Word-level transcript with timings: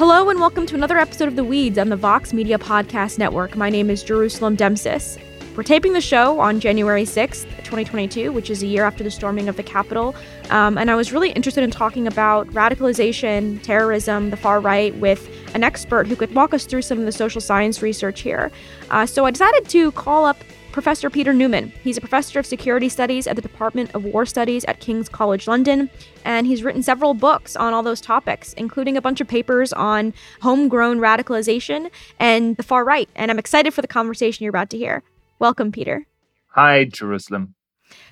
Hello 0.00 0.30
and 0.30 0.40
welcome 0.40 0.64
to 0.64 0.74
another 0.74 0.96
episode 0.96 1.28
of 1.28 1.36
The 1.36 1.44
Weeds 1.44 1.76
on 1.76 1.90
the 1.90 1.96
Vox 1.96 2.32
Media 2.32 2.56
Podcast 2.56 3.18
Network. 3.18 3.54
My 3.54 3.68
name 3.68 3.90
is 3.90 4.02
Jerusalem 4.02 4.56
Demsas. 4.56 5.18
We're 5.54 5.62
taping 5.62 5.92
the 5.92 6.00
show 6.00 6.40
on 6.40 6.58
January 6.58 7.02
6th, 7.02 7.44
2022, 7.58 8.32
which 8.32 8.48
is 8.48 8.62
a 8.62 8.66
year 8.66 8.84
after 8.84 9.04
the 9.04 9.10
storming 9.10 9.46
of 9.46 9.58
the 9.58 9.62
Capitol. 9.62 10.16
Um, 10.48 10.78
and 10.78 10.90
I 10.90 10.94
was 10.94 11.12
really 11.12 11.32
interested 11.32 11.62
in 11.62 11.70
talking 11.70 12.06
about 12.06 12.46
radicalization, 12.46 13.62
terrorism, 13.62 14.30
the 14.30 14.38
far 14.38 14.58
right 14.58 14.96
with 14.96 15.28
an 15.54 15.62
expert 15.62 16.06
who 16.06 16.16
could 16.16 16.34
walk 16.34 16.54
us 16.54 16.64
through 16.64 16.80
some 16.80 16.98
of 16.98 17.04
the 17.04 17.12
social 17.12 17.42
science 17.42 17.82
research 17.82 18.22
here. 18.22 18.50
Uh, 18.88 19.04
so 19.04 19.26
I 19.26 19.30
decided 19.32 19.68
to 19.68 19.92
call 19.92 20.24
up 20.24 20.42
Professor 20.72 21.10
Peter 21.10 21.32
Neumann. 21.32 21.72
He's 21.82 21.96
a 21.96 22.00
professor 22.00 22.38
of 22.38 22.46
security 22.46 22.88
studies 22.88 23.26
at 23.26 23.36
the 23.36 23.42
Department 23.42 23.94
of 23.94 24.04
War 24.04 24.24
Studies 24.24 24.64
at 24.66 24.80
King's 24.80 25.08
College 25.08 25.48
London, 25.48 25.90
and 26.24 26.46
he's 26.46 26.62
written 26.62 26.82
several 26.82 27.14
books 27.14 27.56
on 27.56 27.74
all 27.74 27.82
those 27.82 28.00
topics, 28.00 28.52
including 28.54 28.96
a 28.96 29.02
bunch 29.02 29.20
of 29.20 29.28
papers 29.28 29.72
on 29.72 30.14
homegrown 30.42 30.98
radicalization 30.98 31.90
and 32.18 32.56
the 32.56 32.62
far 32.62 32.84
right. 32.84 33.08
And 33.14 33.30
I'm 33.30 33.38
excited 33.38 33.74
for 33.74 33.82
the 33.82 33.88
conversation 33.88 34.44
you're 34.44 34.50
about 34.50 34.70
to 34.70 34.78
hear. 34.78 35.02
Welcome, 35.38 35.72
Peter. 35.72 36.06
Hi, 36.48 36.84
Jerusalem. 36.84 37.54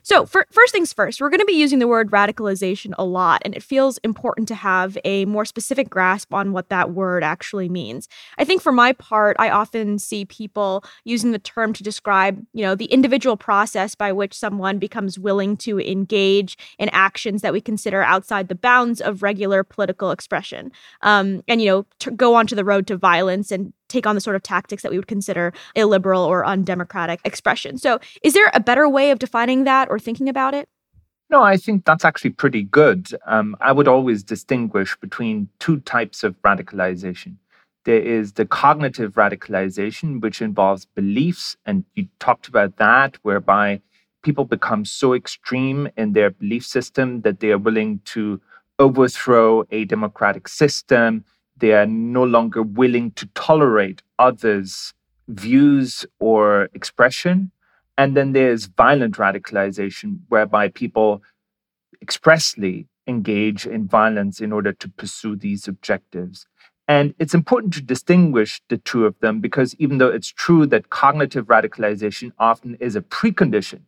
So, 0.02 0.26
for, 0.26 0.46
first 0.50 0.72
things 0.72 0.92
first, 0.92 1.20
we're 1.20 1.30
going 1.30 1.40
to 1.40 1.46
be 1.46 1.52
using 1.52 1.78
the 1.78 1.88
word 1.88 2.10
radicalization 2.10 2.94
a 2.98 3.04
lot, 3.04 3.42
and 3.44 3.54
it 3.54 3.62
feels 3.62 3.98
important 3.98 4.48
to 4.48 4.54
have 4.54 4.96
a 5.04 5.24
more 5.26 5.44
specific 5.44 5.90
grasp 5.90 6.32
on 6.32 6.52
what 6.52 6.68
that 6.68 6.90
word 6.92 7.22
actually 7.22 7.68
means. 7.68 8.08
I 8.38 8.44
think 8.44 8.62
for 8.62 8.72
my 8.72 8.92
part, 8.92 9.36
I 9.38 9.50
often 9.50 9.98
see 9.98 10.24
people 10.24 10.84
using 11.04 11.32
the 11.32 11.38
term 11.38 11.72
to 11.74 11.82
describe, 11.82 12.44
you 12.52 12.62
know, 12.62 12.74
the 12.74 12.86
individual 12.86 13.36
process 13.36 13.94
by 13.94 14.12
which 14.12 14.34
someone 14.34 14.78
becomes 14.78 15.18
willing 15.18 15.56
to 15.58 15.80
engage 15.80 16.56
in 16.78 16.88
actions 16.90 17.42
that 17.42 17.52
we 17.52 17.60
consider 17.60 18.02
outside 18.02 18.48
the 18.48 18.54
bounds 18.54 19.00
of 19.00 19.22
regular 19.22 19.64
political 19.64 20.10
expression, 20.10 20.72
um, 21.02 21.42
and 21.48 21.62
you 21.62 21.68
know, 21.68 22.10
go 22.16 22.34
onto 22.34 22.54
the 22.54 22.64
road 22.64 22.86
to 22.86 22.96
violence 22.96 23.50
and 23.50 23.72
take 23.88 24.06
on 24.06 24.14
the 24.14 24.20
sort 24.20 24.36
of 24.36 24.42
tactics 24.42 24.82
that 24.82 24.90
we 24.90 24.98
would 24.98 25.08
consider 25.08 25.52
illiberal 25.74 26.22
or 26.22 26.46
undemocratic 26.46 27.20
expression. 27.24 27.78
So, 27.78 27.98
is 28.22 28.34
there 28.34 28.50
a 28.54 28.60
better 28.60 28.88
way 28.88 29.10
of 29.10 29.18
defining 29.18 29.64
that 29.64 29.88
or 29.90 29.98
thinking 29.98 30.28
about 30.28 30.54
it? 30.54 30.68
No, 31.30 31.42
I 31.42 31.58
think 31.58 31.84
that's 31.84 32.04
actually 32.04 32.30
pretty 32.30 32.62
good. 32.62 33.10
Um, 33.26 33.54
I 33.60 33.72
would 33.72 33.88
always 33.88 34.22
distinguish 34.22 34.96
between 34.96 35.48
two 35.58 35.80
types 35.80 36.24
of 36.24 36.40
radicalization. 36.42 37.36
There 37.84 38.00
is 38.00 38.32
the 38.32 38.46
cognitive 38.46 39.12
radicalization, 39.12 40.20
which 40.22 40.40
involves 40.40 40.86
beliefs, 40.86 41.56
and 41.66 41.84
you 41.94 42.08
talked 42.18 42.48
about 42.48 42.76
that, 42.76 43.16
whereby 43.22 43.80
people 44.22 44.44
become 44.44 44.84
so 44.84 45.14
extreme 45.14 45.88
in 45.96 46.12
their 46.12 46.30
belief 46.30 46.64
system 46.64 47.20
that 47.22 47.40
they 47.40 47.50
are 47.50 47.58
willing 47.58 48.00
to 48.06 48.40
overthrow 48.78 49.64
a 49.70 49.84
democratic 49.84 50.48
system, 50.48 51.24
they 51.58 51.72
are 51.72 51.86
no 51.86 52.24
longer 52.24 52.62
willing 52.62 53.10
to 53.12 53.26
tolerate 53.34 54.02
others' 54.18 54.94
views 55.28 56.06
or 56.18 56.68
expression. 56.74 57.50
And 57.96 58.16
then 58.16 58.32
there's 58.32 58.66
violent 58.66 59.16
radicalization, 59.16 60.20
whereby 60.28 60.68
people 60.68 61.22
expressly 62.00 62.86
engage 63.06 63.66
in 63.66 63.88
violence 63.88 64.40
in 64.40 64.52
order 64.52 64.72
to 64.72 64.88
pursue 64.88 65.34
these 65.34 65.66
objectives. 65.66 66.46
And 66.86 67.14
it's 67.18 67.34
important 67.34 67.74
to 67.74 67.82
distinguish 67.82 68.62
the 68.68 68.78
two 68.78 69.04
of 69.04 69.18
them 69.20 69.40
because 69.40 69.74
even 69.78 69.98
though 69.98 70.08
it's 70.08 70.28
true 70.28 70.64
that 70.66 70.90
cognitive 70.90 71.46
radicalization 71.46 72.32
often 72.38 72.76
is 72.80 72.96
a 72.96 73.02
precondition 73.02 73.80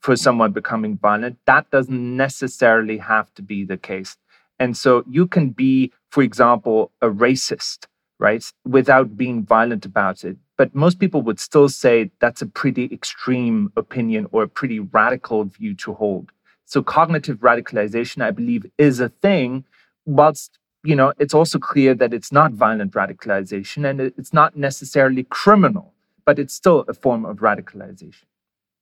for 0.00 0.16
someone 0.16 0.52
becoming 0.52 0.96
violent, 0.96 1.38
that 1.46 1.70
doesn't 1.70 2.16
necessarily 2.16 2.98
have 2.98 3.32
to 3.34 3.42
be 3.42 3.64
the 3.64 3.76
case. 3.76 4.16
And 4.58 4.76
so 4.76 5.04
you 5.08 5.26
can 5.26 5.50
be, 5.50 5.92
for 6.10 6.22
example, 6.22 6.92
a 7.02 7.08
racist, 7.08 7.86
right, 8.18 8.44
without 8.64 9.16
being 9.16 9.44
violent 9.44 9.84
about 9.84 10.24
it. 10.24 10.36
But 10.56 10.74
most 10.74 10.98
people 10.98 11.22
would 11.22 11.38
still 11.38 11.68
say 11.68 12.10
that's 12.20 12.40
a 12.40 12.46
pretty 12.46 12.88
extreme 12.92 13.72
opinion 13.76 14.26
or 14.32 14.42
a 14.42 14.48
pretty 14.48 14.80
radical 14.80 15.44
view 15.44 15.74
to 15.74 15.92
hold. 15.92 16.32
So 16.64 16.82
cognitive 16.82 17.38
radicalization, 17.38 18.22
I 18.22 18.30
believe, 18.30 18.66
is 18.78 18.98
a 19.00 19.10
thing, 19.10 19.64
whilst 20.06 20.58
you 20.86 20.94
know, 20.94 21.12
it's 21.18 21.34
also 21.34 21.58
clear 21.58 21.94
that 21.94 22.14
it's 22.14 22.30
not 22.30 22.52
violent 22.52 22.92
radicalization 22.92 23.88
and 23.90 24.00
it's 24.00 24.32
not 24.32 24.56
necessarily 24.56 25.24
criminal, 25.24 25.92
but 26.24 26.38
it's 26.38 26.54
still 26.54 26.84
a 26.86 26.94
form 26.94 27.24
of 27.24 27.38
radicalization. 27.38 28.22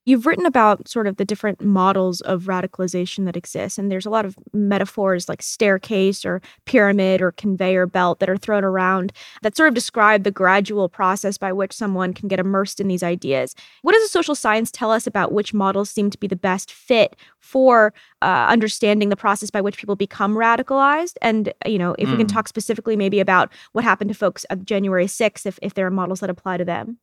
You've 0.05 0.27
written 0.27 0.45
about 0.45 0.87
sort 0.87 1.07
of 1.07 1.17
the 1.17 1.25
different 1.25 1.61
models 1.61 2.21
of 2.21 2.43
radicalization 2.43 3.25
that 3.25 3.35
exist, 3.35 3.79
and 3.79 3.91
there's 3.91 4.05
a 4.05 4.11
lot 4.11 4.23
of 4.23 4.35
metaphors 4.53 5.27
like 5.27 5.41
staircase 5.41 6.23
or 6.23 6.41
pyramid 6.65 7.23
or 7.23 7.31
conveyor 7.31 7.87
belt 7.87 8.19
that 8.19 8.29
are 8.29 8.37
thrown 8.37 8.63
around 8.63 9.11
that 9.41 9.57
sort 9.57 9.67
of 9.67 9.73
describe 9.73 10.23
the 10.23 10.31
gradual 10.31 10.89
process 10.89 11.39
by 11.39 11.51
which 11.51 11.73
someone 11.73 12.13
can 12.13 12.27
get 12.27 12.39
immersed 12.39 12.79
in 12.79 12.87
these 12.87 13.01
ideas. 13.01 13.55
What 13.81 13.93
does 13.93 14.03
the 14.03 14.09
social 14.09 14.35
science 14.35 14.69
tell 14.69 14.91
us 14.91 15.07
about 15.07 15.31
which 15.31 15.55
models 15.55 15.89
seem 15.89 16.11
to 16.11 16.19
be 16.19 16.27
the 16.27 16.35
best 16.35 16.71
fit 16.71 17.15
for 17.39 17.91
uh, 18.21 18.45
understanding 18.47 19.09
the 19.09 19.15
process 19.15 19.49
by 19.49 19.61
which 19.61 19.77
people 19.77 19.95
become 19.95 20.35
radicalized? 20.35 21.15
And, 21.21 21.51
you 21.65 21.79
know, 21.79 21.95
if 21.97 22.07
mm. 22.07 22.11
we 22.11 22.17
can 22.17 22.27
hmm. 22.27 22.33
talk 22.33 22.47
specifically 22.47 22.95
maybe 22.95 23.19
about 23.19 23.51
what 23.71 23.83
happened 23.83 24.09
to 24.09 24.13
folks 24.13 24.45
at 24.51 24.65
January 24.65 25.07
6th, 25.07 25.45
if, 25.47 25.57
if 25.63 25.73
there 25.73 25.87
are 25.87 25.91
models 25.91 26.19
that 26.19 26.29
apply 26.29 26.57
to 26.57 26.65
them. 26.65 26.99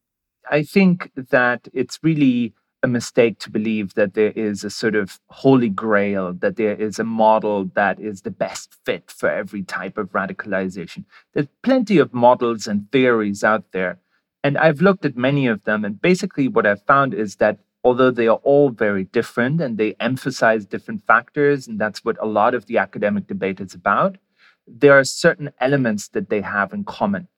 I 0.51 0.63
think 0.63 1.11
that 1.31 1.69
it's 1.73 1.99
really 2.03 2.55
a 2.83 2.89
mistake 2.89 3.39
to 3.39 3.51
believe 3.51 3.95
that 3.95 4.15
there 4.15 4.33
is 4.33 4.65
a 4.65 4.71
sort 4.71 4.95
of 4.97 5.21
holy 5.29 5.69
grail, 5.69 6.33
that 6.33 6.57
there 6.57 6.75
is 6.75 6.99
a 6.99 7.05
model 7.05 7.71
that 7.75 8.01
is 8.01 8.23
the 8.23 8.31
best 8.31 8.75
fit 8.85 9.11
for 9.11 9.29
every 9.29 9.63
type 9.63 9.97
of 9.97 10.11
radicalization. 10.13 11.05
There's 11.33 11.47
plenty 11.63 11.99
of 11.99 12.13
models 12.13 12.67
and 12.67 12.91
theories 12.91 13.45
out 13.45 13.71
there. 13.73 13.99
And 14.45 14.59
I've 14.59 14.81
looked 14.81 15.05
at 15.05 15.17
many 15.17 15.47
of 15.47 15.63
them. 15.65 15.85
And 15.85 16.01
basically, 16.01 16.49
what 16.49 16.67
I've 16.67 16.83
found 16.83 17.15
is 17.15 17.37
that 17.37 17.59
although 17.85 18.11
they 18.11 18.27
are 18.27 18.41
all 18.43 18.71
very 18.71 19.05
different 19.05 19.61
and 19.61 19.79
they 19.79 19.95
emphasize 20.01 20.67
different 20.67 21.07
factors, 21.07 21.69
and 21.69 21.79
that's 21.79 22.05
what 22.05 22.17
a 22.21 22.27
lot 22.27 22.55
of 22.55 22.67
the 22.67 22.79
academic 22.79 23.29
debate 23.29 23.61
is 23.61 23.75
about, 23.75 24.19
there 24.67 24.99
are 24.99 25.05
certain 25.05 25.51
elements 25.61 26.09
that 26.09 26.31
they 26.31 26.41
have 26.41 26.73
in 26.73 26.85
common. 26.85 27.29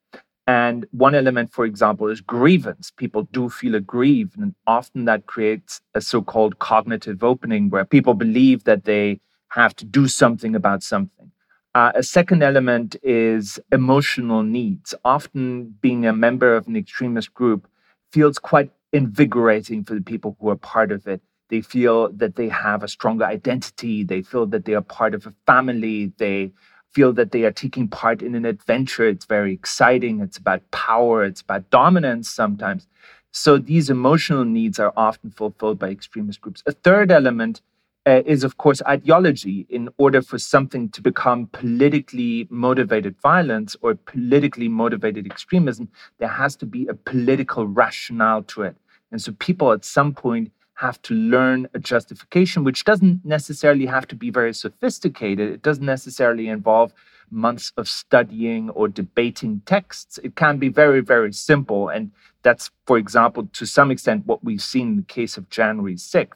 And 0.46 0.87
one 0.91 1.14
element, 1.14 1.52
for 1.52 1.64
example, 1.64 2.08
is 2.08 2.20
grievance. 2.20 2.91
People 2.91 3.23
do 3.32 3.49
feel 3.49 3.75
aggrieved, 3.75 4.37
and 4.38 4.55
often 4.67 5.06
that 5.06 5.26
creates 5.26 5.81
a 5.94 6.00
so 6.02 6.20
called 6.20 6.58
cognitive 6.58 7.25
opening 7.25 7.70
where 7.70 7.85
people 7.85 8.12
believe 8.14 8.64
that 8.64 8.85
they 8.85 9.20
have 9.49 9.75
to 9.76 9.85
do 9.87 10.06
something 10.06 10.55
about 10.55 10.82
something. 10.82 11.31
Uh, 11.75 11.93
a 11.94 12.02
second 12.02 12.43
element 12.43 12.94
is 13.02 13.58
emotional 13.73 14.43
needs. 14.43 14.94
Often, 15.05 15.76
being 15.81 16.05
a 16.06 16.12
member 16.12 16.55
of 16.55 16.69
an 16.69 16.76
extremist 16.76 17.32
group 17.32 17.67
feels 18.12 18.38
quite 18.38 18.70
invigorating 18.93 19.82
for 19.82 19.94
the 19.94 20.02
people 20.02 20.37
who 20.41 20.50
are 20.50 20.56
part 20.56 20.93
of 20.93 21.06
it. 21.06 21.20
They 21.49 21.62
feel 21.62 22.12
that 22.12 22.37
they 22.37 22.49
have 22.49 22.82
a 22.82 22.88
stronger 22.88 23.25
identity, 23.25 24.05
they 24.05 24.23
feel 24.23 24.46
that 24.46 24.67
they 24.67 24.75
are 24.75 24.82
part 24.82 25.14
of 25.14 25.26
a 25.26 25.35
family, 25.46 26.12
they 26.19 26.52
feel 26.94 27.12
that 27.14 27.32
they 27.32 27.44
are 27.44 27.52
taking 27.52 27.88
part 27.88 28.23
in 28.23 28.35
an 28.35 28.44
adventure. 28.44 29.06
It's 29.06 29.26
very 29.26 29.52
exciting. 29.52 30.20
It's 30.20 30.38
about 30.38 30.62
power. 30.70 31.25
It's 31.25 31.41
about 31.41 31.69
dominance 31.70 32.31
sometimes. 32.31 32.87
So 33.32 33.58
these 33.58 33.91
emotional 33.91 34.44
needs 34.44 34.79
are 34.79 34.93
often 34.96 35.31
fulfilled 35.32 35.79
by 35.79 35.88
extremist 35.88 36.41
groups. 36.41 36.62
A 36.67 36.73
third 36.73 37.11
element 37.11 37.61
uh, 38.06 38.23
is, 38.26 38.44
of 38.44 38.58
course, 38.58 38.81
ideology. 38.87 39.67
In 39.70 39.88
order 39.99 40.23
for 40.23 40.38
something 40.38 40.88
to 40.91 41.02
become 41.02 41.49
politically 41.49 42.46
motivated 42.50 43.20
violence 43.20 43.76
or 43.82 43.94
politically 43.94 44.69
motivated 44.69 45.26
extremism, 45.26 45.88
there 46.19 46.29
has 46.29 46.55
to 46.56 46.67
be 46.67 46.87
a 46.87 46.94
political 46.94 47.67
rationale 47.67 48.43
to 48.44 48.62
it. 48.62 48.76
And 49.11 49.20
so 49.20 49.32
people 49.32 49.73
at 49.73 49.85
some 49.85 50.12
point 50.12 50.52
have 50.75 51.00
to 51.03 51.15
learn 51.15 51.69
a 51.75 51.79
justification, 51.79 52.65
which 52.65 52.85
doesn't 52.85 53.25
necessarily 53.25 53.87
have 53.87 54.06
to 54.09 54.17
be 54.17 54.31
very 54.31 54.53
sophisticated. 54.53 55.53
It 55.53 55.62
doesn't 55.62 55.85
necessarily 55.85 56.49
involve 56.49 56.93
months 57.31 57.73
of 57.76 57.88
studying 57.88 58.71
or 58.71 58.88
debating 58.88 59.62
texts. 59.67 60.19
It 60.23 60.37
can 60.37 60.59
be 60.59 60.69
very, 60.69 61.00
very 61.00 61.32
simple. 61.32 61.88
And 61.88 62.11
that's, 62.43 62.71
for 62.87 62.99
example, 62.99 63.49
to 63.53 63.67
some 63.67 63.91
extent, 63.91 64.26
what 64.26 64.44
we've 64.44 64.62
seen 64.62 64.88
in 64.88 64.97
the 64.97 65.03
case 65.03 65.37
of 65.37 65.49
January 65.49 65.94
6th. 65.97 66.32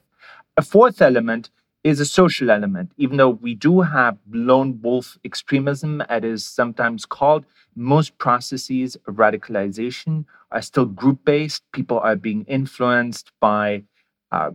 A 0.57 0.63
fourth 0.63 1.03
element 1.03 1.51
is 1.85 2.01
a 2.01 2.07
social 2.07 2.51
element. 2.51 2.93
Even 2.97 3.17
though 3.17 3.31
we 3.31 3.55
do 3.55 3.81
have 3.83 4.19
lone 4.31 4.81
wolf 4.83 5.19
extremism, 5.25 6.01
as 6.03 6.19
it 6.19 6.25
is 6.25 6.45
sometimes 6.45 7.07
called, 7.07 7.45
most 7.75 8.19
processes 8.19 8.97
of 9.07 9.15
radicalization 9.15 10.25
are 10.51 10.63
still 10.63 10.87
group 10.87 11.25
based. 11.25 11.63
People 11.73 12.01
are 12.01 12.17
being 12.17 12.45
influenced 12.45 13.31
by 13.41 13.85
uh, 14.33 14.51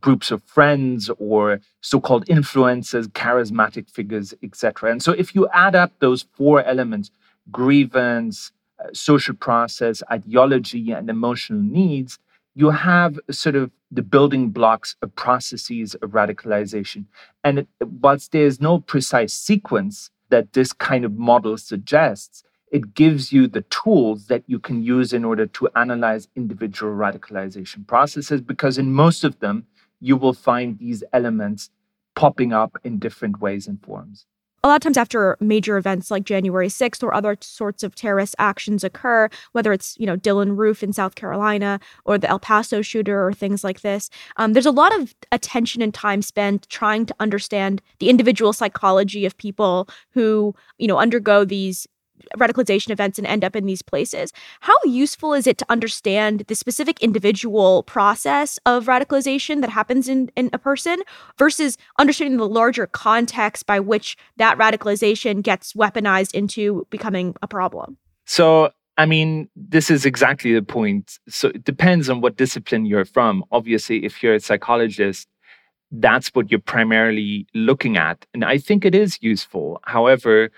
groups 0.00 0.30
of 0.30 0.42
friends 0.44 1.10
or 1.18 1.60
so-called 1.80 2.26
influencers, 2.26 3.08
charismatic 3.08 3.90
figures, 3.90 4.34
etc. 4.42 4.90
And 4.90 5.02
so, 5.02 5.12
if 5.12 5.34
you 5.34 5.48
add 5.52 5.74
up 5.74 5.92
those 5.98 6.26
four 6.34 6.62
elements: 6.62 7.10
grievance, 7.50 8.52
uh, 8.78 8.88
social 8.92 9.34
process, 9.34 10.02
ideology, 10.10 10.92
and 10.92 11.10
emotional 11.10 11.60
needs, 11.60 12.18
you 12.54 12.70
have 12.70 13.18
sort 13.30 13.56
of 13.56 13.70
the 13.90 14.02
building 14.02 14.50
blocks 14.50 14.96
of 15.02 15.14
processes 15.16 15.94
of 15.96 16.10
radicalization. 16.10 17.06
And 17.42 17.60
it, 17.60 17.68
whilst 17.80 18.32
there 18.32 18.46
is 18.46 18.60
no 18.60 18.80
precise 18.80 19.32
sequence 19.32 20.10
that 20.28 20.52
this 20.52 20.72
kind 20.72 21.04
of 21.04 21.18
model 21.18 21.56
suggests, 21.58 22.44
it 22.70 22.94
gives 22.94 23.32
you 23.32 23.46
the 23.46 23.62
tools 23.62 24.26
that 24.26 24.44
you 24.46 24.58
can 24.58 24.82
use 24.82 25.12
in 25.12 25.24
order 25.24 25.46
to 25.46 25.68
analyze 25.76 26.28
individual 26.36 26.92
radicalization 26.92 27.86
processes, 27.86 28.40
because 28.40 28.78
in 28.78 28.92
most 28.92 29.24
of 29.24 29.38
them, 29.40 29.66
you 30.00 30.16
will 30.16 30.32
find 30.32 30.78
these 30.78 31.02
elements 31.12 31.70
popping 32.14 32.52
up 32.52 32.78
in 32.84 32.98
different 32.98 33.40
ways 33.40 33.66
and 33.66 33.82
forms. 33.82 34.26
A 34.62 34.68
lot 34.68 34.76
of 34.76 34.82
times 34.82 34.98
after 34.98 35.38
major 35.40 35.78
events 35.78 36.10
like 36.10 36.24
January 36.24 36.68
6th 36.68 37.02
or 37.02 37.14
other 37.14 37.34
sorts 37.40 37.82
of 37.82 37.94
terrorist 37.94 38.34
actions 38.38 38.84
occur, 38.84 39.30
whether 39.52 39.72
it's, 39.72 39.96
you 39.98 40.04
know, 40.04 40.18
Dylann 40.18 40.54
Roof 40.54 40.82
in 40.82 40.92
South 40.92 41.14
Carolina 41.14 41.80
or 42.04 42.18
the 42.18 42.28
El 42.28 42.38
Paso 42.38 42.82
shooter 42.82 43.26
or 43.26 43.32
things 43.32 43.64
like 43.64 43.80
this, 43.80 44.10
um, 44.36 44.52
there's 44.52 44.66
a 44.66 44.70
lot 44.70 44.94
of 45.00 45.14
attention 45.32 45.80
and 45.80 45.94
time 45.94 46.20
spent 46.20 46.68
trying 46.68 47.06
to 47.06 47.14
understand 47.20 47.80
the 48.00 48.10
individual 48.10 48.52
psychology 48.52 49.24
of 49.24 49.36
people 49.38 49.88
who, 50.10 50.54
you 50.76 50.86
know, 50.86 50.98
undergo 50.98 51.42
these 51.42 51.88
radicalization 52.36 52.90
events 52.90 53.18
and 53.18 53.26
end 53.26 53.44
up 53.44 53.56
in 53.56 53.66
these 53.66 53.82
places. 53.82 54.32
How 54.60 54.74
useful 54.84 55.34
is 55.34 55.46
it 55.46 55.58
to 55.58 55.66
understand 55.68 56.44
the 56.48 56.54
specific 56.54 57.00
individual 57.00 57.82
process 57.84 58.58
of 58.66 58.86
radicalization 58.86 59.60
that 59.60 59.70
happens 59.70 60.08
in, 60.08 60.30
in 60.36 60.50
a 60.52 60.58
person 60.58 61.02
versus 61.38 61.76
understanding 61.98 62.38
the 62.38 62.48
larger 62.48 62.86
context 62.86 63.66
by 63.66 63.80
which 63.80 64.16
that 64.36 64.58
radicalization 64.58 65.42
gets 65.42 65.72
weaponized 65.74 66.34
into 66.34 66.86
becoming 66.90 67.34
a 67.42 67.48
problem? 67.48 67.96
So, 68.26 68.70
I 68.96 69.06
mean, 69.06 69.48
this 69.56 69.90
is 69.90 70.04
exactly 70.04 70.54
the 70.54 70.62
point. 70.62 71.18
So, 71.28 71.48
it 71.48 71.64
depends 71.64 72.08
on 72.08 72.20
what 72.20 72.36
discipline 72.36 72.86
you're 72.86 73.04
from. 73.04 73.44
Obviously, 73.50 74.04
if 74.04 74.22
you're 74.22 74.34
a 74.34 74.40
psychologist, 74.40 75.28
that's 75.90 76.28
what 76.28 76.50
you're 76.50 76.60
primarily 76.60 77.46
looking 77.54 77.96
at. 77.96 78.24
And 78.32 78.44
I 78.44 78.58
think 78.58 78.84
it 78.84 78.94
is 78.94 79.18
useful. 79.20 79.80
However, 79.84 80.50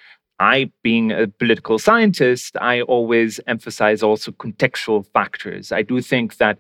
I, 0.42 0.72
being 0.82 1.12
a 1.12 1.28
political 1.28 1.78
scientist, 1.78 2.56
I 2.60 2.82
always 2.82 3.40
emphasize 3.46 4.02
also 4.02 4.32
contextual 4.32 5.06
factors. 5.12 5.72
I 5.72 5.82
do 5.82 6.00
think 6.00 6.36
that 6.38 6.58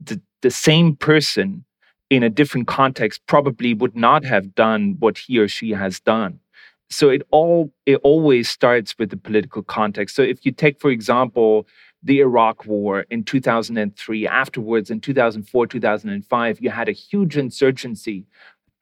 the, 0.00 0.20
the 0.42 0.50
same 0.50 0.96
person 0.96 1.64
in 2.10 2.22
a 2.22 2.30
different 2.30 2.66
context 2.66 3.20
probably 3.26 3.74
would 3.74 3.96
not 3.96 4.24
have 4.24 4.54
done 4.54 4.96
what 4.98 5.18
he 5.18 5.38
or 5.38 5.48
she 5.48 5.70
has 5.70 6.00
done. 6.00 6.40
So 6.88 7.08
it 7.08 7.22
all 7.30 7.72
it 7.84 7.96
always 8.04 8.48
starts 8.48 8.96
with 8.98 9.10
the 9.10 9.16
political 9.16 9.62
context. 9.62 10.14
So 10.14 10.22
if 10.22 10.46
you 10.46 10.52
take, 10.52 10.80
for 10.80 10.90
example, 10.90 11.66
the 12.02 12.20
Iraq 12.20 12.66
War 12.66 13.04
in 13.10 13.24
2003, 13.24 14.28
afterwards 14.28 14.90
in 14.90 15.00
2004, 15.00 15.66
2005, 15.66 16.60
you 16.60 16.70
had 16.70 16.88
a 16.88 16.92
huge 16.92 17.36
insurgency 17.36 18.24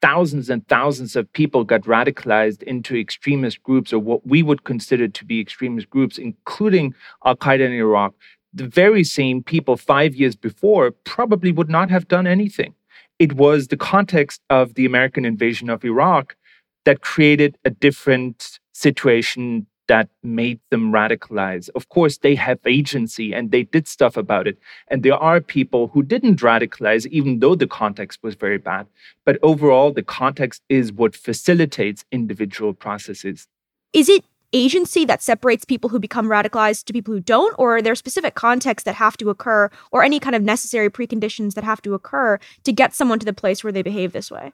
thousands 0.01 0.49
and 0.49 0.67
thousands 0.67 1.15
of 1.15 1.31
people 1.33 1.63
got 1.63 1.81
radicalized 1.81 2.63
into 2.63 2.95
extremist 2.95 3.61
groups 3.63 3.91
or 3.93 3.99
what 3.99 4.25
we 4.25 4.43
would 4.43 4.63
consider 4.63 5.07
to 5.07 5.25
be 5.25 5.39
extremist 5.39 5.89
groups, 5.89 6.17
including 6.17 6.93
Al 7.25 7.35
Qaeda 7.35 7.65
in 7.65 7.73
Iraq, 7.73 8.13
the 8.53 8.67
very 8.67 9.03
same 9.03 9.43
people 9.43 9.77
five 9.77 10.15
years 10.15 10.35
before 10.35 10.91
probably 11.03 11.51
would 11.51 11.69
not 11.69 11.89
have 11.89 12.07
done 12.07 12.27
anything. 12.27 12.73
It 13.19 13.33
was 13.33 13.67
the 13.67 13.77
context 13.77 14.41
of 14.49 14.75
the 14.75 14.85
American 14.85 15.25
invasion 15.25 15.69
of 15.69 15.83
Iraq 15.83 16.35
that 16.85 17.01
created 17.01 17.57
a 17.65 17.69
different 17.69 18.59
situation 18.73 19.67
that 19.87 20.09
made 20.23 20.59
them 20.71 20.91
radicalize. 20.91 21.69
Of 21.75 21.89
course, 21.89 22.17
they 22.17 22.35
have 22.35 22.59
agency 22.65 23.33
and 23.33 23.51
they 23.51 23.63
did 23.63 23.87
stuff 23.87 24.17
about 24.17 24.47
it. 24.47 24.57
And 24.87 25.03
there 25.03 25.15
are 25.15 25.41
people 25.41 25.87
who 25.87 26.03
didn't 26.03 26.41
radicalize, 26.41 27.05
even 27.07 27.39
though 27.39 27.55
the 27.55 27.67
context 27.67 28.19
was 28.23 28.35
very 28.35 28.57
bad. 28.57 28.87
But 29.25 29.37
overall, 29.43 29.91
the 29.91 30.03
context 30.03 30.63
is 30.69 30.91
what 30.91 31.15
facilitates 31.15 32.05
individual 32.11 32.73
processes. 32.73 33.47
Is 33.93 34.09
it 34.09 34.25
agency 34.53 35.05
that 35.05 35.21
separates 35.21 35.65
people 35.65 35.89
who 35.89 35.99
become 35.99 36.27
radicalized 36.27 36.85
to 36.85 36.93
people 36.93 37.13
who 37.13 37.19
don't? 37.19 37.53
Or 37.59 37.77
are 37.77 37.81
there 37.81 37.95
specific 37.95 38.35
contexts 38.35 38.85
that 38.85 38.95
have 38.95 39.17
to 39.17 39.29
occur 39.29 39.69
or 39.91 40.03
any 40.03 40.19
kind 40.19 40.35
of 40.35 40.41
necessary 40.41 40.89
preconditions 40.89 41.53
that 41.53 41.63
have 41.63 41.81
to 41.83 41.93
occur 41.93 42.39
to 42.63 42.71
get 42.71 42.93
someone 42.93 43.19
to 43.19 43.25
the 43.25 43.33
place 43.33 43.63
where 43.63 43.73
they 43.73 43.81
behave 43.81 44.13
this 44.13 44.31
way? 44.31 44.53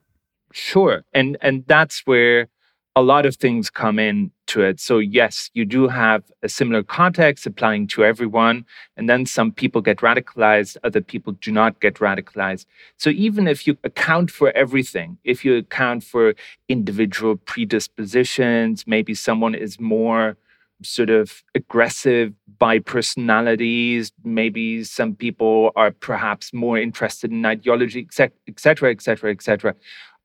Sure. 0.51 1.04
And 1.13 1.38
and 1.42 1.63
that's 1.68 2.01
where 2.06 2.48
a 2.95 3.01
lot 3.01 3.25
of 3.25 3.36
things 3.38 3.69
come 3.69 4.00
in 4.00 4.31
to 4.51 4.62
it. 4.62 4.80
So, 4.80 5.00
yes, 5.00 5.50
you 5.53 5.65
do 5.65 5.88
have 5.88 6.24
a 6.44 6.50
similar 6.50 6.83
context 6.83 7.45
applying 7.45 7.88
to 7.88 8.03
everyone. 8.03 8.65
And 8.98 9.10
then 9.10 9.25
some 9.25 9.51
people 9.51 9.81
get 9.81 9.98
radicalized, 9.98 10.77
other 10.84 11.01
people 11.01 11.34
do 11.34 11.51
not 11.51 11.79
get 11.79 11.96
radicalized. 11.96 12.65
So, 12.98 13.10
even 13.10 13.48
if 13.48 13.65
you 13.65 13.77
account 13.84 14.29
for 14.29 14.51
everything, 14.51 15.17
if 15.24 15.43
you 15.46 15.58
account 15.58 16.03
for 16.03 16.36
individual 16.67 17.36
predispositions, 17.38 18.86
maybe 18.86 19.13
someone 19.15 19.55
is 19.55 19.79
more 19.79 20.38
sort 20.84 21.10
of 21.10 21.43
aggressive 21.55 22.34
by 22.58 22.79
personalities. 22.79 24.12
Maybe 24.24 24.84
some 24.84 25.15
people 25.15 25.72
are 25.75 25.91
perhaps 25.91 26.53
more 26.53 26.77
interested 26.77 27.31
in 27.31 27.46
ideology, 27.46 28.08
etc., 28.48 28.91
etc., 28.91 29.31
etc., 29.31 29.75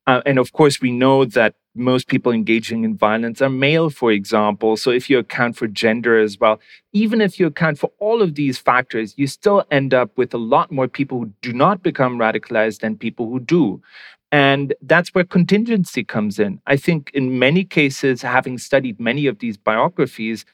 etc. 0.06 0.22
and 0.26 0.38
of 0.38 0.52
course, 0.52 0.80
we 0.80 0.90
know 0.90 1.24
that 1.24 1.54
most 1.74 2.08
people 2.08 2.32
engaging 2.32 2.84
in 2.84 2.96
violence 2.96 3.42
are 3.42 3.50
male, 3.50 3.90
for 3.90 4.10
example. 4.10 4.76
So 4.76 4.90
if 4.90 5.10
you 5.10 5.18
account 5.18 5.56
for 5.56 5.66
gender 5.66 6.18
as 6.18 6.38
well, 6.38 6.58
even 6.92 7.20
if 7.20 7.38
you 7.38 7.46
account 7.46 7.78
for 7.78 7.90
all 7.98 8.22
of 8.22 8.34
these 8.34 8.58
factors, 8.58 9.14
you 9.16 9.26
still 9.26 9.64
end 9.70 9.92
up 9.92 10.16
with 10.16 10.32
a 10.32 10.38
lot 10.38 10.72
more 10.72 10.88
people 10.88 11.18
who 11.18 11.32
do 11.42 11.52
not 11.52 11.82
become 11.82 12.18
radicalized 12.18 12.80
than 12.80 12.96
people 12.96 13.28
who 13.28 13.40
do. 13.40 13.82
And 14.32 14.74
that's 14.82 15.10
where 15.10 15.24
contingency 15.24 16.02
comes 16.02 16.38
in. 16.38 16.60
I 16.66 16.76
think 16.76 17.10
in 17.14 17.38
many 17.38 17.64
cases, 17.64 18.22
having 18.22 18.58
studied 18.58 18.98
many 18.98 19.26
of 19.26 19.38
these 19.38 19.56
biographies, 19.56 20.44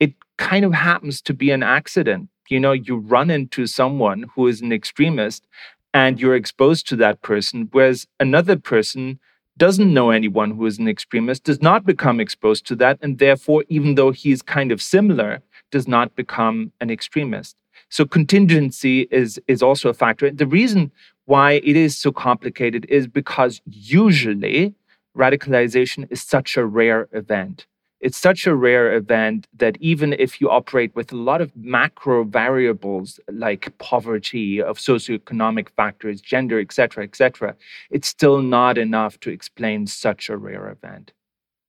it 0.00 0.14
kind 0.36 0.64
of 0.64 0.74
happens 0.74 1.22
to 1.22 1.34
be 1.34 1.50
an 1.50 1.62
accident. 1.62 2.28
You 2.48 2.60
know, 2.60 2.72
you 2.72 2.96
run 2.96 3.30
into 3.30 3.66
someone 3.66 4.26
who 4.34 4.48
is 4.48 4.60
an 4.60 4.72
extremist 4.72 5.46
and 5.94 6.20
you're 6.20 6.34
exposed 6.34 6.88
to 6.88 6.96
that 6.96 7.22
person, 7.22 7.68
whereas 7.72 8.06
another 8.18 8.56
person 8.56 9.18
doesn't 9.58 9.92
know 9.92 10.10
anyone 10.10 10.52
who 10.52 10.64
is 10.66 10.78
an 10.78 10.88
extremist, 10.88 11.44
does 11.44 11.60
not 11.60 11.84
become 11.84 12.20
exposed 12.20 12.66
to 12.66 12.76
that, 12.76 12.98
and 13.02 13.18
therefore, 13.18 13.64
even 13.68 13.94
though 13.94 14.10
he's 14.10 14.42
kind 14.42 14.72
of 14.72 14.80
similar, 14.80 15.42
does 15.70 15.86
not 15.86 16.16
become 16.16 16.72
an 16.80 16.90
extremist. 16.90 17.56
So 17.88 18.06
contingency 18.06 19.08
is, 19.10 19.40
is 19.48 19.62
also 19.62 19.90
a 19.90 19.94
factor. 19.94 20.30
The 20.30 20.46
reason 20.46 20.90
why 21.26 21.52
it 21.52 21.76
is 21.76 21.96
so 21.96 22.10
complicated 22.12 22.86
is 22.88 23.06
because 23.06 23.60
usually 23.66 24.74
radicalization 25.16 26.10
is 26.10 26.22
such 26.22 26.56
a 26.56 26.64
rare 26.64 27.08
event 27.12 27.66
it's 28.06 28.18
such 28.18 28.46
a 28.46 28.54
rare 28.54 28.88
event 29.02 29.46
that 29.62 29.74
even 29.80 30.12
if 30.26 30.40
you 30.40 30.50
operate 30.50 30.92
with 30.96 31.12
a 31.12 31.16
lot 31.30 31.40
of 31.40 31.48
macro 31.56 32.24
variables 32.24 33.08
like 33.30 33.62
poverty 33.78 34.60
of 34.60 34.76
socioeconomic 34.78 35.68
factors 35.80 36.20
gender 36.20 36.58
etc 36.60 37.04
etc 37.04 37.54
it's 37.90 38.08
still 38.08 38.42
not 38.42 38.76
enough 38.86 39.18
to 39.20 39.30
explain 39.30 39.86
such 39.86 40.28
a 40.28 40.36
rare 40.36 40.68
event 40.76 41.06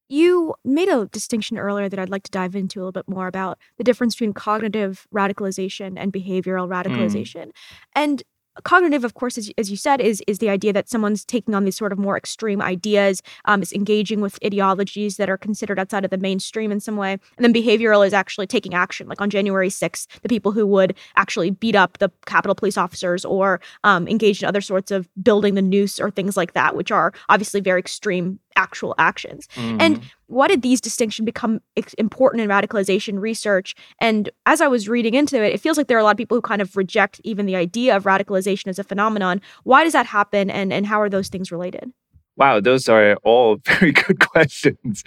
You 0.10 0.54
made 0.78 0.90
a 0.90 1.08
distinction 1.18 1.58
earlier 1.58 1.88
that 1.90 2.00
I'd 2.02 2.10
like 2.16 2.24
to 2.30 2.32
dive 2.40 2.56
into 2.62 2.76
a 2.78 2.82
little 2.82 2.92
bit 3.02 3.08
more 3.18 3.28
about 3.34 3.58
the 3.78 3.84
difference 3.88 4.14
between 4.16 4.34
cognitive 4.34 5.08
radicalization 5.20 5.92
and 6.02 6.12
behavioral 6.20 6.68
Mm. 6.68 6.74
radicalization. 6.76 7.46
And 7.96 8.18
cognitive 8.62 9.04
of 9.04 9.14
course 9.14 9.38
as, 9.38 9.52
as 9.58 9.72
you 9.72 9.78
said 9.78 10.00
is 10.00 10.22
is 10.28 10.40
the 10.40 10.50
idea 10.50 10.72
that 10.72 10.90
someone's 10.90 11.26
taking 11.26 11.56
on 11.56 11.66
these 11.66 11.78
sort 11.78 11.92
of 11.92 11.98
more 11.98 12.18
extreme 12.18 12.62
ideas 12.62 13.22
um, 13.46 13.62
is 13.62 13.74
engaging 13.74 14.22
with 14.22 14.38
ideologies 14.46 15.18
that 15.18 15.30
are 15.30 15.38
considered 15.38 15.80
outside 15.80 16.06
of 16.06 16.12
the 16.12 16.18
mainstream 16.18 16.72
in 16.72 16.80
some 16.80 16.98
way. 16.98 17.14
And 17.38 17.44
then 17.44 17.54
behavioral 17.54 18.06
is 18.06 18.14
actually 18.14 18.48
taking 18.48 18.74
action. 18.74 19.08
Like 19.08 19.22
on 19.22 19.30
january 19.30 19.70
6th 19.70 20.08
the 20.22 20.30
people 20.30 20.52
who 20.52 20.68
would 20.68 20.96
actually 21.16 21.52
beat 21.52 21.76
up 21.76 21.98
the 21.98 22.10
capitol 22.26 22.56
police 22.56 22.78
officers 22.78 23.26
or 23.26 23.60
um, 23.84 24.08
engage 24.08 24.42
in 24.42 24.48
other 24.48 24.62
sorts 24.62 24.92
of 24.92 25.10
building 25.22 25.56
the 25.56 25.62
noose 25.62 26.00
or 26.00 26.12
things 26.12 26.38
like 26.38 26.54
that 26.54 26.76
which 26.76 26.92
are 26.92 27.14
obviously 27.30 27.60
very 27.60 27.80
extreme 27.80 28.40
actual 28.56 28.94
actions 28.98 29.48
and 29.58 29.98
Mhm. 30.00 30.04
why 30.28 30.48
did 30.48 30.62
these 30.62 30.82
distinctions 30.82 31.26
become 31.26 31.62
important 31.98 32.42
in 32.42 32.50
radicalization 32.50 33.20
research? 33.20 33.76
And 34.00 34.30
as 34.46 34.62
I 34.62 34.68
was 34.68 34.90
reading 34.90 35.14
into 35.14 35.42
it, 35.44 35.54
it 35.54 35.60
feels 35.60 35.78
like 35.78 35.88
there 35.88 35.98
are 35.98 36.02
a 36.02 36.04
lot 36.04 36.12
of 36.12 36.18
people 36.18 36.38
who 36.38 36.42
kind 36.42 36.62
of 36.62 36.76
reject 36.76 37.22
even 37.24 37.46
the 37.46 37.56
idea 37.56 37.96
of 37.96 38.04
radicalization 38.04 38.68
as 38.68 38.80
a 38.80 38.84
phenomenon. 38.84 39.42
Why 39.64 39.84
does 39.84 39.94
that 39.94 40.08
happen, 40.08 40.50
and 40.50 40.72
and 40.74 40.86
how 40.88 41.00
are 41.02 41.10
those 41.10 41.30
things 41.30 41.52
related? 41.52 41.92
Wow, 42.36 42.60
those 42.60 42.90
are 42.90 43.16
all 43.24 43.58
very 43.66 43.92
good 43.92 44.20
questions. 44.20 45.04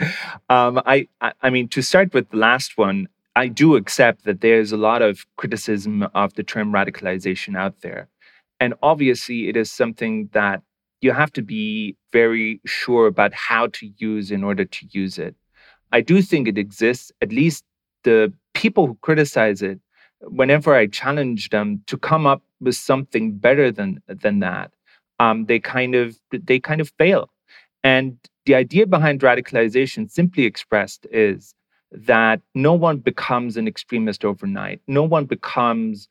Um, 0.49 0.81
I, 0.87 1.09
I, 1.21 1.33
I 1.43 1.51
mean, 1.51 1.67
to 1.69 1.83
start 1.83 2.15
with 2.15 2.31
the 2.31 2.37
last 2.37 2.79
one, 2.79 3.09
I 3.35 3.49
do 3.49 3.75
accept 3.77 4.25
that 4.25 4.41
there's 4.41 4.71
a 4.73 4.77
lot 4.77 5.03
of 5.03 5.27
criticism 5.37 6.07
of 6.15 6.35
the 6.35 6.45
term 6.45 6.73
radicalization 6.73 7.57
out 7.57 7.81
there, 7.81 8.09
and 8.61 8.75
obviously, 8.83 9.49
it 9.49 9.57
is 9.57 9.71
something 9.73 10.29
that 10.33 10.63
you 11.07 11.13
have 11.13 11.33
to 11.33 11.43
be 11.43 11.97
very 12.13 12.61
sure 12.67 13.07
about 13.07 13.33
how 13.33 13.69
to 13.79 13.85
use 14.09 14.31
in 14.37 14.43
order 14.43 14.65
to 14.65 14.81
use 14.91 15.17
it. 15.27 15.35
I 15.93 16.01
do 16.01 16.21
think 16.21 16.49
it 16.49 16.59
exists. 16.59 17.13
At 17.23 17.31
least 17.41 17.65
the 18.03 18.33
people 18.55 18.87
who 18.89 18.99
criticize 19.09 19.63
it, 19.63 19.79
whenever 20.41 20.75
I 20.75 20.87
challenge 21.01 21.51
them 21.51 21.69
to 21.87 21.97
come 21.97 22.27
up 22.27 22.43
with 22.61 22.75
something 22.75 23.25
better 23.47 23.71
than 23.79 23.91
than 24.25 24.41
that, 24.41 24.69
um, 25.21 25.47
they 25.47 25.61
kind 25.61 25.95
of 25.95 26.19
they 26.51 26.59
kind 26.59 26.81
of 26.81 26.93
fail. 26.99 27.31
And 27.85 28.19
the 28.47 28.57
idea 28.57 28.85
behind 28.87 29.21
radicalization, 29.21 30.11
simply 30.11 30.45
expressed, 30.45 31.07
is 31.13 31.55
that 31.93 32.41
no 32.55 32.73
one 32.87 32.99
becomes 32.99 33.57
an 33.57 33.69
extremist 33.69 34.25
overnight. 34.25 34.81
No 34.89 35.05
one 35.05 35.27
becomes 35.27 36.09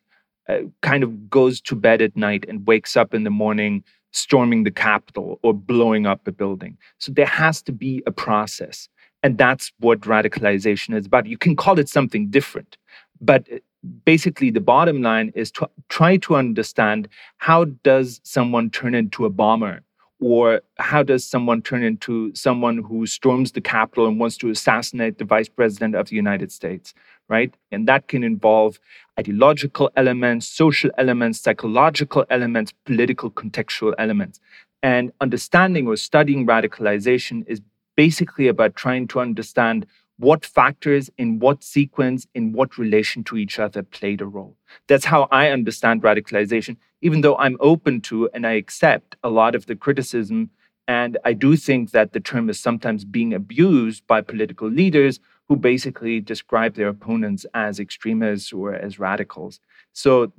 uh, 0.47 0.59
kind 0.81 1.03
of 1.03 1.29
goes 1.29 1.59
to 1.67 1.75
bed 1.75 2.01
at 2.01 2.15
night 2.15 2.45
and 2.47 2.67
wakes 2.67 2.95
up 2.95 3.13
in 3.13 3.23
the 3.23 3.37
morning 3.43 3.83
storming 4.15 4.63
the 4.63 4.71
Capitol 4.71 5.39
or 5.43 5.53
blowing 5.53 6.05
up 6.05 6.27
a 6.27 6.31
building. 6.31 6.77
So 6.99 7.11
there 7.11 7.25
has 7.25 7.61
to 7.63 7.71
be 7.71 8.01
a 8.07 8.11
process. 8.11 8.87
And 9.23 9.37
that's 9.37 9.71
what 9.79 10.01
radicalization 10.01 10.95
is 10.95 11.07
about. 11.07 11.25
You 11.25 11.37
can 11.37 11.55
call 11.55 11.79
it 11.79 11.89
something 11.89 12.29
different, 12.29 12.77
but 13.19 13.47
uh, 13.51 13.57
basically 14.05 14.51
the 14.51 14.61
bottom 14.61 15.01
line 15.01 15.31
is 15.35 15.51
to 15.51 15.69
try 15.89 16.17
to 16.17 16.35
understand 16.35 17.07
how 17.37 17.65
does 17.83 18.21
someone 18.23 18.69
turn 18.69 18.95
into 18.95 19.25
a 19.25 19.29
bomber 19.29 19.81
or 20.21 20.61
how 20.77 21.03
does 21.03 21.25
someone 21.25 21.61
turn 21.61 21.83
into 21.83 22.33
someone 22.33 22.77
who 22.77 23.05
storms 23.05 23.51
the 23.51 23.61
capitol 23.61 24.07
and 24.07 24.19
wants 24.19 24.37
to 24.37 24.49
assassinate 24.49 25.17
the 25.17 25.25
vice 25.25 25.49
president 25.49 25.95
of 25.95 26.07
the 26.09 26.15
united 26.15 26.51
states 26.51 26.93
right? 27.27 27.53
And 27.71 27.87
that 27.87 28.07
can 28.07 28.23
involve 28.23 28.79
ideological 29.19 29.91
elements 29.95 30.47
social 30.47 30.91
elements 30.97 31.39
psychological 31.39 32.25
elements 32.29 32.73
political 32.85 33.31
contextual 33.31 33.93
elements. 33.97 34.39
And 34.83 35.11
understanding 35.21 35.87
or 35.87 35.95
studying 35.95 36.45
radicalization 36.45 37.43
is 37.47 37.61
basically 37.95 38.47
about 38.47 38.75
trying 38.75 39.07
to 39.07 39.19
understand 39.19 39.85
what 40.17 40.45
factors 40.45 41.09
in 41.17 41.39
what 41.39 41.63
sequence 41.63 42.25
in 42.33 42.53
what 42.53 42.77
relation 42.77 43.23
to 43.25 43.37
each 43.37 43.59
other 43.59 43.83
played 43.83 44.21
a 44.21 44.25
role. 44.25 44.55
That's 44.87 45.05
how 45.05 45.27
i 45.31 45.49
understand 45.49 46.01
radicalization 46.01 46.77
even 47.01 47.21
though 47.21 47.37
i'm 47.37 47.57
open 47.59 48.01
to 48.01 48.29
and 48.33 48.47
i 48.47 48.53
accept 48.53 49.15
a 49.23 49.29
lot 49.29 49.55
of 49.55 49.65
the 49.65 49.75
criticism. 49.75 50.49
And 50.87 51.17
i 51.25 51.33
do 51.33 51.55
think 51.55 51.91
that 51.91 52.13
the 52.13 52.19
term 52.19 52.49
is 52.49 52.59
sometimes 52.59 53.03
being 53.03 53.33
abused 53.33 54.07
by 54.07 54.21
political 54.21 54.69
leaders 54.69 55.19
who 55.47 55.55
basically 55.55 56.21
describe 56.21 56.75
their 56.75 56.87
opponents 56.87 57.45
as 57.53 57.79
extremists 57.79 58.51
or 58.51 58.73
as 58.73 58.97
radicals. 58.97 59.59
So 59.93 60.31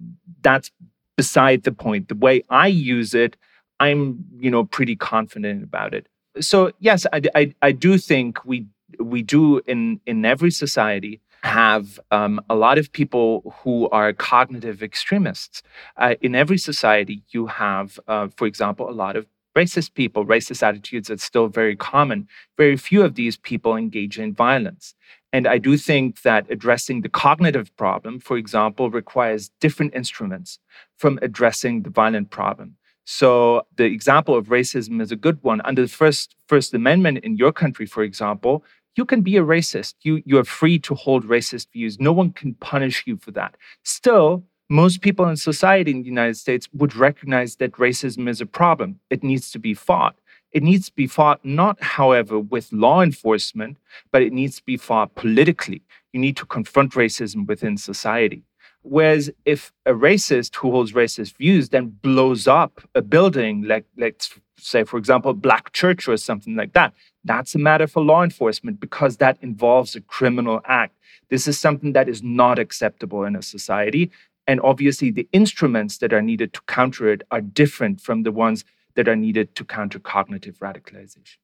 that's 0.43 0.73
beside 1.17 1.63
the 1.63 1.73
point. 1.73 2.09
The 2.09 2.15
way 2.15 2.45
i 2.49 2.67
use 2.67 3.15
it 3.15 3.37
i'm 3.79 4.25
you 4.39 4.51
know 4.51 4.65
pretty 4.65 4.97
confident 4.97 5.63
about 5.63 5.93
it. 5.93 6.07
So 6.41 6.73
yes 6.79 7.07
i, 7.13 7.21
I, 7.35 7.55
I 7.61 7.73
do 7.73 7.99
think 7.99 8.43
we 8.45 8.67
we 8.99 9.23
do 9.23 9.61
in 9.67 10.01
in 10.07 10.25
every 10.25 10.51
society 10.51 11.21
have 11.43 12.01
um, 12.11 12.41
a 12.51 12.55
lot 12.55 12.79
of 12.79 12.91
people 12.93 13.55
who 13.63 13.89
are 13.91 14.13
cognitive 14.13 14.83
extremists. 14.83 15.63
Uh, 15.97 16.15
in 16.21 16.35
every 16.35 16.59
society, 16.59 17.23
you 17.29 17.47
have, 17.47 18.01
uh, 18.09 18.27
for 18.37 18.47
example, 18.47 18.91
a 18.91 18.93
lot 18.93 19.17
of 19.17 19.27
racist 19.57 19.95
people, 19.95 20.27
racist 20.27 20.63
attitudes 20.63 21.09
that's 21.09 21.25
still 21.25 21.49
very 21.49 21.77
common. 21.77 22.29
Very 22.59 22.77
few 22.77 23.03
of 23.03 23.15
these 23.15 23.37
people 23.37 23.77
engage 23.77 24.19
in 24.19 24.35
violence. 24.35 24.95
And 25.33 25.47
I 25.47 25.59
do 25.59 25.77
think 25.77 26.23
that 26.23 26.47
addressing 26.51 27.03
the 27.03 27.09
cognitive 27.09 27.75
problem, 27.77 28.21
for 28.21 28.37
example, 28.37 28.91
requires 28.91 29.51
different 29.61 29.95
instruments 29.95 30.59
from 30.99 31.19
addressing 31.23 31.83
the 31.83 31.91
violent 31.91 32.31
problem. 32.31 32.77
So 33.05 33.63
the 33.77 33.85
example 33.85 34.37
of 34.37 34.49
racism 34.49 35.01
is 35.01 35.13
a 35.13 35.17
good 35.17 35.39
one. 35.43 35.61
Under 35.65 35.83
the 35.83 35.89
first 35.89 36.35
First 36.49 36.75
Amendment 36.75 37.19
in 37.19 37.37
your 37.37 37.53
country, 37.53 37.87
for 37.87 38.03
example, 38.03 38.65
you 38.97 39.05
can 39.05 39.21
be 39.21 39.37
a 39.37 39.43
racist. 39.43 39.95
You 40.03 40.23
you 40.25 40.39
are 40.39 40.45
free 40.45 40.79
to 40.81 40.95
hold 40.95 41.25
racist 41.25 41.69
views. 41.73 42.01
No 42.01 42.13
one 42.13 42.33
can 42.33 42.55
punish 42.55 43.05
you 43.07 43.17
for 43.17 43.31
that. 43.33 43.57
Still, 43.85 44.45
most 44.69 45.01
people 45.01 45.29
in 45.29 45.37
society 45.37 45.93
in 45.93 46.01
the 46.01 46.09
United 46.09 46.37
States 46.37 46.69
would 46.73 46.97
recognize 46.97 47.57
that 47.57 47.73
racism 47.73 48.29
is 48.29 48.41
a 48.41 48.47
problem. 48.47 48.99
It 49.11 49.23
needs 49.23 49.51
to 49.53 49.59
be 49.59 49.75
fought. 49.75 50.17
It 50.53 50.63
needs 50.63 50.87
to 50.87 50.95
be 50.95 51.07
fought 51.07 51.45
not, 51.45 51.81
however, 51.83 52.39
with 52.39 52.73
law 52.73 53.03
enforcement, 53.03 53.77
but 54.11 54.23
it 54.23 54.33
needs 54.33 54.57
to 54.57 54.65
be 54.65 54.77
fought 54.77 55.15
politically. 55.15 55.83
You 56.13 56.21
need 56.21 56.37
to 56.39 56.47
confront 56.47 56.93
racism 56.93 57.47
within 57.47 57.77
society. 57.77 58.43
Whereas 58.89 59.31
if 59.45 59.73
a 59.85 59.93
racist 59.93 60.55
who 60.55 60.71
holds 60.71 60.93
racist 60.93 61.37
views 61.37 61.71
then 61.71 61.89
blows 62.03 62.47
up 62.47 62.81
a 62.95 63.03
building, 63.03 63.63
like 63.63 63.85
let's 63.97 64.39
say, 64.59 64.85
for 64.85 64.97
example, 64.97 65.33
a 65.33 65.35
black 65.35 65.73
church 65.73 66.07
or 66.07 66.17
something 66.17 66.55
like 66.55 66.73
that, 66.75 66.95
that's 67.25 67.57
a 67.57 67.59
matter 67.59 67.89
for 67.89 68.05
law 68.05 68.23
enforcement 68.23 68.79
because 68.79 69.17
that 69.17 69.39
involves 69.43 69.97
a 69.97 70.01
criminal 70.01 70.61
act. 70.67 70.97
This 71.31 71.49
is 71.49 71.59
something 71.59 71.95
that 71.95 72.09
is 72.09 72.23
not 72.23 72.61
acceptable 72.61 73.25
in 73.25 73.35
a 73.35 73.43
society. 73.43 74.13
And 74.47 74.61
obviously, 74.61 75.11
the 75.11 75.29
instruments 75.33 75.99
that 75.99 76.13
are 76.13 76.23
needed 76.23 76.53
to 76.53 76.61
counter 76.69 77.09
it 77.09 77.23
are 77.33 77.41
different 77.41 78.01
from 78.01 78.23
the 78.23 78.31
ones 78.31 78.65
that 78.95 79.09
are 79.09 79.17
needed 79.17 79.57
to 79.57 79.65
counter 79.65 79.99
cognitive 79.99 80.61
radicalization. 80.61 81.39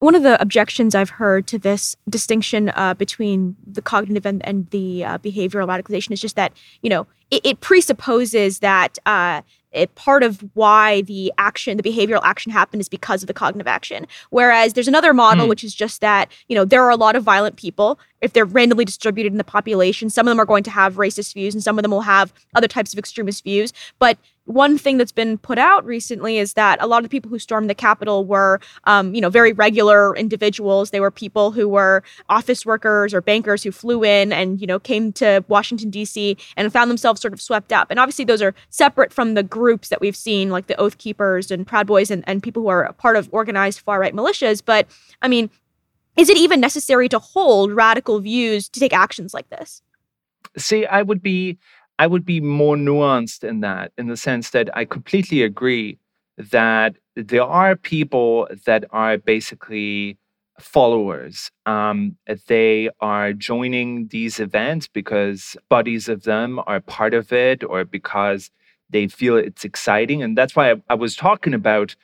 One 0.00 0.14
of 0.14 0.22
the 0.22 0.40
objections 0.40 0.94
I've 0.94 1.10
heard 1.10 1.48
to 1.48 1.58
this 1.58 1.96
distinction 2.08 2.70
uh, 2.70 2.94
between 2.94 3.56
the 3.66 3.82
cognitive 3.82 4.24
and, 4.26 4.46
and 4.46 4.70
the 4.70 5.04
uh, 5.04 5.18
behavioral 5.18 5.66
radicalization 5.66 6.12
is 6.12 6.20
just 6.20 6.36
that, 6.36 6.52
you 6.82 6.90
know, 6.90 7.06
it, 7.32 7.44
it 7.44 7.60
presupposes 7.60 8.60
that 8.60 8.96
uh, 9.06 9.42
it, 9.72 9.92
part 9.96 10.22
of 10.22 10.44
why 10.54 11.02
the 11.02 11.32
action, 11.36 11.76
the 11.76 11.82
behavioral 11.82 12.20
action 12.22 12.52
happened 12.52 12.80
is 12.80 12.88
because 12.88 13.24
of 13.24 13.26
the 13.26 13.34
cognitive 13.34 13.66
action. 13.66 14.06
Whereas 14.30 14.72
there's 14.74 14.88
another 14.88 15.12
model, 15.12 15.46
Mm. 15.46 15.48
which 15.48 15.64
is 15.64 15.74
just 15.74 16.00
that, 16.00 16.30
you 16.48 16.54
know, 16.54 16.64
there 16.64 16.82
are 16.84 16.90
a 16.90 16.96
lot 16.96 17.16
of 17.16 17.24
violent 17.24 17.56
people. 17.56 17.98
If 18.22 18.32
they're 18.32 18.44
randomly 18.44 18.84
distributed 18.84 19.32
in 19.32 19.38
the 19.38 19.44
population, 19.44 20.10
some 20.10 20.26
of 20.28 20.30
them 20.30 20.40
are 20.40 20.46
going 20.46 20.64
to 20.64 20.70
have 20.70 20.94
racist 20.94 21.34
views 21.34 21.54
and 21.54 21.62
some 21.62 21.76
of 21.76 21.82
them 21.82 21.90
will 21.90 22.02
have 22.02 22.32
other 22.54 22.68
types 22.68 22.92
of 22.92 22.98
extremist 23.00 23.42
views. 23.42 23.72
But 23.98 24.16
one 24.48 24.78
thing 24.78 24.96
that's 24.96 25.12
been 25.12 25.36
put 25.36 25.58
out 25.58 25.84
recently 25.84 26.38
is 26.38 26.54
that 26.54 26.82
a 26.82 26.86
lot 26.86 26.98
of 26.98 27.02
the 27.02 27.08
people 27.10 27.28
who 27.28 27.38
stormed 27.38 27.68
the 27.68 27.74
Capitol 27.74 28.24
were, 28.24 28.60
um, 28.84 29.14
you 29.14 29.20
know, 29.20 29.28
very 29.28 29.52
regular 29.52 30.16
individuals. 30.16 30.90
They 30.90 31.00
were 31.00 31.10
people 31.10 31.52
who 31.52 31.68
were 31.68 32.02
office 32.30 32.64
workers 32.64 33.12
or 33.12 33.20
bankers 33.20 33.62
who 33.62 33.70
flew 33.70 34.02
in 34.04 34.32
and, 34.32 34.58
you 34.58 34.66
know, 34.66 34.78
came 34.78 35.12
to 35.14 35.44
Washington, 35.48 35.90
D.C. 35.90 36.38
and 36.56 36.72
found 36.72 36.90
themselves 36.90 37.20
sort 37.20 37.34
of 37.34 37.42
swept 37.42 37.74
up. 37.74 37.90
And 37.90 38.00
obviously, 38.00 38.24
those 38.24 38.40
are 38.40 38.54
separate 38.70 39.12
from 39.12 39.34
the 39.34 39.42
groups 39.42 39.90
that 39.90 40.00
we've 40.00 40.16
seen, 40.16 40.50
like 40.50 40.66
the 40.66 40.80
Oath 40.80 40.96
Keepers 40.96 41.50
and 41.50 41.66
Proud 41.66 41.86
Boys 41.86 42.10
and, 42.10 42.24
and 42.26 42.42
people 42.42 42.62
who 42.62 42.68
are 42.68 42.90
part 42.94 43.16
of 43.16 43.28
organized 43.32 43.80
far 43.80 44.00
right 44.00 44.14
militias. 44.14 44.62
But 44.64 44.88
I 45.20 45.28
mean, 45.28 45.50
is 46.16 46.30
it 46.30 46.38
even 46.38 46.58
necessary 46.58 47.08
to 47.10 47.18
hold 47.18 47.72
radical 47.72 48.18
views 48.18 48.68
to 48.70 48.80
take 48.80 48.94
actions 48.94 49.34
like 49.34 49.50
this? 49.50 49.82
See, 50.56 50.86
I 50.86 51.02
would 51.02 51.22
be 51.22 51.58
I 51.98 52.06
would 52.06 52.24
be 52.24 52.40
more 52.40 52.76
nuanced 52.76 53.42
in 53.42 53.60
that, 53.60 53.92
in 53.98 54.06
the 54.06 54.16
sense 54.16 54.50
that 54.50 54.68
I 54.76 54.84
completely 54.84 55.42
agree 55.42 55.98
that 56.36 56.96
there 57.16 57.42
are 57.42 57.74
people 57.74 58.48
that 58.64 58.84
are 58.90 59.18
basically 59.18 60.16
followers. 60.60 61.50
Um, 61.66 62.16
they 62.46 62.90
are 63.00 63.32
joining 63.32 64.08
these 64.08 64.38
events 64.38 64.88
because 64.88 65.56
buddies 65.68 66.08
of 66.08 66.22
them 66.22 66.60
are 66.66 66.80
part 66.80 67.14
of 67.14 67.32
it 67.32 67.64
or 67.64 67.84
because 67.84 68.50
they 68.90 69.08
feel 69.08 69.36
it's 69.36 69.64
exciting. 69.64 70.22
And 70.22 70.36
that's 70.36 70.56
why 70.56 70.72
I, 70.72 70.74
I 70.90 70.94
was 70.94 71.16
talking 71.16 71.54
about 71.54 71.94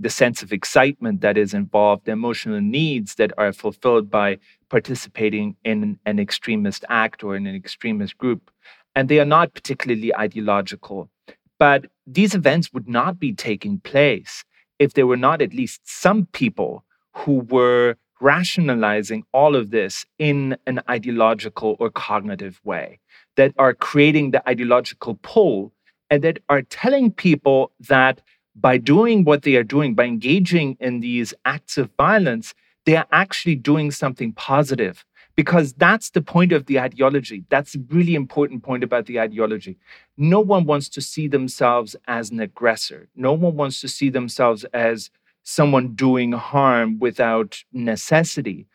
the 0.00 0.10
sense 0.10 0.42
of 0.42 0.52
excitement 0.52 1.20
that 1.22 1.36
is 1.36 1.52
involved, 1.52 2.04
the 2.04 2.12
emotional 2.12 2.60
needs 2.60 3.16
that 3.16 3.32
are 3.36 3.52
fulfilled 3.52 4.10
by 4.10 4.38
participating 4.68 5.56
in 5.64 5.98
an 6.06 6.20
extremist 6.20 6.84
act 6.88 7.24
or 7.24 7.34
in 7.34 7.46
an 7.46 7.56
extremist 7.56 8.16
group. 8.16 8.50
And 8.94 9.08
they 9.08 9.20
are 9.20 9.24
not 9.24 9.54
particularly 9.54 10.14
ideological. 10.14 11.10
But 11.58 11.86
these 12.06 12.34
events 12.34 12.72
would 12.72 12.88
not 12.88 13.18
be 13.18 13.32
taking 13.32 13.80
place 13.80 14.44
if 14.78 14.94
there 14.94 15.06
were 15.06 15.16
not 15.16 15.42
at 15.42 15.54
least 15.54 15.80
some 15.84 16.26
people 16.26 16.84
who 17.14 17.40
were 17.40 17.96
rationalizing 18.20 19.24
all 19.32 19.54
of 19.54 19.70
this 19.70 20.04
in 20.18 20.56
an 20.66 20.80
ideological 20.88 21.76
or 21.78 21.90
cognitive 21.90 22.60
way, 22.64 22.98
that 23.36 23.52
are 23.58 23.74
creating 23.74 24.30
the 24.30 24.48
ideological 24.48 25.18
pull 25.22 25.72
and 26.10 26.22
that 26.22 26.38
are 26.48 26.62
telling 26.62 27.12
people 27.12 27.72
that 27.88 28.20
by 28.56 28.76
doing 28.76 29.24
what 29.24 29.42
they 29.42 29.54
are 29.54 29.62
doing, 29.62 29.94
by 29.94 30.04
engaging 30.04 30.76
in 30.80 31.00
these 31.00 31.32
acts 31.44 31.78
of 31.78 31.90
violence, 31.96 32.54
they 32.86 32.96
are 32.96 33.06
actually 33.12 33.54
doing 33.54 33.90
something 33.90 34.32
positive 34.32 35.04
because 35.38 35.72
that's 35.74 36.10
the 36.10 36.20
point 36.20 36.50
of 36.50 36.66
the 36.66 36.80
ideology. 36.80 37.44
That's 37.48 37.76
a 37.76 37.78
really 37.90 38.16
important 38.16 38.64
point 38.64 38.82
about 38.82 39.06
the 39.06 39.20
ideology. 39.20 39.78
No 40.16 40.40
one 40.40 40.64
wants 40.64 40.88
to 40.88 41.00
see 41.00 41.28
themselves 41.28 41.94
as 42.08 42.32
an 42.32 42.40
aggressor. 42.40 43.06
No 43.14 43.34
one 43.34 43.54
wants 43.54 43.80
to 43.82 43.88
see 43.88 44.10
themselves 44.10 44.64
as 44.74 45.10
someone 45.44 45.94
doing 45.94 46.32
harm 46.32 46.98
without 46.98 47.62
necessity. 47.72 48.66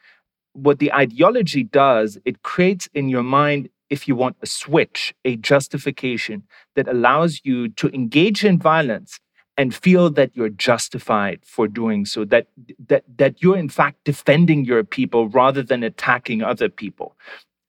What 0.53 0.79
the 0.79 0.93
ideology 0.93 1.63
does, 1.65 2.17
it 2.23 2.43
creates 2.43 2.87
in 2.93 3.09
your 3.09 3.23
mind, 3.23 3.67
if 3.89 4.07
you 4.07 4.15
want, 4.15 4.37
a 4.41 4.45
switch, 4.45 5.13
a 5.25 5.35
justification 5.35 6.43
that 6.77 6.87
allows 6.87 7.41
you 7.43 7.67
to 7.71 7.89
engage 7.89 8.45
in 8.45 8.57
violence 8.57 9.19
and 9.57 9.73
feel 9.73 10.09
that 10.09 10.35
you're 10.35 10.49
justified 10.49 11.39
for 11.43 11.67
doing 11.67 12.05
so 12.05 12.25
that 12.25 12.47
that 12.87 13.03
that 13.17 13.41
you're 13.41 13.57
in 13.57 13.69
fact 13.69 13.97
defending 14.03 14.65
your 14.65 14.83
people 14.83 15.29
rather 15.29 15.61
than 15.61 15.83
attacking 15.83 16.41
other 16.41 16.69
people. 16.69 17.15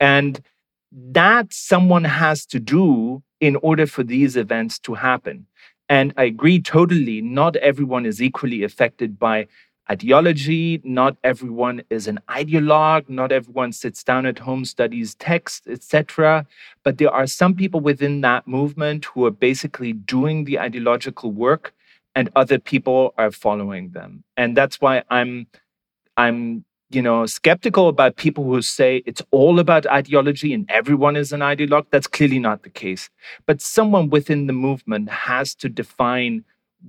And 0.00 0.40
that 0.92 1.52
someone 1.52 2.04
has 2.04 2.46
to 2.46 2.60
do 2.60 3.22
in 3.40 3.56
order 3.56 3.86
for 3.86 4.02
these 4.04 4.36
events 4.36 4.78
to 4.80 4.94
happen. 4.94 5.46
And 5.88 6.14
i 6.16 6.24
agree 6.24 6.60
totally 6.60 7.20
not 7.20 7.56
everyone 7.56 8.06
is 8.06 8.22
equally 8.22 8.62
affected 8.62 9.18
by 9.18 9.46
ideology 9.90 10.80
not 10.82 11.16
everyone 11.22 11.82
is 11.90 12.06
an 12.08 12.18
ideologue 12.30 13.08
not 13.08 13.30
everyone 13.30 13.70
sits 13.70 14.02
down 14.02 14.24
at 14.24 14.38
home 14.38 14.64
studies 14.64 15.14
text 15.16 15.66
etc 15.68 16.46
but 16.82 16.96
there 16.98 17.10
are 17.10 17.26
some 17.26 17.54
people 17.54 17.80
within 17.80 18.22
that 18.22 18.46
movement 18.46 19.04
who 19.04 19.26
are 19.26 19.30
basically 19.30 19.92
doing 19.92 20.44
the 20.44 20.58
ideological 20.58 21.30
work 21.30 21.74
and 22.14 22.30
other 22.36 22.58
people 22.58 23.14
are 23.18 23.30
following 23.30 23.90
them. 23.90 24.24
And 24.36 24.56
that's 24.56 24.80
why 24.80 25.02
i'm 25.10 25.46
i'm 26.16 26.64
you 26.90 27.02
know 27.02 27.26
skeptical 27.26 27.88
about 27.88 28.16
people 28.16 28.44
who 28.44 28.62
say 28.62 29.02
it's 29.04 29.22
all 29.30 29.58
about 29.58 29.86
ideology 29.86 30.52
and 30.52 30.70
everyone 30.70 31.16
is 31.16 31.32
an 31.32 31.40
ideologue. 31.40 31.86
That's 31.90 32.06
clearly 32.06 32.38
not 32.38 32.62
the 32.62 32.70
case. 32.70 33.10
But 33.46 33.60
someone 33.60 34.10
within 34.10 34.46
the 34.46 34.52
movement 34.52 35.08
has 35.10 35.54
to 35.56 35.68
define 35.68 36.44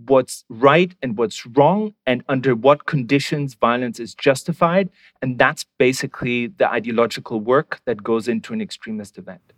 what's 0.06 0.44
right 0.50 0.94
and 1.02 1.18
what's 1.18 1.46
wrong 1.46 1.94
and 2.06 2.24
under 2.28 2.56
what 2.56 2.86
conditions 2.86 3.56
violence 3.56 4.00
is 4.00 4.14
justified. 4.14 4.90
And 5.22 5.38
that's 5.38 5.66
basically 5.78 6.48
the 6.48 6.70
ideological 6.70 7.40
work 7.40 7.80
that 7.86 8.04
goes 8.04 8.28
into 8.28 8.54
an 8.54 8.62
extremist 8.62 9.18
event. 9.18 9.54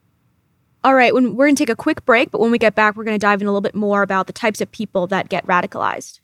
All 0.84 0.94
right, 0.94 1.14
when, 1.14 1.36
we're 1.36 1.48
going 1.48 1.56
to 1.56 1.62
take 1.62 1.74
a 1.74 1.76
quick 1.76 2.06
break, 2.06 2.32
but 2.32 2.40
when 2.40 2.52
we 2.52 2.58
get 2.58 2.76
back, 2.76 2.96
we're 2.96 3.04
going 3.04 3.16
to 3.16 3.20
dive 3.20 3.42
in 3.42 3.48
a 3.48 3.52
little 3.52 3.62
bit 3.62 3.76
more 3.76 4.04
about 4.04 4.28
the 4.28 4.34
types 4.34 4.62
of 4.62 4.72
people 4.72 5.08
that 5.08 5.28
get 5.30 5.46
radicalized. 5.46 6.20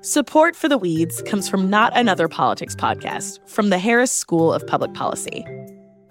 Support 0.00 0.56
for 0.56 0.68
the 0.68 0.78
Weeds 0.78 1.22
comes 1.22 1.48
from 1.48 1.68
Not 1.68 1.92
Another 1.94 2.26
Politics 2.26 2.74
podcast 2.74 3.46
from 3.46 3.68
the 3.68 3.78
Harris 3.78 4.10
School 4.10 4.52
of 4.52 4.66
Public 4.66 4.94
Policy. 4.94 5.44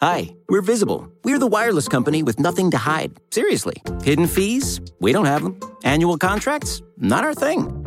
Hi, 0.00 0.36
we're 0.48 0.62
Visible. 0.62 1.10
We're 1.24 1.40
the 1.40 1.48
wireless 1.48 1.88
company 1.88 2.22
with 2.22 2.38
nothing 2.38 2.70
to 2.70 2.78
hide. 2.78 3.18
Seriously. 3.32 3.82
Hidden 4.04 4.28
fees? 4.28 4.80
We 5.00 5.10
don't 5.10 5.24
have 5.24 5.42
them. 5.42 5.58
Annual 5.82 6.18
contracts? 6.18 6.80
Not 6.98 7.24
our 7.24 7.34
thing. 7.34 7.83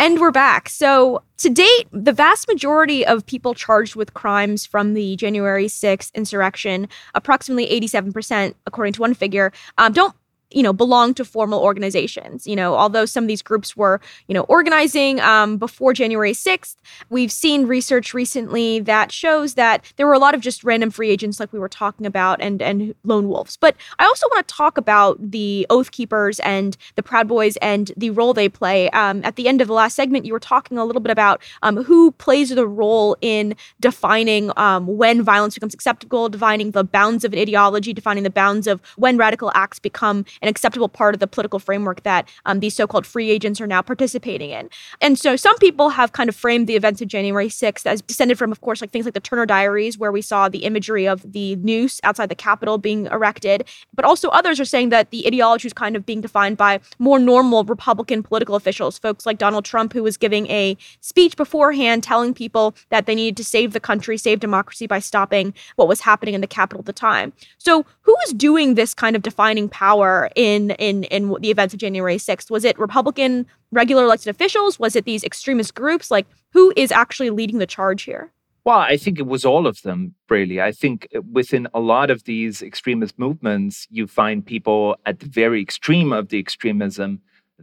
And 0.00 0.18
we're 0.18 0.30
back. 0.30 0.70
So, 0.70 1.22
to 1.36 1.50
date, 1.50 1.86
the 1.92 2.14
vast 2.14 2.48
majority 2.48 3.04
of 3.04 3.26
people 3.26 3.52
charged 3.52 3.96
with 3.96 4.14
crimes 4.14 4.64
from 4.64 4.94
the 4.94 5.14
January 5.16 5.66
6th 5.66 6.10
insurrection, 6.14 6.88
approximately 7.14 7.66
87%, 7.78 8.54
according 8.64 8.94
to 8.94 9.02
one 9.02 9.12
figure, 9.12 9.52
um, 9.76 9.92
don't 9.92 10.14
you 10.50 10.62
know 10.62 10.72
belong 10.72 11.14
to 11.14 11.24
formal 11.24 11.60
organizations. 11.60 12.46
You 12.46 12.56
know 12.56 12.74
although 12.74 13.04
some 13.04 13.24
of 13.24 13.28
these 13.28 13.42
groups 13.42 13.76
were 13.76 14.00
you 14.28 14.34
know 14.34 14.42
organizing 14.42 15.20
um, 15.20 15.58
before 15.58 15.92
january 15.92 16.32
6th 16.32 16.76
we've 17.08 17.32
seen 17.32 17.66
research 17.66 18.14
recently 18.14 18.80
that 18.80 19.12
shows 19.12 19.54
that 19.54 19.92
there 19.96 20.06
were 20.06 20.12
a 20.12 20.18
lot 20.18 20.34
of 20.34 20.40
just 20.40 20.64
random 20.64 20.90
free 20.90 21.10
agents 21.10 21.40
like 21.40 21.52
we 21.52 21.58
were 21.58 21.68
talking 21.68 22.06
about 22.06 22.40
and 22.40 22.62
and 22.62 22.94
lone 23.04 23.28
wolves. 23.28 23.56
But 23.56 23.76
i 23.98 24.04
also 24.04 24.26
want 24.28 24.46
to 24.46 24.54
talk 24.54 24.78
about 24.78 25.30
the 25.30 25.66
oath 25.70 25.90
keepers 25.92 26.40
and 26.40 26.76
the 26.96 27.02
proud 27.02 27.28
boys 27.28 27.56
and 27.58 27.92
the 27.96 28.10
role 28.10 28.34
they 28.34 28.48
play. 28.48 28.90
Um, 28.90 29.24
at 29.24 29.36
the 29.36 29.48
end 29.48 29.60
of 29.60 29.68
the 29.68 29.74
last 29.74 29.94
segment 29.94 30.24
you 30.24 30.32
were 30.32 30.40
talking 30.40 30.78
a 30.78 30.84
little 30.84 31.00
bit 31.00 31.12
about 31.12 31.42
um, 31.62 31.84
who 31.84 32.12
plays 32.12 32.50
the 32.50 32.66
role 32.66 33.16
in 33.20 33.54
defining 33.80 34.50
um, 34.56 34.86
when 34.86 35.22
violence 35.22 35.54
becomes 35.54 35.74
acceptable 35.74 36.28
defining 36.28 36.72
the 36.72 36.84
bounds 36.84 37.24
of 37.24 37.32
an 37.32 37.38
ideology 37.38 37.92
defining 37.92 38.24
the 38.24 38.30
bounds 38.30 38.66
of 38.66 38.80
when 38.96 39.16
radical 39.16 39.50
acts 39.54 39.78
become 39.78 40.24
an 40.42 40.48
acceptable 40.48 40.88
part 40.88 41.14
of 41.14 41.20
the 41.20 41.26
political 41.26 41.58
framework 41.58 42.02
that 42.02 42.28
um, 42.46 42.60
these 42.60 42.74
so-called 42.74 43.06
free 43.06 43.30
agents 43.30 43.60
are 43.60 43.66
now 43.66 43.82
participating 43.82 44.50
in. 44.50 44.70
And 45.00 45.18
so 45.18 45.36
some 45.36 45.56
people 45.58 45.90
have 45.90 46.12
kind 46.12 46.28
of 46.28 46.36
framed 46.36 46.66
the 46.66 46.76
events 46.76 47.00
of 47.00 47.08
January 47.08 47.48
6th 47.48 47.86
as 47.86 48.02
descended 48.02 48.38
from, 48.38 48.52
of 48.52 48.60
course, 48.60 48.80
like 48.80 48.90
things 48.90 49.04
like 49.04 49.14
the 49.14 49.20
Turner 49.20 49.46
Diaries, 49.46 49.98
where 49.98 50.12
we 50.12 50.22
saw 50.22 50.48
the 50.48 50.64
imagery 50.64 51.06
of 51.06 51.30
the 51.32 51.56
noose 51.56 52.00
outside 52.04 52.28
the 52.28 52.34
Capitol 52.34 52.78
being 52.78 53.06
erected. 53.06 53.66
But 53.94 54.04
also 54.04 54.28
others 54.30 54.58
are 54.60 54.64
saying 54.64 54.88
that 54.90 55.10
the 55.10 55.26
ideology 55.26 55.66
is 55.66 55.72
kind 55.72 55.96
of 55.96 56.06
being 56.06 56.20
defined 56.20 56.56
by 56.56 56.80
more 56.98 57.18
normal 57.18 57.64
Republican 57.64 58.22
political 58.22 58.54
officials, 58.54 58.98
folks 58.98 59.26
like 59.26 59.38
Donald 59.38 59.64
Trump, 59.64 59.92
who 59.92 60.02
was 60.02 60.16
giving 60.16 60.46
a 60.48 60.76
speech 61.00 61.36
beforehand 61.36 62.02
telling 62.02 62.34
people 62.34 62.74
that 62.88 63.06
they 63.06 63.14
needed 63.14 63.36
to 63.36 63.44
save 63.44 63.72
the 63.72 63.80
country, 63.80 64.16
save 64.16 64.40
democracy 64.40 64.86
by 64.86 64.98
stopping 64.98 65.54
what 65.76 65.88
was 65.88 66.00
happening 66.00 66.34
in 66.34 66.40
the 66.40 66.46
Capitol 66.46 66.80
at 66.80 66.86
the 66.86 66.92
time. 66.92 67.32
So 67.58 67.84
who 68.02 68.16
is 68.26 68.32
doing 68.32 68.74
this 68.74 68.94
kind 68.94 69.16
of 69.16 69.22
defining 69.22 69.68
power 69.68 70.29
in 70.34 70.70
in 70.72 71.04
in 71.04 71.34
the 71.40 71.50
events 71.50 71.74
of 71.74 71.80
January 71.80 72.16
6th? 72.16 72.50
Was 72.50 72.64
it 72.64 72.78
Republican 72.78 73.46
regular 73.70 74.04
elected 74.04 74.28
officials? 74.28 74.78
Was 74.78 74.96
it 74.96 75.04
these 75.04 75.24
extremist 75.24 75.74
groups? 75.74 76.10
Like 76.10 76.26
who 76.52 76.72
is 76.76 76.92
actually 76.92 77.30
leading 77.30 77.58
the 77.58 77.66
charge 77.66 78.02
here? 78.02 78.32
Well, 78.64 78.78
I 78.78 78.98
think 78.98 79.18
it 79.18 79.26
was 79.26 79.46
all 79.46 79.66
of 79.66 79.80
them, 79.82 80.14
really. 80.28 80.60
I 80.60 80.72
think 80.72 81.08
uh, 81.16 81.22
within 81.32 81.66
a 81.72 81.80
lot 81.80 82.10
of 82.10 82.24
these 82.24 82.60
extremist 82.60 83.18
movements, 83.18 83.86
you 83.90 84.06
find 84.06 84.44
people 84.44 84.96
at 85.06 85.20
the 85.20 85.26
very 85.26 85.62
extreme 85.62 86.12
of 86.12 86.28
the 86.28 86.38
extremism 86.38 87.20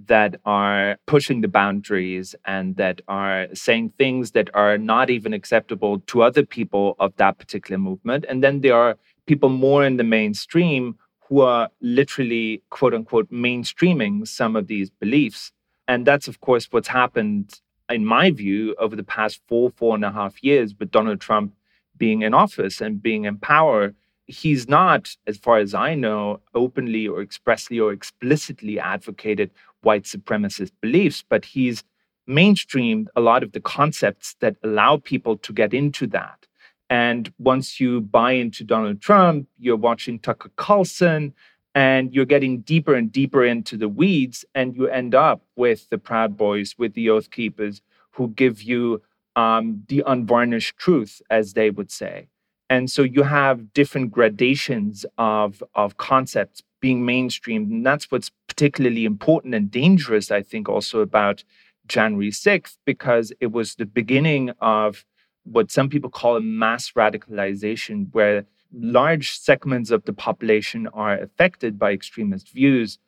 that 0.07 0.35
are 0.45 0.97
pushing 1.05 1.41
the 1.41 1.47
boundaries 1.47 2.35
and 2.45 2.75
that 2.77 3.01
are 3.07 3.47
saying 3.53 3.93
things 3.97 4.31
that 4.31 4.49
are 4.53 4.77
not 4.77 5.09
even 5.09 5.33
acceptable 5.33 5.99
to 6.01 6.21
other 6.21 6.45
people 6.45 6.95
of 6.99 7.15
that 7.17 7.37
particular 7.37 7.77
movement. 7.77 8.25
And 8.27 8.43
then 8.43 8.61
there 8.61 8.75
are 8.75 8.97
people 9.25 9.49
more 9.49 9.85
in 9.85 9.97
the 9.97 10.03
mainstream 10.03 10.95
who 11.27 11.41
are 11.41 11.69
literally, 11.81 12.63
quote 12.69 12.93
unquote, 12.93 13.29
mainstreaming 13.31 14.27
some 14.27 14.55
of 14.55 14.67
these 14.67 14.89
beliefs. 14.89 15.51
And 15.87 16.05
that's, 16.05 16.27
of 16.27 16.41
course, 16.41 16.67
what's 16.71 16.87
happened, 16.87 17.59
in 17.89 18.05
my 18.05 18.31
view, 18.31 18.75
over 18.79 18.95
the 18.95 19.03
past 19.03 19.41
four, 19.47 19.69
four 19.71 19.95
and 19.95 20.05
a 20.05 20.11
half 20.11 20.43
years 20.43 20.73
with 20.79 20.91
Donald 20.91 21.21
Trump 21.21 21.53
being 21.97 22.21
in 22.21 22.33
office 22.33 22.81
and 22.81 23.01
being 23.01 23.25
in 23.25 23.37
power 23.37 23.93
he's 24.27 24.67
not, 24.67 25.15
as 25.25 25.37
far 25.37 25.57
as 25.57 25.73
I 25.73 25.95
know, 25.95 26.41
openly 26.53 27.07
or 27.07 27.21
expressly 27.21 27.79
or 27.79 27.91
explicitly 27.91 28.79
advocated 28.79 29.51
white 29.81 30.03
supremacist 30.03 30.71
beliefs, 30.81 31.23
but 31.27 31.45
he's 31.45 31.83
mainstreamed 32.29 33.07
a 33.15 33.21
lot 33.21 33.41
of 33.41 33.53
the 33.53 33.61
concepts 33.61 34.35
that 34.41 34.57
allow 34.63 34.97
people 34.97 35.37
to 35.37 35.53
get 35.53 35.73
into 35.73 36.05
that. 36.07 36.45
And 36.89 37.31
once 37.37 37.79
you 37.79 38.01
buy 38.01 38.33
into 38.33 38.63
Donald 38.63 39.01
Trump, 39.01 39.47
you're 39.59 39.75
watching 39.75 40.19
Tucker 40.19 40.51
Carlson, 40.55 41.33
and 41.75 42.13
you're 42.13 42.25
getting 42.25 42.61
deeper 42.61 42.95
and 42.95 43.11
deeper 43.11 43.45
into 43.45 43.77
the 43.77 43.89
weeds, 43.89 44.45
and 44.55 44.75
you 44.75 44.87
end 44.87 45.13
up 45.13 45.43
with 45.55 45.89
the 45.89 45.97
Proud 45.97 46.37
Boys, 46.37 46.75
with 46.77 46.93
the 46.93 47.09
Oath 47.09 47.29
Keepers, 47.29 47.81
who 48.11 48.29
give 48.29 48.63
you 48.63 49.01
um, 49.35 49.83
the 49.87 50.03
unvarnished 50.07 50.77
truth, 50.77 51.21
as 51.29 51.53
they 51.53 51.69
would 51.69 51.91
say. 51.91 52.29
And 52.69 52.89
so 52.89 53.03
you 53.03 53.23
have 53.23 53.73
different 53.73 54.11
gradations 54.11 55.05
of, 55.17 55.63
of 55.75 55.97
concepts 55.97 56.63
being 56.81 57.05
mainstreamed. 57.05 57.71
And 57.71 57.85
that's 57.85 58.11
what's 58.11 58.31
particularly 58.47 59.05
important 59.05 59.55
and 59.55 59.69
dangerous, 59.71 60.31
I 60.31 60.41
think, 60.41 60.67
also 60.67 60.99
about 60.99 61.43
January 61.87 62.31
6th, 62.31 62.77
because 62.85 63.31
it 63.39 63.51
was 63.51 63.75
the 63.75 63.85
beginning 63.85 64.51
of 64.59 65.05
what 65.51 65.71
some 65.71 65.89
people 65.89 66.09
call 66.09 66.35
a 66.35 66.41
mass 66.41 66.91
radicalization, 66.91 68.07
where 68.11 68.45
large 68.73 69.37
segments 69.37 69.91
of 69.91 70.03
the 70.05 70.13
population 70.13 70.87
are 70.87 71.17
affected 71.17 71.79
by 71.79 71.91
extremist 71.91 72.51
views 72.51 72.99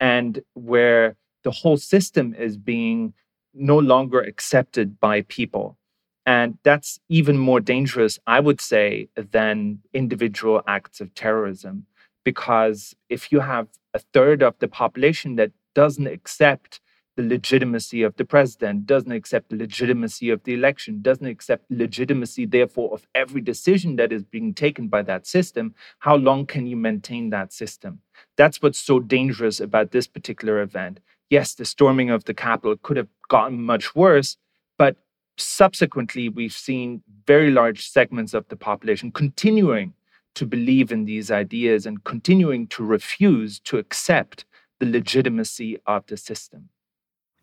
and 0.00 0.42
where 0.54 1.16
the 1.42 1.50
whole 1.50 1.76
system 1.76 2.34
is 2.34 2.56
being 2.56 3.12
no 3.54 3.78
longer 3.78 4.20
accepted 4.20 5.00
by 5.00 5.22
people. 5.22 5.76
And 6.24 6.58
that's 6.62 7.00
even 7.08 7.38
more 7.38 7.58
dangerous, 7.58 8.18
I 8.26 8.40
would 8.40 8.60
say, 8.60 9.08
than 9.16 9.80
individual 9.94 10.62
acts 10.66 11.00
of 11.00 11.14
terrorism. 11.14 11.86
Because 12.24 12.94
if 13.08 13.32
you 13.32 13.40
have 13.40 13.68
a 13.94 13.98
third 13.98 14.42
of 14.42 14.58
the 14.58 14.68
population 14.68 15.36
that 15.36 15.52
doesn't 15.74 16.06
accept 16.06 16.80
the 17.18 17.24
legitimacy 17.24 18.02
of 18.02 18.14
the 18.14 18.24
president, 18.24 18.86
doesn't 18.86 19.10
accept 19.10 19.50
the 19.50 19.56
legitimacy 19.56 20.30
of 20.30 20.44
the 20.44 20.54
election, 20.54 21.02
doesn't 21.02 21.26
accept 21.26 21.64
legitimacy, 21.68 22.46
therefore, 22.46 22.94
of 22.94 23.08
every 23.12 23.40
decision 23.40 23.96
that 23.96 24.12
is 24.12 24.22
being 24.22 24.54
taken 24.54 24.86
by 24.86 25.02
that 25.02 25.26
system, 25.26 25.74
how 25.98 26.14
long 26.14 26.46
can 26.46 26.64
you 26.64 26.76
maintain 26.76 27.30
that 27.30 27.52
system? 27.52 27.98
That's 28.36 28.62
what's 28.62 28.78
so 28.78 29.00
dangerous 29.00 29.58
about 29.58 29.90
this 29.90 30.06
particular 30.06 30.62
event. 30.62 31.00
Yes, 31.28 31.54
the 31.54 31.64
storming 31.64 32.08
of 32.08 32.22
the 32.22 32.34
Capitol 32.34 32.76
could 32.80 32.96
have 32.96 33.08
gotten 33.28 33.60
much 33.60 33.96
worse, 33.96 34.36
but 34.78 34.94
subsequently, 35.36 36.28
we've 36.28 36.52
seen 36.52 37.02
very 37.26 37.50
large 37.50 37.88
segments 37.88 38.32
of 38.32 38.46
the 38.46 38.56
population 38.56 39.10
continuing 39.10 39.92
to 40.36 40.46
believe 40.46 40.92
in 40.92 41.04
these 41.04 41.32
ideas 41.32 41.84
and 41.84 42.04
continuing 42.04 42.68
to 42.68 42.84
refuse 42.84 43.58
to 43.58 43.76
accept 43.76 44.44
the 44.78 44.86
legitimacy 44.86 45.78
of 45.84 46.06
the 46.06 46.16
system. 46.16 46.68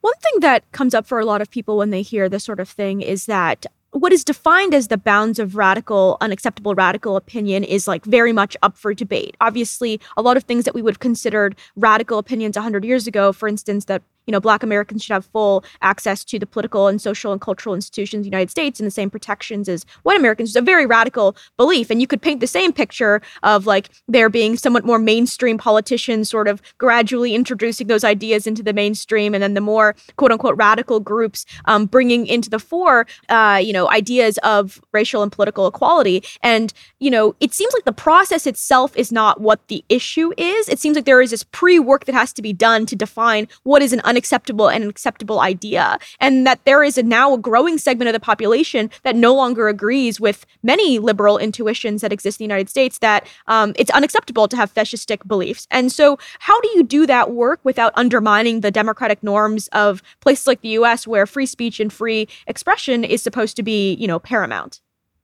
One 0.06 0.14
thing 0.22 0.42
that 0.42 0.72
comes 0.72 0.94
up 0.94 1.08
for 1.08 1.20
a 1.20 1.26
lot 1.26 1.42
of 1.42 1.50
people 1.50 1.78
when 1.78 1.90
they 1.90 2.04
hear 2.04 2.30
this 2.30 2.44
sort 2.44 2.60
of 2.60 2.70
thing 2.70 3.02
is 3.02 3.26
that 3.26 3.66
what 3.90 4.14
is 4.14 4.24
defined 4.24 4.76
as 4.76 4.88
the 4.88 5.00
bounds 5.00 5.40
of 5.40 5.56
radical, 5.56 6.18
unacceptable 6.22 6.76
radical 6.76 7.16
opinion 7.16 7.64
is 7.64 7.88
like 7.88 8.06
very 8.06 8.32
much 8.32 8.56
up 8.62 8.78
for 8.78 8.94
debate. 8.94 9.36
Obviously, 9.42 10.00
a 10.16 10.22
lot 10.22 10.38
of 10.38 10.44
things 10.44 10.66
that 10.66 10.76
we 10.76 10.84
would 10.84 10.94
have 10.94 11.00
considered 11.00 11.56
radical 11.76 12.20
opinions 12.20 12.56
100 12.56 12.86
years 12.86 13.08
ago, 13.08 13.34
for 13.34 13.48
instance, 13.48 13.86
that 13.86 14.04
you 14.26 14.32
know, 14.32 14.40
black 14.40 14.64
Americans 14.64 15.04
should 15.04 15.14
have 15.14 15.26
full 15.26 15.64
access 15.82 16.24
to 16.26 16.40
the 16.40 16.46
political 16.46 16.88
and 16.88 17.02
social 17.02 17.32
and 17.32 17.42
cultural 17.42 17.76
institutions 17.76 18.22
of 18.22 18.24
the 18.24 18.36
United 18.36 18.50
States 18.50 18.80
and 18.80 18.88
the 18.88 18.92
same 18.92 19.10
protections 19.10 19.70
as 19.70 19.86
white 20.04 20.20
Americans. 20.20 20.50
It's 20.50 20.56
a 20.56 20.62
very 20.62 20.86
radical 20.86 21.36
belief. 21.58 21.90
And 21.90 22.02
you 22.02 22.08
could 22.08 22.22
paint 22.22 22.40
the 22.40 22.48
same 22.48 22.74
picture 22.74 23.22
of 23.44 23.66
like 23.66 23.90
there 24.08 24.30
being 24.30 24.58
somewhat 24.58 24.86
more 24.86 25.00
mainstream 25.00 25.58
politicians 25.58 26.30
sort 26.30 26.48
of 26.48 26.62
gradually 26.78 27.36
introducing 27.36 27.88
those 27.88 28.04
ideas 28.04 28.48
into 28.48 28.64
the 28.64 28.74
mainstream. 28.74 29.34
And 29.34 29.44
then 29.44 29.54
the 29.54 29.62
more 29.62 29.96
quote 30.18 30.32
unquote 30.32 30.58
radical 30.58 31.00
groups 31.00 31.46
um, 31.66 31.86
bringing 31.86 32.26
into 32.28 32.50
the 32.50 32.60
fore, 32.60 33.06
uh, 33.30 33.62
you 33.64 33.74
know, 33.74 33.90
ideas 33.90 34.38
of 34.40 34.82
racial 34.92 35.24
and 35.24 35.32
political 35.32 35.68
equality. 35.68 36.24
And, 36.42 36.74
you 37.00 37.12
know, 37.12 37.36
it 37.40 37.54
seems 37.54 37.74
like 37.74 37.86
the 37.86 37.94
process 37.94 38.48
itself 38.48 38.96
is 38.96 39.12
not 39.12 39.42
what 39.42 39.68
the 39.68 39.84
issue 39.90 40.32
is. 40.38 40.70
It 40.70 40.80
seems 40.80 40.96
like 40.96 41.06
there 41.06 41.22
is 41.22 41.32
this 41.32 41.44
pre 41.44 41.80
work 41.80 42.06
that 42.06 42.16
has 42.16 42.34
to 42.34 42.42
be 42.42 42.54
done 42.54 42.86
to 42.88 42.96
define 42.96 43.48
what 43.64 43.82
is 43.82 43.94
an 43.94 44.02
unacceptable 44.16 44.70
and 44.70 44.82
an 44.82 44.90
acceptable 44.90 45.42
idea. 45.42 46.00
And 46.22 46.48
that 46.48 46.64
there 46.64 46.84
is 46.84 46.98
a 46.98 47.04
now 47.04 47.34
a 47.34 47.38
growing 47.38 47.78
segment 47.78 48.08
of 48.08 48.14
the 48.14 48.20
population 48.20 48.90
that 49.04 49.16
no 49.16 49.36
longer 49.36 49.68
agrees 49.68 50.22
with 50.22 50.46
many 50.64 51.00
liberal 51.00 51.38
intuitions 51.38 52.00
that 52.02 52.14
exist 52.14 52.40
in 52.40 52.46
the 52.48 52.54
United 52.54 52.70
States 52.70 53.00
that 53.00 53.28
um, 53.48 53.74
it's 53.76 53.92
unacceptable 53.92 54.48
to 54.48 54.56
have 54.56 54.74
fascistic 54.74 55.28
beliefs. 55.28 55.68
And 55.70 55.92
so, 55.92 56.18
how 56.40 56.60
do 56.62 56.70
you 56.76 56.84
do 56.84 57.06
that 57.08 57.32
work 57.32 57.60
without 57.64 57.92
undermining 57.96 58.62
the 58.62 58.72
democratic 58.72 59.22
norms 59.22 59.68
of 59.74 60.02
places 60.22 60.48
like 60.48 60.62
the 60.62 60.70
US 60.70 61.06
where 61.06 61.26
free 61.26 61.46
speech 61.46 61.82
and 61.82 61.92
free 61.92 62.30
expression 62.48 63.04
is 63.04 63.22
supposed 63.22 63.58
to 63.58 63.64
be, 63.64 63.96
you 63.96 64.08
know, 64.08 64.20
paramount? 64.20 64.80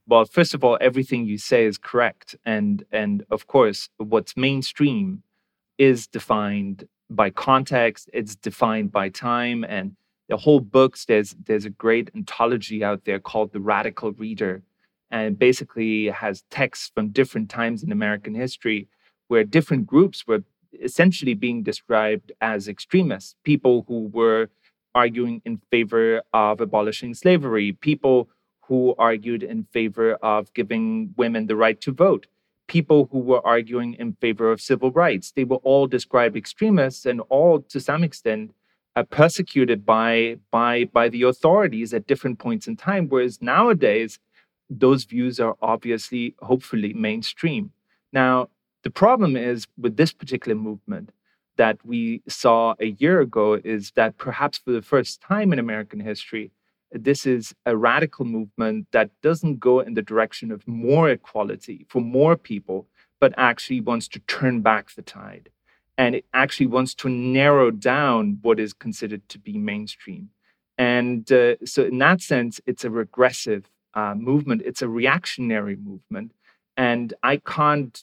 Well, 0.06 0.26
first 0.26 0.52
of 0.52 0.64
all, 0.64 0.76
everything 0.80 1.24
you 1.24 1.38
say 1.38 1.64
is 1.64 1.78
correct. 1.78 2.36
And 2.44 2.84
and 2.92 3.24
of 3.30 3.46
course, 3.46 3.88
what's 3.96 4.36
mainstream 4.36 5.22
is 5.78 6.06
defined 6.06 6.86
by 7.16 7.30
context, 7.30 8.10
it's 8.12 8.36
defined 8.36 8.92
by 8.92 9.08
time, 9.08 9.64
and 9.64 9.96
the 10.28 10.36
whole 10.36 10.60
books. 10.60 11.04
There's 11.04 11.34
there's 11.44 11.64
a 11.64 11.70
great 11.70 12.10
anthology 12.14 12.82
out 12.82 13.04
there 13.04 13.20
called 13.20 13.52
The 13.52 13.60
Radical 13.60 14.12
Reader, 14.12 14.62
and 15.10 15.38
basically 15.38 16.06
has 16.06 16.42
texts 16.50 16.90
from 16.94 17.08
different 17.08 17.50
times 17.50 17.82
in 17.82 17.92
American 17.92 18.34
history 18.34 18.88
where 19.28 19.44
different 19.44 19.86
groups 19.86 20.26
were 20.26 20.42
essentially 20.82 21.34
being 21.34 21.62
described 21.62 22.32
as 22.40 22.68
extremists, 22.68 23.36
people 23.44 23.84
who 23.88 24.08
were 24.12 24.48
arguing 24.94 25.40
in 25.44 25.60
favor 25.70 26.22
of 26.32 26.60
abolishing 26.60 27.14
slavery, 27.14 27.72
people 27.72 28.28
who 28.62 28.94
argued 28.98 29.42
in 29.42 29.64
favor 29.64 30.14
of 30.16 30.52
giving 30.54 31.14
women 31.16 31.46
the 31.46 31.56
right 31.56 31.80
to 31.80 31.92
vote, 31.92 32.26
people 32.72 33.06
who 33.12 33.18
were 33.18 33.46
arguing 33.46 33.92
in 34.02 34.14
favor 34.14 34.50
of 34.50 34.58
civil 34.58 34.90
rights. 34.90 35.30
They 35.30 35.44
were 35.44 35.62
all 35.70 35.86
described 35.86 36.38
extremists 36.38 37.04
and 37.04 37.20
all, 37.28 37.60
to 37.68 37.78
some 37.78 38.02
extent, 38.02 38.54
uh, 38.96 39.02
persecuted 39.02 39.84
by, 39.84 40.38
by, 40.50 40.84
by 40.84 41.10
the 41.10 41.24
authorities 41.24 41.92
at 41.92 42.06
different 42.06 42.38
points 42.38 42.66
in 42.66 42.76
time. 42.76 43.08
Whereas 43.10 43.42
nowadays, 43.42 44.18
those 44.70 45.04
views 45.04 45.38
are 45.38 45.54
obviously, 45.60 46.34
hopefully, 46.40 46.94
mainstream. 46.94 47.72
Now, 48.10 48.48
the 48.84 48.90
problem 48.90 49.36
is 49.36 49.66
with 49.76 49.98
this 49.98 50.14
particular 50.14 50.56
movement 50.56 51.10
that 51.58 51.76
we 51.84 52.22
saw 52.26 52.74
a 52.80 52.96
year 53.02 53.20
ago 53.20 53.60
is 53.62 53.92
that 53.96 54.16
perhaps 54.16 54.56
for 54.56 54.72
the 54.72 54.80
first 54.80 55.20
time 55.20 55.52
in 55.52 55.58
American 55.58 56.00
history, 56.00 56.50
this 56.92 57.26
is 57.26 57.54
a 57.66 57.76
radical 57.76 58.24
movement 58.24 58.86
that 58.92 59.10
doesn't 59.22 59.60
go 59.60 59.80
in 59.80 59.94
the 59.94 60.02
direction 60.02 60.50
of 60.50 60.66
more 60.66 61.08
equality 61.10 61.86
for 61.88 62.00
more 62.00 62.36
people, 62.36 62.86
but 63.20 63.34
actually 63.36 63.80
wants 63.80 64.08
to 64.08 64.18
turn 64.20 64.60
back 64.60 64.94
the 64.94 65.02
tide. 65.02 65.48
And 65.98 66.14
it 66.14 66.24
actually 66.32 66.66
wants 66.66 66.94
to 66.96 67.08
narrow 67.08 67.70
down 67.70 68.38
what 68.42 68.58
is 68.58 68.72
considered 68.72 69.28
to 69.28 69.38
be 69.38 69.58
mainstream. 69.58 70.30
And 70.78 71.30
uh, 71.30 71.56
so, 71.64 71.84
in 71.84 71.98
that 71.98 72.20
sense, 72.20 72.60
it's 72.66 72.84
a 72.84 72.90
regressive 72.90 73.70
uh, 73.94 74.14
movement, 74.14 74.62
it's 74.64 74.82
a 74.82 74.88
reactionary 74.88 75.76
movement. 75.76 76.32
And 76.76 77.12
I 77.22 77.36
can't 77.36 78.02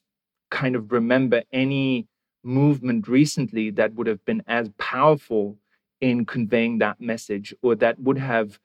kind 0.51 0.75
of 0.75 0.91
remember 0.91 1.43
any 1.51 2.07
movement 2.43 3.07
recently 3.07 3.71
that 3.71 3.95
would 3.95 4.07
have 4.07 4.23
been 4.25 4.43
as 4.47 4.69
powerful 4.77 5.57
in 5.99 6.25
conveying 6.25 6.77
that 6.77 7.01
message 7.01 7.53
or 7.61 7.75
that 7.75 7.99
would 7.99 8.17
have 8.17 8.59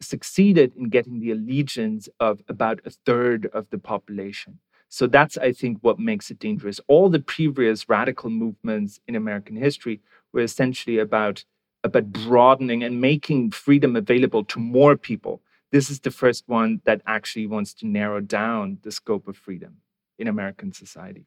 succeeded 0.00 0.72
in 0.76 0.88
getting 0.88 1.20
the 1.20 1.30
allegiance 1.30 2.08
of 2.18 2.42
about 2.48 2.80
a 2.84 2.90
third 2.90 3.46
of 3.52 3.68
the 3.70 3.78
population. 3.78 4.58
So 4.88 5.06
that's, 5.06 5.38
I 5.38 5.52
think, 5.52 5.78
what 5.82 5.98
makes 5.98 6.30
it 6.30 6.38
dangerous. 6.38 6.80
All 6.88 7.08
the 7.08 7.20
previous 7.20 7.88
radical 7.88 8.30
movements 8.30 9.00
in 9.06 9.14
American 9.14 9.56
history 9.56 10.00
were 10.32 10.40
essentially 10.40 10.98
about, 10.98 11.44
about 11.84 12.12
broadening 12.12 12.82
and 12.82 13.00
making 13.00 13.52
freedom 13.52 13.94
available 13.94 14.44
to 14.44 14.58
more 14.58 14.96
people. 14.96 15.42
This 15.70 15.90
is 15.90 16.00
the 16.00 16.10
first 16.10 16.44
one 16.48 16.80
that 16.84 17.02
actually 17.06 17.46
wants 17.46 17.72
to 17.74 17.86
narrow 17.86 18.20
down 18.20 18.78
the 18.82 18.90
scope 18.90 19.28
of 19.28 19.36
freedom 19.36 19.76
in 20.18 20.26
American 20.26 20.72
society 20.72 21.26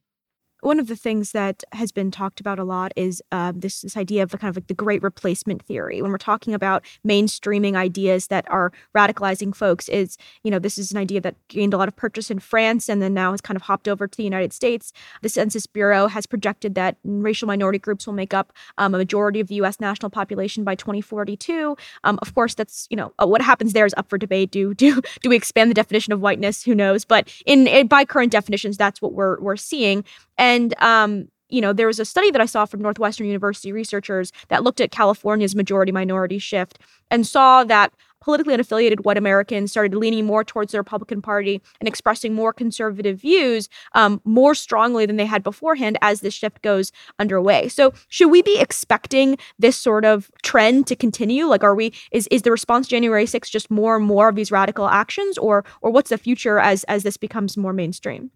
one 0.64 0.80
of 0.80 0.88
the 0.88 0.96
things 0.96 1.34
that 1.34 1.64
has 1.74 1.92
been 1.92 2.10
talked 2.10 2.40
about 2.40 2.58
a 2.58 2.64
lot 2.64 2.94
is 2.96 3.22
uh, 3.32 3.52
this 3.56 3.82
this 3.82 3.98
idea 3.98 4.24
of 4.24 4.30
the 4.30 4.38
kind 4.38 4.50
of 4.50 4.56
like 4.56 4.68
the 4.68 4.74
great 4.74 5.04
replacement 5.04 5.62
theory. 5.62 6.02
When 6.02 6.12
we're 6.12 6.18
talking 6.18 6.54
about 6.54 6.84
mainstreaming 7.06 7.76
ideas 7.76 8.28
that 8.28 8.50
are 8.50 8.72
radicalizing 8.96 9.56
folks, 9.56 9.90
is 9.90 10.18
you 10.44 10.50
know 10.50 10.60
this 10.60 10.78
is 10.78 10.92
an 10.92 10.98
idea 10.98 11.20
that 11.22 11.36
gained 11.50 11.74
a 11.74 11.78
lot 11.78 11.88
of 11.88 11.96
purchase 11.96 12.32
in 12.32 12.40
France 12.40 12.88
and 12.90 13.02
then 13.02 13.14
now 13.14 13.32
has 13.32 13.42
kind 13.42 13.58
of 13.58 13.64
hopped 13.64 13.88
over 13.88 14.08
to 14.08 14.18
the 14.18 14.24
United 14.24 14.54
States. 14.54 14.94
The 15.22 15.30
Census 15.30 15.68
Bureau 15.68 16.08
has 16.08 16.26
projected 16.26 16.76
that 16.76 16.98
racial 17.04 17.48
minority 17.48 17.80
groups 17.80 18.08
will 18.08 18.14
make 18.14 18.34
up 18.34 18.54
um, 18.78 18.96
a 18.96 18.98
majority 18.98 19.42
of 19.42 19.48
the 19.48 19.56
U.S. 19.56 19.80
national 19.80 20.10
population 20.10 20.64
by 20.64 20.76
2042. 20.76 21.76
Um, 22.06 22.20
of 22.22 22.34
course, 22.34 22.56
that's 22.56 22.88
you 22.90 22.96
know 22.96 23.14
uh, 23.22 23.28
what 23.28 23.42
happens 23.42 23.74
there 23.74 23.86
is 23.86 23.94
up 23.98 24.10
for 24.10 24.18
debate. 24.18 24.52
Do 24.52 24.74
do 24.74 25.02
do 25.22 25.30
we 25.30 25.36
expand 25.36 25.70
the 25.70 25.76
definition 25.76 26.14
of 26.14 26.22
whiteness? 26.22 26.64
Who 26.64 26.74
knows? 26.74 27.04
But 27.04 27.30
in, 27.46 27.68
in 27.68 27.88
by 27.88 28.06
current 28.06 28.32
definitions, 28.32 28.78
that's 28.78 29.02
what 29.02 29.14
we're 29.14 29.40
we're 29.42 29.58
seeing. 29.58 30.06
And 30.38 30.74
um, 30.82 31.28
you 31.50 31.62
know, 31.62 31.72
there 31.72 31.88
was 31.88 32.00
a 32.00 32.06
study 32.06 32.32
that 32.32 32.42
I 32.42 32.46
saw 32.46 32.66
from 32.66 32.82
Northwestern 32.82 33.28
University 33.28 33.72
researchers 33.72 34.32
that 34.48 34.64
looked 34.64 34.82
at 34.82 34.92
California's 34.92 35.56
majority 35.56 35.92
minority 35.92 36.40
shift 36.40 36.80
and 37.12 37.28
saw 37.28 37.64
that 37.66 37.94
politically 38.22 38.56
unaffiliated 38.56 39.04
white 39.04 39.18
Americans 39.18 39.70
started 39.70 39.94
leaning 39.94 40.26
more 40.26 40.44
towards 40.44 40.72
the 40.72 40.80
Republican 40.80 41.22
Party 41.22 41.62
and 41.80 41.88
expressing 41.88 42.34
more 42.34 42.54
conservative 42.54 43.20
views 43.20 43.68
um, 43.94 44.22
more 44.24 44.56
strongly 44.56 45.06
than 45.06 45.18
they 45.18 45.26
had 45.26 45.44
beforehand 45.44 45.98
as 46.02 46.22
this 46.22 46.34
shift 46.34 46.62
goes 46.62 46.92
underway. 47.20 47.68
So, 47.68 47.94
should 48.08 48.30
we 48.30 48.42
be 48.42 48.58
expecting 48.60 49.38
this 49.60 49.78
sort 49.78 50.06
of 50.06 50.32
trend 50.42 50.88
to 50.88 50.96
continue? 50.96 51.46
Like, 51.46 51.64
are 51.64 51.76
we 51.76 51.94
is 52.12 52.28
is 52.32 52.42
the 52.44 52.52
response 52.52 52.88
January 52.88 53.26
6th 53.26 53.52
just 53.52 53.70
more 53.70 53.98
and 53.98 54.06
more 54.06 54.30
of 54.30 54.36
these 54.36 54.52
radical 54.52 54.88
actions, 54.88 55.38
or 55.38 55.66
or 55.82 55.92
what's 55.92 56.10
the 56.10 56.18
future 56.18 56.58
as 56.60 56.84
as 56.86 57.04
this 57.04 57.18
becomes 57.18 57.58
more 57.58 57.74
mainstream? 57.74 58.32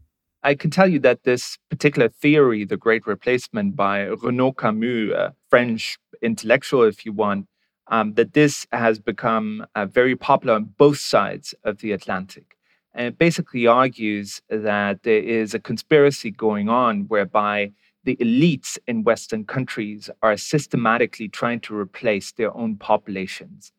I 0.48 0.56
can 0.56 0.72
tell 0.72 0.88
you 0.88 1.00
that 1.00 1.26
this 1.26 1.58
particular 1.70 2.08
theory, 2.08 2.64
the 2.64 2.78
Great 2.78 3.06
Replacement 3.06 3.76
by 3.76 4.06
Renaud 4.06 4.54
Camus, 4.54 5.12
a 5.12 5.36
French 5.50 5.98
intellectual, 6.22 6.84
if 6.84 7.06
you 7.06 7.12
want, 7.12 7.48
um, 7.88 8.14
that 8.14 8.32
this 8.32 8.66
has 8.72 8.98
become 8.98 9.66
uh, 9.76 9.86
very 9.86 10.16
popular 10.16 10.54
on 10.54 10.74
both 10.78 11.00
sides 11.00 11.54
of 11.66 11.80
the 11.80 11.92
Atlantic. 11.92 12.56
And 12.94 13.08
it 13.08 13.18
basically 13.18 13.68
argues 13.68 14.42
that 14.50 15.04
there 15.04 15.20
is 15.22 15.54
a 15.54 15.60
conspiracy 15.60 16.32
going 16.32 16.70
on 16.70 17.10
whereby 17.10 17.74
the 18.06 18.16
elites 18.16 18.78
in 18.88 19.04
Western 19.04 19.44
countries 19.44 20.10
are 20.22 20.38
systematically 20.38 21.28
trying 21.28 21.60
to 21.60 21.76
replace 21.76 22.32
their 22.32 22.56
own 22.56 22.78
populations. 22.78 23.74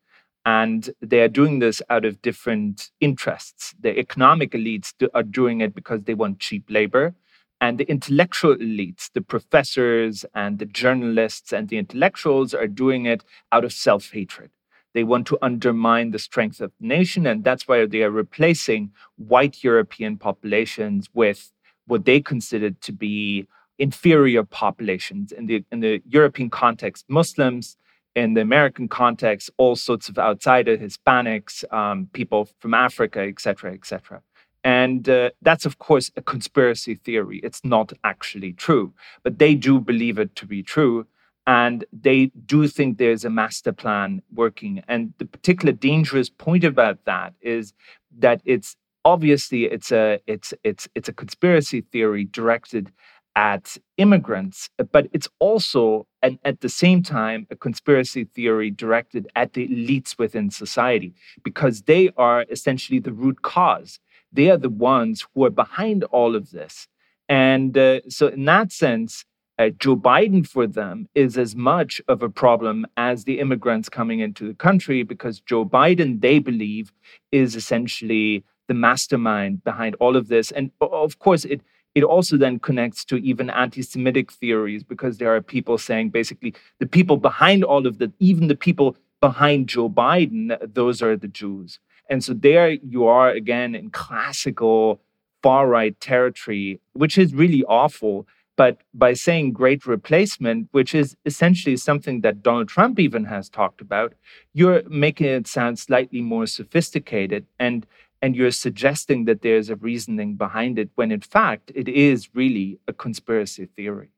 And 0.49 0.89
they 0.99 1.19
are 1.19 1.27
doing 1.27 1.59
this 1.59 1.79
out 1.91 2.05
of 2.05 2.23
different 2.23 2.89
interests. 2.99 3.75
The 3.79 3.99
economic 3.99 4.53
elites 4.53 4.93
are 5.13 5.21
doing 5.21 5.61
it 5.61 5.75
because 5.75 6.01
they 6.03 6.15
want 6.15 6.39
cheap 6.39 6.63
labor. 6.69 7.13
And 7.61 7.77
the 7.77 7.87
intellectual 7.87 8.55
elites, 8.55 9.11
the 9.13 9.21
professors 9.21 10.25
and 10.33 10.57
the 10.57 10.65
journalists 10.65 11.53
and 11.53 11.69
the 11.69 11.77
intellectuals, 11.77 12.55
are 12.55 12.65
doing 12.65 13.05
it 13.05 13.23
out 13.51 13.63
of 13.63 13.71
self 13.71 14.09
hatred. 14.11 14.49
They 14.95 15.03
want 15.03 15.27
to 15.27 15.37
undermine 15.39 16.09
the 16.09 16.25
strength 16.29 16.61
of 16.61 16.71
the 16.79 16.87
nation. 16.87 17.27
And 17.27 17.43
that's 17.43 17.67
why 17.67 17.85
they 17.85 18.01
are 18.01 18.09
replacing 18.09 18.91
white 19.17 19.63
European 19.63 20.17
populations 20.17 21.09
with 21.13 21.51
what 21.85 22.05
they 22.05 22.21
consider 22.21 22.71
to 22.71 22.91
be 22.91 23.45
inferior 23.77 24.43
populations. 24.43 25.31
In 25.31 25.45
the, 25.45 25.63
in 25.71 25.81
the 25.81 26.01
European 26.07 26.49
context, 26.49 27.05
Muslims, 27.07 27.77
in 28.15 28.33
the 28.33 28.41
American 28.41 28.87
context, 28.87 29.49
all 29.57 29.75
sorts 29.75 30.09
of 30.09 30.17
outsiders, 30.17 30.79
Hispanics, 30.79 31.63
um, 31.73 32.09
people 32.13 32.49
from 32.59 32.73
Africa, 32.73 33.21
etc., 33.21 33.41
cetera, 33.41 33.73
et 33.73 33.85
cetera. 33.85 34.21
And 34.63 35.07
uh, 35.07 35.29
that's, 35.41 35.65
of 35.65 35.77
course, 35.77 36.11
a 36.17 36.21
conspiracy 36.21 36.95
theory. 36.95 37.39
It's 37.43 37.63
not 37.63 37.93
actually 38.03 38.53
true, 38.53 38.93
but 39.23 39.39
they 39.39 39.55
do 39.55 39.79
believe 39.79 40.19
it 40.19 40.35
to 40.35 40.45
be 40.45 40.63
true. 40.63 41.07
And 41.47 41.85
they 41.93 42.27
do 42.45 42.67
think 42.67 42.97
there's 42.97 43.25
a 43.25 43.29
master 43.29 43.71
plan 43.71 44.21
working. 44.33 44.83
And 44.87 45.13
the 45.17 45.25
particular 45.25 45.71
dangerous 45.71 46.29
point 46.29 46.63
about 46.63 47.05
that 47.05 47.33
is 47.41 47.73
that 48.19 48.41
it's 48.45 48.75
obviously 49.05 49.63
it's 49.65 49.91
a 49.91 50.19
it's 50.27 50.53
it's 50.63 50.87
it's 50.93 51.09
a 51.09 51.13
conspiracy 51.13 51.81
theory 51.81 52.25
directed 52.25 52.91
at 53.39 53.77
immigrants, 53.95 54.69
but 54.91 55.07
it's 55.13 55.29
also, 55.39 56.05
and 56.21 56.37
at 56.43 56.59
the 56.59 56.67
same 56.67 57.01
time, 57.01 57.47
a 57.49 57.55
conspiracy 57.55 58.25
theory 58.25 58.69
directed 58.69 59.29
at 59.33 59.53
the 59.53 59.65
elites 59.65 60.19
within 60.19 60.51
society 60.51 61.13
because 61.41 61.83
they 61.83 62.09
are 62.17 62.45
essentially 62.51 62.99
the 62.99 63.13
root 63.13 63.41
cause. 63.41 63.97
They 64.29 64.49
are 64.49 64.57
the 64.57 64.69
ones 64.69 65.25
who 65.33 65.45
are 65.45 65.49
behind 65.49 66.03
all 66.03 66.35
of 66.35 66.51
this. 66.51 66.89
And 67.29 67.77
uh, 67.77 68.01
so, 68.09 68.27
in 68.27 68.43
that 68.43 68.73
sense, 68.73 69.23
uh, 69.57 69.69
Joe 69.69 69.95
Biden 69.95 70.45
for 70.45 70.67
them 70.67 71.07
is 71.15 71.37
as 71.37 71.55
much 71.55 72.01
of 72.09 72.21
a 72.21 72.29
problem 72.29 72.85
as 72.97 73.23
the 73.23 73.39
immigrants 73.39 73.87
coming 73.87 74.19
into 74.19 74.49
the 74.49 74.53
country 74.53 75.03
because 75.03 75.39
Joe 75.39 75.63
Biden, 75.63 76.19
they 76.19 76.39
believe, 76.39 76.91
is 77.31 77.55
essentially 77.55 78.43
the 78.67 78.73
mastermind 78.73 79.63
behind 79.63 79.95
all 80.01 80.17
of 80.17 80.27
this. 80.27 80.51
And 80.51 80.71
of 80.81 81.19
course, 81.19 81.45
it 81.45 81.61
it 81.95 82.03
also 82.03 82.37
then 82.37 82.59
connects 82.59 83.03
to 83.05 83.17
even 83.17 83.49
anti-Semitic 83.49 84.31
theories 84.31 84.83
because 84.83 85.17
there 85.17 85.35
are 85.35 85.41
people 85.41 85.77
saying 85.77 86.09
basically 86.09 86.53
the 86.79 86.85
people 86.85 87.17
behind 87.17 87.63
all 87.63 87.87
of 87.87 87.97
that, 87.97 88.11
even 88.19 88.47
the 88.47 88.55
people 88.55 88.95
behind 89.21 89.67
Joe 89.67 89.89
Biden, 89.89 90.57
those 90.73 91.01
are 91.01 91.17
the 91.17 91.27
Jews. 91.27 91.79
And 92.09 92.23
so 92.23 92.33
there 92.33 92.69
you 92.69 93.05
are 93.05 93.29
again 93.29 93.75
in 93.75 93.89
classical 93.91 95.01
far 95.43 95.67
right 95.67 95.99
territory, 95.99 96.79
which 96.93 97.17
is 97.17 97.33
really 97.33 97.63
awful. 97.65 98.27
But 98.55 98.81
by 98.93 99.13
saying 99.13 99.53
great 99.53 99.85
replacement, 99.85 100.67
which 100.71 100.93
is 100.93 101.15
essentially 101.25 101.77
something 101.77 102.21
that 102.21 102.43
Donald 102.43 102.67
Trump 102.67 102.99
even 102.99 103.23
has 103.25 103.47
talked 103.47 103.79
about, 103.79 104.13
you're 104.53 104.83
making 104.89 105.27
it 105.27 105.47
sound 105.47 105.79
slightly 105.79 106.21
more 106.21 106.45
sophisticated. 106.45 107.45
And 107.57 107.85
and 108.21 108.35
you're 108.35 108.51
suggesting 108.51 109.25
that 109.25 109.41
there's 109.41 109.69
a 109.69 109.75
reasoning 109.75 110.35
behind 110.35 110.77
it 110.77 110.89
when 110.95 111.11
in 111.11 111.21
fact 111.21 111.71
it 111.75 111.87
is 111.87 112.29
really 112.33 112.79
a 112.87 112.93
conspiracy 112.93 113.65
theory. 113.75 114.11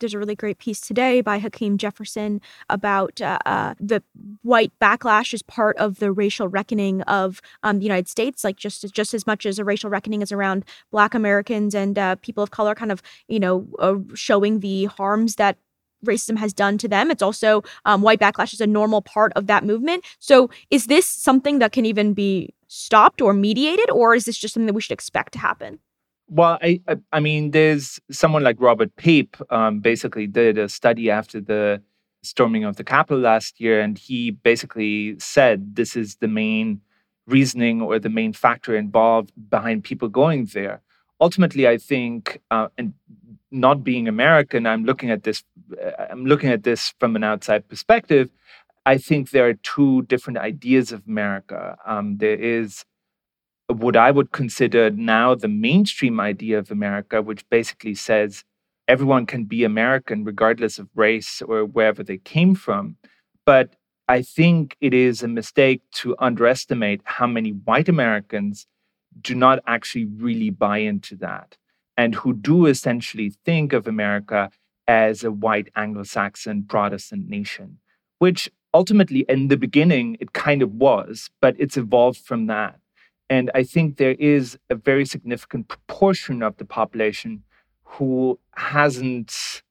There's 0.00 0.14
a 0.14 0.18
really 0.18 0.34
great 0.34 0.58
piece 0.58 0.80
today 0.80 1.20
by 1.20 1.38
Hakeem 1.38 1.78
Jefferson 1.78 2.40
about 2.68 3.20
uh, 3.20 3.38
uh, 3.46 3.74
the 3.78 4.02
white 4.42 4.72
backlash 4.80 5.32
as 5.32 5.42
part 5.42 5.76
of 5.76 6.00
the 6.00 6.10
racial 6.10 6.48
reckoning 6.48 7.02
of 7.02 7.40
um, 7.62 7.78
the 7.78 7.84
United 7.84 8.08
States, 8.08 8.42
like 8.42 8.56
just 8.56 8.84
just 8.92 9.14
as 9.14 9.28
much 9.28 9.46
as 9.46 9.60
a 9.60 9.64
racial 9.64 9.90
reckoning 9.90 10.20
is 10.20 10.32
around 10.32 10.64
Black 10.90 11.14
Americans 11.14 11.72
and 11.72 11.96
uh, 12.00 12.16
people 12.16 12.42
of 12.42 12.50
color, 12.50 12.74
kind 12.74 12.90
of 12.90 13.00
you 13.28 13.38
know 13.38 13.68
uh, 13.78 13.94
showing 14.12 14.58
the 14.58 14.86
harms 14.86 15.36
that 15.36 15.56
racism 16.04 16.36
has 16.38 16.52
done 16.52 16.78
to 16.78 16.88
them. 16.88 17.10
It's 17.10 17.22
also 17.22 17.62
um, 17.84 18.02
white 18.02 18.20
backlash 18.20 18.52
is 18.52 18.60
a 18.60 18.66
normal 18.66 19.02
part 19.02 19.32
of 19.34 19.46
that 19.46 19.64
movement. 19.64 20.04
So, 20.18 20.50
is 20.70 20.86
this 20.86 21.06
something 21.06 21.58
that 21.58 21.72
can 21.72 21.86
even 21.86 22.14
be 22.14 22.54
stopped 22.68 23.20
or 23.20 23.32
mediated, 23.34 23.90
or 23.90 24.14
is 24.14 24.24
this 24.24 24.38
just 24.38 24.54
something 24.54 24.66
that 24.66 24.74
we 24.74 24.80
should 24.80 24.92
expect 24.92 25.32
to 25.34 25.38
happen? 25.38 25.78
Well, 26.28 26.58
I, 26.62 26.80
I, 26.88 26.96
I 27.12 27.20
mean, 27.20 27.50
there's 27.50 28.00
someone 28.10 28.42
like 28.42 28.56
Robert 28.58 28.94
Pape, 28.96 29.36
um, 29.50 29.80
basically 29.80 30.26
did 30.26 30.56
a 30.56 30.68
study 30.68 31.10
after 31.10 31.40
the 31.40 31.82
storming 32.22 32.64
of 32.64 32.76
the 32.76 32.84
Capitol 32.84 33.20
last 33.20 33.60
year, 33.60 33.80
and 33.80 33.98
he 33.98 34.30
basically 34.30 35.18
said 35.18 35.76
this 35.76 35.96
is 35.96 36.16
the 36.16 36.28
main 36.28 36.80
reasoning 37.26 37.82
or 37.82 37.98
the 37.98 38.08
main 38.08 38.32
factor 38.32 38.74
involved 38.74 39.32
behind 39.50 39.84
people 39.84 40.08
going 40.08 40.46
there. 40.46 40.80
Ultimately, 41.20 41.68
I 41.68 41.76
think, 41.76 42.40
uh, 42.50 42.68
and 42.78 42.94
not 43.52 43.84
being 43.84 44.08
American, 44.08 44.66
I'm 44.66 44.84
looking 44.84 45.10
at 45.10 45.22
this. 45.22 45.44
Uh, 45.80 45.90
I'm 46.10 46.24
looking 46.24 46.50
at 46.50 46.64
this 46.64 46.94
from 46.98 47.16
an 47.16 47.24
outside 47.24 47.68
perspective. 47.68 48.30
I 48.84 48.98
think 48.98 49.30
there 49.30 49.48
are 49.48 49.54
two 49.54 50.02
different 50.02 50.38
ideas 50.38 50.90
of 50.90 51.02
America. 51.06 51.76
Um, 51.86 52.16
there 52.18 52.34
is 52.34 52.84
what 53.68 53.96
I 53.96 54.10
would 54.10 54.32
consider 54.32 54.90
now 54.90 55.34
the 55.34 55.48
mainstream 55.48 56.18
idea 56.18 56.58
of 56.58 56.70
America, 56.70 57.22
which 57.22 57.48
basically 57.48 57.94
says 57.94 58.44
everyone 58.88 59.26
can 59.26 59.44
be 59.44 59.64
American 59.64 60.24
regardless 60.24 60.78
of 60.78 60.88
race 60.94 61.40
or 61.42 61.64
wherever 61.64 62.02
they 62.02 62.18
came 62.18 62.54
from. 62.54 62.96
But 63.46 63.76
I 64.08 64.22
think 64.22 64.76
it 64.80 64.92
is 64.92 65.22
a 65.22 65.28
mistake 65.28 65.82
to 65.92 66.16
underestimate 66.18 67.02
how 67.04 67.26
many 67.26 67.50
white 67.50 67.88
Americans 67.88 68.66
do 69.20 69.34
not 69.34 69.60
actually 69.66 70.06
really 70.06 70.50
buy 70.50 70.78
into 70.78 71.16
that 71.16 71.56
and 71.96 72.14
who 72.14 72.32
do 72.32 72.66
essentially 72.66 73.30
think 73.44 73.72
of 73.72 73.86
America 73.86 74.50
as 74.88 75.24
a 75.24 75.30
white 75.30 75.68
Anglo 75.76 76.02
Saxon 76.02 76.64
Protestant 76.64 77.28
nation, 77.28 77.78
which 78.18 78.50
ultimately 78.74 79.24
in 79.28 79.48
the 79.48 79.56
beginning 79.56 80.16
it 80.20 80.32
kind 80.32 80.62
of 80.62 80.72
was, 80.72 81.30
but 81.40 81.54
it's 81.58 81.76
evolved 81.76 82.18
from 82.18 82.46
that. 82.46 82.78
And 83.30 83.50
I 83.54 83.62
think 83.62 83.96
there 83.96 84.16
is 84.18 84.58
a 84.68 84.74
very 84.74 85.06
significant 85.06 85.68
proportion 85.68 86.42
of 86.42 86.56
the 86.56 86.64
population 86.64 87.42
who 87.84 88.38
hasn't 88.56 89.62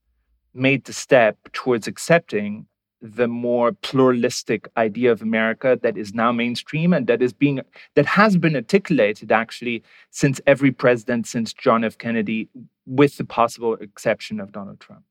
made 0.54 0.86
the 0.86 0.94
step 0.94 1.38
towards 1.54 1.88
accepting 1.88 2.66
the 3.02 3.28
more 3.28 3.72
pluralistic 3.72 4.68
idea 4.78 5.12
of 5.12 5.22
America 5.22 5.80
that 5.82 5.98
is 5.98 6.14
now 6.14 6.32
mainstream 6.32 6.94
and 6.94 7.08
that 7.08 7.22
is 7.22 7.34
being 7.34 7.60
that 7.96 8.06
has 8.06 8.38
been 8.38 8.56
articulated 8.56 9.32
actually 9.32 9.84
since 10.12 10.40
every 10.46 10.72
president 10.72 11.28
since 11.28 11.54
John 11.54 11.84
F. 11.84 11.98
Kennedy, 11.98 12.48
with 12.86 13.18
the 13.18 13.26
possible 13.26 13.74
exception 13.76 14.40
of 14.40 14.52
Donald 14.52 14.80
Trump. 14.80 15.04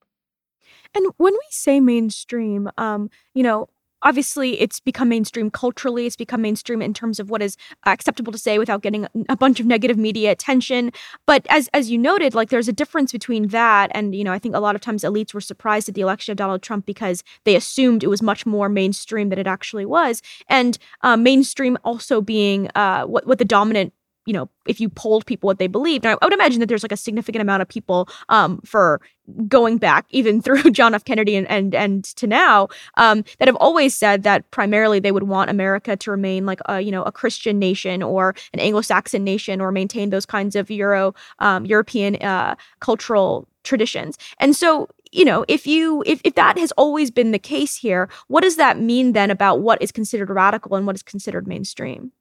And 0.95 1.07
when 1.17 1.33
we 1.33 1.47
say 1.51 1.81
mainstream, 1.81 2.69
um, 2.79 3.11
you 3.35 3.43
know, 3.43 3.69
obviously 4.03 4.61
it's 4.61 4.81
become 4.81 5.09
mainstream 5.09 5.51
culturally 5.51 6.07
it's 6.07 6.17
become 6.17 6.43
mainstream 6.43 6.83
in 6.83 6.95
terms 6.95 7.21
of 7.21 7.31
what 7.31 7.43
is 7.43 7.57
acceptable 7.87 8.33
to 8.33 8.39
say 8.39 8.59
without 8.59 8.83
getting 8.83 9.07
a 9.29 9.37
bunch 9.37 9.61
of 9.61 9.67
negative 9.67 9.99
media 9.99 10.31
attention. 10.31 10.93
But 11.27 11.47
as 11.49 11.69
as 11.75 11.91
you 11.91 11.99
noted 11.99 12.35
like 12.35 12.51
there's 12.51 12.69
a 12.69 12.73
difference 12.73 13.13
between 13.13 13.49
that 13.49 13.91
and 13.95 14.15
you 14.15 14.25
know 14.25 14.33
i 14.33 14.39
think 14.39 14.55
a 14.55 14.61
lot 14.61 14.75
of 14.75 14.81
times 14.81 15.03
elites 15.03 15.35
were 15.35 15.41
surprised 15.41 15.89
at 15.89 15.95
the 15.95 16.01
election 16.01 16.33
of 16.33 16.37
donald 16.37 16.63
trump 16.63 16.87
because 16.87 17.23
they 17.45 17.57
assumed 17.57 18.03
it 18.03 18.09
was 18.09 18.23
much 18.23 18.47
more 18.47 18.69
mainstream 18.69 19.29
than 19.29 19.39
it 19.39 19.47
actually 19.47 19.87
was. 19.87 20.23
And 20.49 20.79
uh, 21.03 21.17
mainstream 21.17 21.77
also 21.85 22.21
being 22.21 22.69
uh, 22.75 23.05
what 23.05 23.27
what 23.27 23.39
the 23.39 23.45
dominant 23.45 23.93
you 24.31 24.35
know, 24.35 24.49
if 24.65 24.81
you 24.81 24.89
polled 24.89 25.27
people 25.27 25.49
what 25.49 25.59
they 25.59 25.67
believed, 25.67 26.07
I, 26.07 26.13
I 26.13 26.25
would 26.25 26.33
imagine 26.33 26.61
that 26.61 26.67
there's 26.67 26.85
like 26.85 26.93
a 26.93 26.97
significant 26.97 27.43
amount 27.43 27.63
of 27.63 27.69
people 27.69 28.09
um, 28.29 28.61
for 28.65 29.01
going 29.49 29.77
back 29.77 30.07
even 30.11 30.41
through 30.45 30.71
John 30.71 30.95
F. 30.95 31.05
Kennedy 31.05 31.35
and 31.35 31.51
and, 31.51 31.75
and 31.75 32.05
to 32.05 32.29
now 32.29 32.69
um, 32.97 33.25
that 33.41 33.49
have 33.49 33.57
always 33.57 33.93
said 33.93 34.23
that 34.23 34.49
primarily 34.53 35.01
they 35.01 35.11
would 35.11 35.25
want 35.25 35.51
America 35.51 35.97
to 35.97 36.11
remain 36.13 36.47
like 36.47 36.61
a 36.67 36.81
you 36.81 36.93
know 36.93 37.03
a 37.03 37.11
Christian 37.11 37.59
nation 37.59 38.05
or 38.05 38.37
an 38.53 38.61
Anglo-Saxon 38.61 39.25
nation 39.25 39.61
or 39.61 39.73
maintain 39.73 40.11
those 40.11 40.27
kinds 40.27 40.55
of 40.55 40.71
Euro 40.71 41.13
um, 41.41 41.67
European 41.67 42.15
uh, 42.23 42.55
cultural 42.79 43.49
traditions. 43.65 44.17
And 44.39 44.55
so 44.55 44.89
you 45.11 45.25
know 45.25 45.45
if 45.49 45.67
you 45.67 46.05
if, 46.07 46.21
if 46.23 46.37
that 46.37 46.57
has 46.57 46.71
always 46.73 47.11
been 47.11 47.33
the 47.33 47.39
case 47.39 47.75
here 47.75 48.09
what 48.29 48.43
does 48.43 48.55
that 48.55 48.79
mean 48.79 49.13
then 49.13 49.29
about 49.29 49.61
what 49.61 49.83
is 49.83 49.91
considered 49.91 50.31
radical 50.31 50.77
and 50.77 50.87
what 50.87 50.95
is 50.95 51.03
considered 51.03 51.49
mainstream 51.49 52.13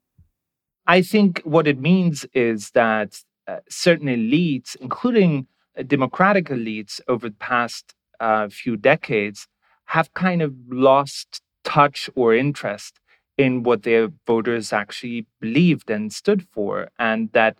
I 0.89 1.03
think 1.03 1.41
what 1.43 1.67
it 1.67 1.79
means 1.79 2.25
is 2.33 2.71
that 2.71 3.21
uh, 3.47 3.57
certain 3.69 4.07
elites, 4.07 4.75
including 4.77 5.45
uh, 5.77 5.83
democratic 5.83 6.45
elites 6.45 6.99
over 7.07 7.29
the 7.29 7.35
past 7.35 7.93
uh, 8.19 8.49
few 8.49 8.75
decades, 8.75 9.47
have 9.85 10.11
kind 10.15 10.41
of 10.41 10.51
lost 10.67 11.43
touch 11.63 12.09
or 12.15 12.33
interest 12.33 12.99
in 13.37 13.61
what 13.61 13.83
their 13.83 14.09
voters 14.25 14.73
actually 14.73 15.27
believed 15.39 15.91
and 15.91 16.11
stood 16.11 16.41
for. 16.51 16.89
And 16.97 17.31
that 17.33 17.59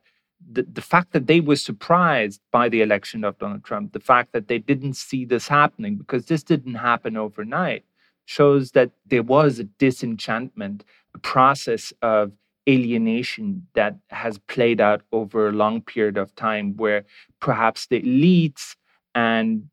the, 0.55 0.63
the 0.63 0.81
fact 0.81 1.13
that 1.13 1.27
they 1.27 1.39
were 1.39 1.55
surprised 1.55 2.41
by 2.51 2.67
the 2.67 2.81
election 2.81 3.23
of 3.23 3.37
Donald 3.37 3.63
Trump, 3.63 3.93
the 3.93 3.99
fact 3.99 4.31
that 4.33 4.47
they 4.47 4.57
didn't 4.57 4.95
see 4.95 5.23
this 5.23 5.47
happening, 5.47 5.97
because 5.97 6.25
this 6.25 6.41
didn't 6.41 6.75
happen 6.89 7.15
overnight, 7.15 7.85
shows 8.25 8.71
that 8.71 8.89
there 9.05 9.21
was 9.21 9.59
a 9.59 9.65
disenchantment, 9.65 10.83
a 11.13 11.19
process 11.19 11.93
of 12.01 12.31
alienation 12.69 13.67
that 13.73 13.95
has 14.09 14.37
played 14.37 14.79
out 14.79 15.01
over 15.11 15.49
a 15.49 15.51
long 15.51 15.81
period 15.81 16.17
of 16.17 16.35
time 16.35 16.75
where 16.77 17.03
perhaps 17.39 17.87
the 17.87 18.01
elites 18.01 18.75
and 19.15 19.69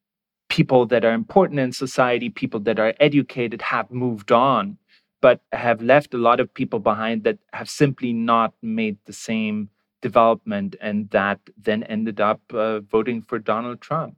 people 0.49 0.87
that 0.87 1.05
are 1.05 1.13
important 1.13 1.61
in 1.61 1.73
society, 1.73 2.31
people 2.31 2.61
that 2.61 2.79
are 2.79 2.95
educated, 3.01 3.61
have 3.61 3.91
moved 3.91 4.33
on, 4.33 4.79
but 5.21 5.41
have 5.53 5.83
left 5.83 6.15
a 6.15 6.19
lot 6.19 6.41
of 6.41 6.53
people 6.55 6.79
behind 6.79 7.25
that 7.25 7.39
have 7.53 7.69
simply 7.69 8.13
not 8.13 8.55
made 8.63 8.97
the 9.07 9.13
same 9.13 9.69
development 10.03 10.77
and 10.81 11.11
that 11.11 11.41
then 11.61 11.83
ended 11.85 12.21
up 12.21 12.41
uh, 12.55 12.81
voting 12.81 13.23
for 13.23 13.39
Donald 13.39 13.81
Trump. 13.81 14.17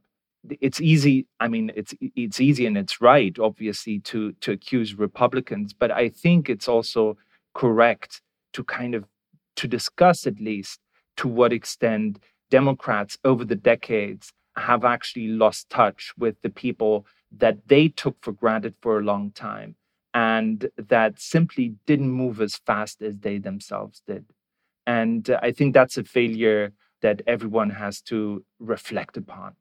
It's 0.61 0.79
easy. 0.79 1.27
I 1.39 1.47
mean, 1.49 1.71
it's 1.75 1.93
it's 1.99 2.39
easy 2.39 2.65
and 2.65 2.77
it's 2.77 3.01
right, 3.01 3.37
obviously, 3.37 3.99
to 3.99 4.31
to 4.43 4.51
accuse 4.53 4.97
Republicans, 4.97 5.73
but 5.73 5.91
I 5.91 6.09
think 6.09 6.49
it's 6.49 6.69
also 6.69 7.17
correct 7.53 8.21
to 8.53 8.63
kind 8.63 8.95
of 8.95 9.05
to 9.55 9.67
discuss 9.67 10.25
at 10.25 10.39
least 10.39 10.79
to 11.17 11.27
what 11.27 11.53
extent 11.53 12.19
Democrats 12.49 13.17
over 13.23 13.43
the 13.45 13.55
decades 13.55 14.31
have 14.55 14.83
actually 14.83 15.27
lost 15.27 15.69
touch 15.69 16.13
with 16.17 16.41
the 16.41 16.49
people 16.49 17.05
that 17.31 17.57
they 17.67 17.87
took 17.87 18.17
for 18.21 18.31
granted 18.31 18.73
for 18.81 18.99
a 18.99 19.03
long 19.03 19.31
time 19.31 19.75
and 20.13 20.69
that 20.77 21.19
simply 21.19 21.75
didn't 21.85 22.09
move 22.09 22.41
as 22.41 22.55
fast 22.65 23.01
as 23.01 23.19
they 23.19 23.37
themselves 23.37 24.01
did. 24.07 24.25
And 24.87 25.29
I 25.41 25.51
think 25.51 25.73
that's 25.73 25.97
a 25.97 26.03
failure 26.03 26.73
that 27.01 27.21
everyone 27.27 27.69
has 27.69 28.01
to 28.01 28.43
reflect 28.59 29.17
upon 29.17 29.55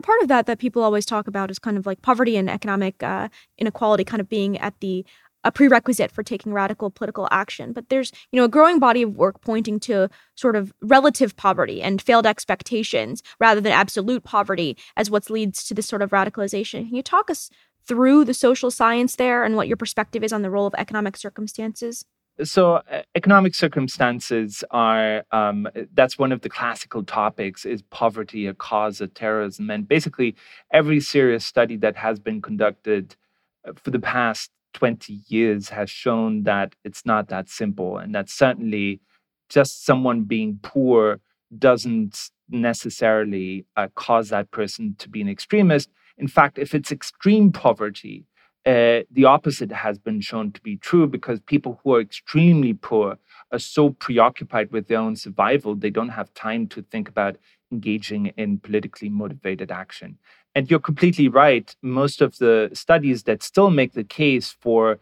part 0.00 0.22
of 0.22 0.28
that 0.28 0.46
that 0.46 0.58
people 0.58 0.82
always 0.82 1.06
talk 1.06 1.28
about 1.28 1.50
is 1.50 1.58
kind 1.58 1.76
of 1.76 1.86
like 1.86 2.02
poverty 2.02 2.36
and 2.36 2.50
economic 2.50 3.02
uh, 3.02 3.28
inequality 3.58 4.04
kind 4.04 4.20
of 4.20 4.28
being 4.28 4.58
at 4.58 4.74
the 4.80 5.04
a 5.44 5.52
prerequisite 5.52 6.10
for 6.10 6.22
taking 6.22 6.52
radical 6.52 6.90
political 6.90 7.28
action. 7.30 7.72
But 7.72 7.88
there's, 7.88 8.12
you 8.32 8.38
know, 8.38 8.44
a 8.44 8.48
growing 8.48 8.78
body 8.78 9.02
of 9.02 9.16
work 9.16 9.40
pointing 9.40 9.80
to 9.80 10.08
sort 10.34 10.56
of 10.56 10.72
relative 10.82 11.36
poverty 11.36 11.82
and 11.82 12.00
failed 12.00 12.26
expectations 12.26 13.22
rather 13.38 13.60
than 13.60 13.72
absolute 13.72 14.24
poverty 14.24 14.76
as 14.96 15.10
what 15.10 15.30
leads 15.30 15.64
to 15.64 15.74
this 15.74 15.86
sort 15.86 16.02
of 16.02 16.10
radicalization. 16.10 16.86
Can 16.86 16.96
you 16.96 17.02
talk 17.02 17.30
us 17.30 17.50
through 17.86 18.24
the 18.24 18.34
social 18.34 18.70
science 18.70 19.16
there 19.16 19.44
and 19.44 19.56
what 19.56 19.68
your 19.68 19.76
perspective 19.76 20.22
is 20.22 20.32
on 20.32 20.42
the 20.42 20.50
role 20.50 20.66
of 20.66 20.74
economic 20.76 21.16
circumstances? 21.16 22.04
So, 22.44 22.76
uh, 22.76 23.02
economic 23.14 23.54
circumstances 23.54 24.64
are 24.70 25.24
um, 25.30 25.68
that's 25.92 26.18
one 26.18 26.32
of 26.32 26.40
the 26.40 26.48
classical 26.48 27.02
topics 27.02 27.66
is 27.66 27.82
poverty 27.90 28.46
a 28.46 28.54
cause 28.54 29.00
of 29.00 29.12
terrorism? 29.12 29.68
And 29.68 29.86
basically, 29.86 30.36
every 30.72 31.00
serious 31.00 31.44
study 31.44 31.76
that 31.78 31.96
has 31.96 32.18
been 32.18 32.40
conducted 32.40 33.14
uh, 33.68 33.72
for 33.76 33.90
the 33.90 33.98
past 33.98 34.50
20 34.74 35.20
years 35.28 35.68
has 35.70 35.90
shown 35.90 36.44
that 36.44 36.74
it's 36.84 37.04
not 37.04 37.28
that 37.28 37.48
simple 37.48 37.98
and 37.98 38.14
that 38.14 38.28
certainly 38.28 39.00
just 39.48 39.84
someone 39.84 40.22
being 40.22 40.58
poor 40.62 41.20
doesn't 41.58 42.30
necessarily 42.48 43.66
uh, 43.76 43.88
cause 43.94 44.28
that 44.28 44.50
person 44.50 44.94
to 44.98 45.08
be 45.08 45.20
an 45.20 45.28
extremist. 45.28 45.90
In 46.18 46.28
fact, 46.28 46.58
if 46.58 46.74
it's 46.74 46.92
extreme 46.92 47.50
poverty, 47.52 48.24
uh, 48.66 49.00
the 49.10 49.24
opposite 49.24 49.72
has 49.72 49.98
been 49.98 50.20
shown 50.20 50.52
to 50.52 50.60
be 50.60 50.76
true 50.76 51.06
because 51.06 51.40
people 51.40 51.80
who 51.82 51.94
are 51.94 52.00
extremely 52.00 52.74
poor 52.74 53.16
are 53.52 53.58
so 53.58 53.90
preoccupied 53.90 54.70
with 54.70 54.86
their 54.86 54.98
own 54.98 55.16
survival, 55.16 55.74
they 55.74 55.90
don't 55.90 56.10
have 56.10 56.32
time 56.34 56.66
to 56.68 56.82
think 56.82 57.08
about 57.08 57.36
engaging 57.72 58.26
in 58.36 58.58
politically 58.58 59.08
motivated 59.08 59.70
action. 59.70 60.18
And 60.54 60.70
you're 60.70 60.80
completely 60.80 61.28
right. 61.28 61.74
Most 61.82 62.20
of 62.20 62.38
the 62.38 62.70
studies 62.72 63.22
that 63.24 63.42
still 63.42 63.70
make 63.70 63.92
the 63.92 64.04
case 64.04 64.50
for 64.60 64.98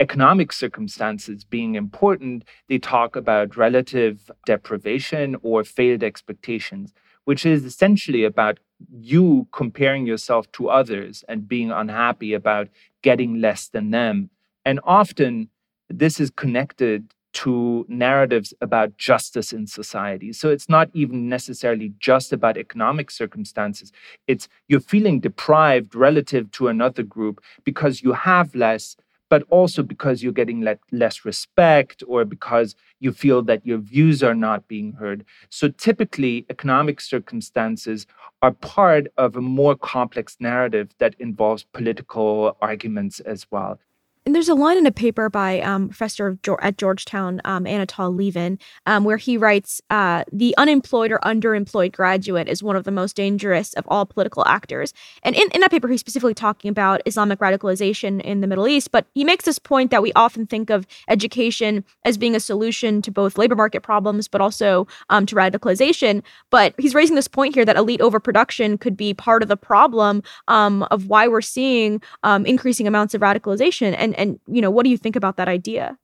economic 0.00 0.52
circumstances 0.52 1.44
being 1.44 1.74
important, 1.74 2.44
they 2.68 2.78
talk 2.78 3.16
about 3.16 3.56
relative 3.56 4.30
deprivation 4.46 5.36
or 5.42 5.64
failed 5.64 6.02
expectations, 6.02 6.92
which 7.24 7.46
is 7.46 7.64
essentially 7.64 8.24
about 8.24 8.58
you 8.90 9.46
comparing 9.52 10.06
yourself 10.06 10.50
to 10.52 10.68
others 10.68 11.24
and 11.28 11.48
being 11.48 11.70
unhappy 11.70 12.34
about 12.34 12.68
getting 13.02 13.40
less 13.40 13.68
than 13.68 13.90
them. 13.90 14.30
And 14.64 14.80
often 14.84 15.48
this 15.88 16.18
is 16.18 16.30
connected 16.30 17.12
to 17.32 17.86
narratives 17.88 18.52
about 18.60 18.96
justice 18.98 19.52
in 19.52 19.66
society. 19.66 20.32
So 20.32 20.50
it's 20.50 20.68
not 20.68 20.90
even 20.92 21.28
necessarily 21.28 21.92
just 21.98 22.32
about 22.32 22.56
economic 22.56 23.10
circumstances. 23.10 23.92
It's 24.26 24.48
you're 24.68 24.80
feeling 24.80 25.20
deprived 25.20 25.94
relative 25.94 26.50
to 26.52 26.68
another 26.68 27.02
group 27.02 27.42
because 27.64 28.02
you 28.02 28.12
have 28.12 28.54
less, 28.54 28.96
but 29.30 29.44
also 29.48 29.82
because 29.82 30.22
you're 30.22 30.32
getting 30.32 30.62
le- 30.62 30.78
less 30.90 31.24
respect 31.24 32.02
or 32.06 32.24
because 32.24 32.74
you 33.00 33.12
feel 33.12 33.42
that 33.42 33.64
your 33.64 33.78
views 33.78 34.22
are 34.22 34.34
not 34.34 34.68
being 34.68 34.92
heard. 34.92 35.24
So 35.48 35.68
typically, 35.68 36.44
economic 36.50 37.00
circumstances 37.00 38.06
are 38.42 38.52
part 38.52 39.06
of 39.16 39.36
a 39.36 39.40
more 39.40 39.74
complex 39.74 40.36
narrative 40.38 40.90
that 40.98 41.14
involves 41.18 41.64
political 41.72 42.56
arguments 42.60 43.20
as 43.20 43.46
well. 43.50 43.78
And 44.24 44.36
there's 44.36 44.48
a 44.48 44.54
line 44.54 44.78
in 44.78 44.86
a 44.86 44.92
paper 44.92 45.28
by 45.28 45.60
um, 45.62 45.88
professor 45.88 46.38
at 46.60 46.78
Georgetown, 46.78 47.40
um, 47.44 47.64
Anatol 47.64 48.14
Lieven, 48.14 48.58
um, 48.86 49.02
where 49.02 49.16
he 49.16 49.36
writes 49.36 49.80
uh, 49.90 50.22
The 50.32 50.54
unemployed 50.56 51.10
or 51.10 51.18
underemployed 51.24 51.92
graduate 51.92 52.48
is 52.48 52.62
one 52.62 52.76
of 52.76 52.84
the 52.84 52.92
most 52.92 53.16
dangerous 53.16 53.74
of 53.74 53.84
all 53.88 54.06
political 54.06 54.46
actors. 54.46 54.94
And 55.24 55.34
in, 55.34 55.50
in 55.50 55.60
that 55.60 55.72
paper, 55.72 55.88
he's 55.88 55.98
specifically 55.98 56.34
talking 56.34 56.70
about 56.70 57.02
Islamic 57.04 57.40
radicalization 57.40 58.20
in 58.20 58.42
the 58.42 58.46
Middle 58.46 58.68
East. 58.68 58.92
But 58.92 59.06
he 59.12 59.24
makes 59.24 59.44
this 59.44 59.58
point 59.58 59.90
that 59.90 60.02
we 60.02 60.12
often 60.12 60.46
think 60.46 60.70
of 60.70 60.86
education 61.08 61.84
as 62.04 62.16
being 62.16 62.36
a 62.36 62.40
solution 62.40 63.02
to 63.02 63.10
both 63.10 63.36
labor 63.36 63.56
market 63.56 63.82
problems, 63.82 64.28
but 64.28 64.40
also 64.40 64.86
um, 65.10 65.26
to 65.26 65.34
radicalization. 65.34 66.22
But 66.50 66.74
he's 66.78 66.94
raising 66.94 67.16
this 67.16 67.26
point 67.26 67.56
here 67.56 67.64
that 67.64 67.76
elite 67.76 68.00
overproduction 68.00 68.78
could 68.78 68.96
be 68.96 69.14
part 69.14 69.42
of 69.42 69.48
the 69.48 69.56
problem 69.56 70.22
um, 70.46 70.84
of 70.92 71.08
why 71.08 71.26
we're 71.26 71.40
seeing 71.40 72.00
um, 72.22 72.46
increasing 72.46 72.86
amounts 72.86 73.14
of 73.14 73.20
radicalization. 73.20 73.96
And 73.98 74.11
and 74.12 74.18
and 74.18 74.56
you 74.56 74.62
know 74.62 74.70
what 74.70 74.84
do 74.84 74.90
you 74.90 74.98
think 74.98 75.16
about 75.16 75.36
that 75.36 75.48
idea 75.48 75.96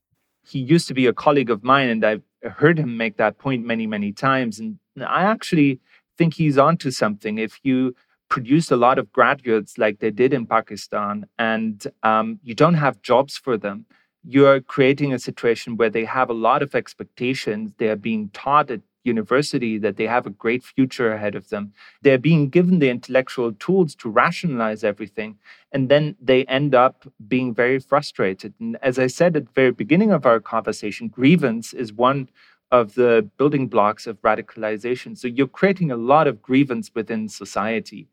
he 0.43 0.59
used 0.59 0.89
to 0.89 0.95
be 0.95 1.07
a 1.07 1.13
colleague 1.13 1.51
of 1.51 1.63
mine 1.63 1.89
and 1.89 2.05
i've 2.05 2.23
heard 2.43 2.79
him 2.79 2.97
make 2.97 3.17
that 3.17 3.39
point 3.39 3.65
many, 3.65 3.87
many 3.87 4.13
times. 4.13 4.59
And 4.59 4.79
I 5.05 5.23
actually 5.23 5.81
think 6.17 6.35
he's 6.35 6.59
onto 6.59 6.91
something. 6.91 7.39
If 7.39 7.59
you 7.63 7.95
produce 8.29 8.71
a 8.71 8.77
lot 8.77 8.99
of 8.99 9.11
graduates 9.13 9.79
like 9.79 10.01
they 10.01 10.11
did 10.11 10.35
in 10.35 10.47
Pakistan 10.47 11.27
and 11.39 11.87
um, 12.03 12.39
you 12.43 12.55
don't 12.55 12.75
have 12.75 13.01
jobs 13.03 13.37
for 13.37 13.57
them, 13.57 13.87
you're 14.25 14.61
creating 14.61 15.13
a 15.13 15.19
situation 15.19 15.77
where 15.77 15.91
they 15.91 16.05
have 16.05 16.29
a 16.29 16.35
lot 16.35 16.63
of 16.63 16.75
expectations. 16.75 17.73
They 17.79 17.89
are 17.89 17.97
being 17.97 18.31
taught 18.31 18.71
at 18.71 18.81
university 19.05 19.79
that 19.79 19.97
they 19.97 20.07
have 20.07 20.27
a 20.27 20.31
great 20.31 20.63
future 20.63 21.13
ahead 21.13 21.35
of 21.35 21.49
them. 21.49 21.73
They're 22.03 22.19
being 22.19 22.49
given 22.49 22.79
the 22.79 22.91
intellectual 22.91 23.53
tools 23.53 23.95
to 23.97 24.11
rationalize 24.11 24.85
everything. 24.85 25.39
And 25.73 25.89
then 25.89 26.17
they 26.21 26.45
end 26.47 26.75
up 26.75 27.07
being 27.27 27.55
very 27.55 27.79
frustrated. 27.79 28.55
And 28.61 28.77
as 28.83 28.99
I 28.99 29.07
said 29.07 29.37
at 29.37 29.47
the 29.47 29.53
very 29.53 29.73
beginning 29.73 30.13
of 30.13 30.27
our 30.27 30.41
conversation, 30.41 31.09
grievance 31.09 31.73
is 31.73 31.93
one 31.93 32.29
of 32.71 32.95
the 32.95 33.29
building 33.39 33.67
blocks 33.69 34.07
of 34.07 34.21
radicalization. 34.23 35.17
So 35.17 35.29
you're 35.29 35.47
creating 35.47 35.91
a 35.91 35.97
lot 35.97 36.27
of 36.27 36.43
grievance 36.43 36.91
within 36.95 37.29
society. 37.29 38.09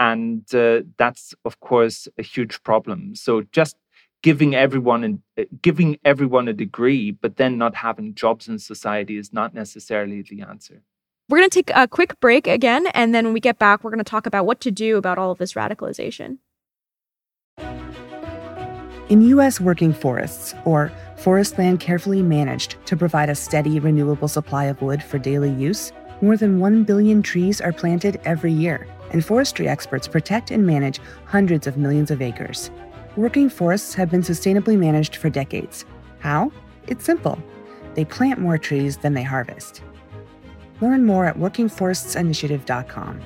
And 0.00 0.42
uh, 0.54 0.82
that's, 0.96 1.34
of 1.44 1.60
course, 1.60 2.08
a 2.18 2.22
huge 2.22 2.62
problem. 2.62 3.14
So 3.14 3.42
just 3.52 3.76
giving 4.22 4.54
everyone 4.54 5.04
and 5.04 5.22
uh, 5.38 5.44
giving 5.62 5.98
everyone 6.04 6.48
a 6.48 6.52
degree, 6.52 7.10
but 7.10 7.36
then 7.36 7.58
not 7.58 7.76
having 7.76 8.14
jobs 8.14 8.48
in 8.48 8.58
society 8.58 9.16
is 9.16 9.32
not 9.32 9.54
necessarily 9.54 10.22
the 10.22 10.42
answer. 10.42 10.82
We're 11.28 11.38
going 11.38 11.50
to 11.50 11.54
take 11.54 11.70
a 11.74 11.86
quick 11.86 12.18
break 12.20 12.46
again, 12.46 12.86
and 12.88 13.14
then 13.14 13.26
when 13.26 13.34
we 13.34 13.40
get 13.40 13.58
back, 13.58 13.84
we're 13.84 13.90
going 13.90 13.98
to 13.98 14.10
talk 14.10 14.26
about 14.26 14.46
what 14.46 14.60
to 14.62 14.70
do 14.70 14.96
about 14.96 15.18
all 15.18 15.30
of 15.30 15.38
this 15.38 15.52
radicalization. 15.52 16.38
In 19.10 19.22
U.S. 19.22 19.60
working 19.60 19.92
forests, 19.92 20.54
or 20.64 20.92
forest 21.16 21.58
land 21.58 21.80
carefully 21.80 22.22
managed 22.22 22.76
to 22.86 22.96
provide 22.96 23.28
a 23.28 23.34
steady, 23.34 23.78
renewable 23.78 24.28
supply 24.28 24.64
of 24.64 24.80
wood 24.82 25.02
for 25.02 25.18
daily 25.18 25.50
use, 25.50 25.92
more 26.20 26.36
than 26.36 26.60
1 26.60 26.84
billion 26.84 27.22
trees 27.22 27.60
are 27.60 27.72
planted 27.72 28.20
every 28.24 28.52
year, 28.52 28.86
and 29.12 29.24
forestry 29.24 29.68
experts 29.68 30.08
protect 30.08 30.50
and 30.50 30.66
manage 30.66 31.00
hundreds 31.24 31.66
of 31.66 31.76
millions 31.76 32.10
of 32.10 32.20
acres. 32.20 32.70
Working 33.18 33.48
forests 33.48 33.94
have 33.94 34.12
been 34.12 34.20
sustainably 34.20 34.78
managed 34.78 35.16
for 35.16 35.28
decades. 35.28 35.84
How? 36.20 36.52
It's 36.86 37.04
simple. 37.04 37.36
They 37.94 38.04
plant 38.04 38.38
more 38.38 38.58
trees 38.58 38.98
than 38.98 39.14
they 39.14 39.24
harvest. 39.24 39.82
Learn 40.80 41.04
more 41.04 41.26
at 41.26 41.36
workingforestsinitiative.com. 41.36 43.20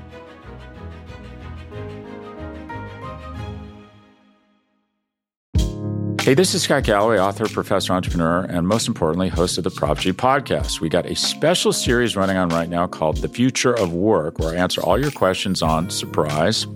Hey, 6.23 6.33
this 6.33 6.55
is 6.55 6.63
Scott 6.63 6.85
Galloway, 6.85 7.19
author, 7.19 7.47
professor, 7.47 7.93
entrepreneur, 7.93 8.45
and 8.45 8.67
most 8.67 8.89
importantly, 8.89 9.29
host 9.29 9.59
of 9.59 9.65
the 9.65 9.71
Prop 9.71 9.99
G 9.99 10.15
podcast. 10.15 10.81
We 10.81 10.89
got 10.89 11.05
a 11.05 11.15
special 11.15 11.71
series 11.75 12.17
running 12.17 12.39
on 12.39 12.49
right 12.49 12.71
now 12.71 12.87
called 12.87 13.19
The 13.19 13.29
Future 13.29 13.75
of 13.75 13.93
Work, 13.93 14.39
where 14.39 14.55
I 14.55 14.57
answer 14.57 14.81
all 14.81 14.99
your 14.99 15.11
questions 15.11 15.61
on 15.61 15.91
surprise, 15.91 16.67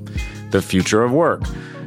the 0.50 0.60
future 0.60 1.02
of 1.02 1.12
work. 1.12 1.40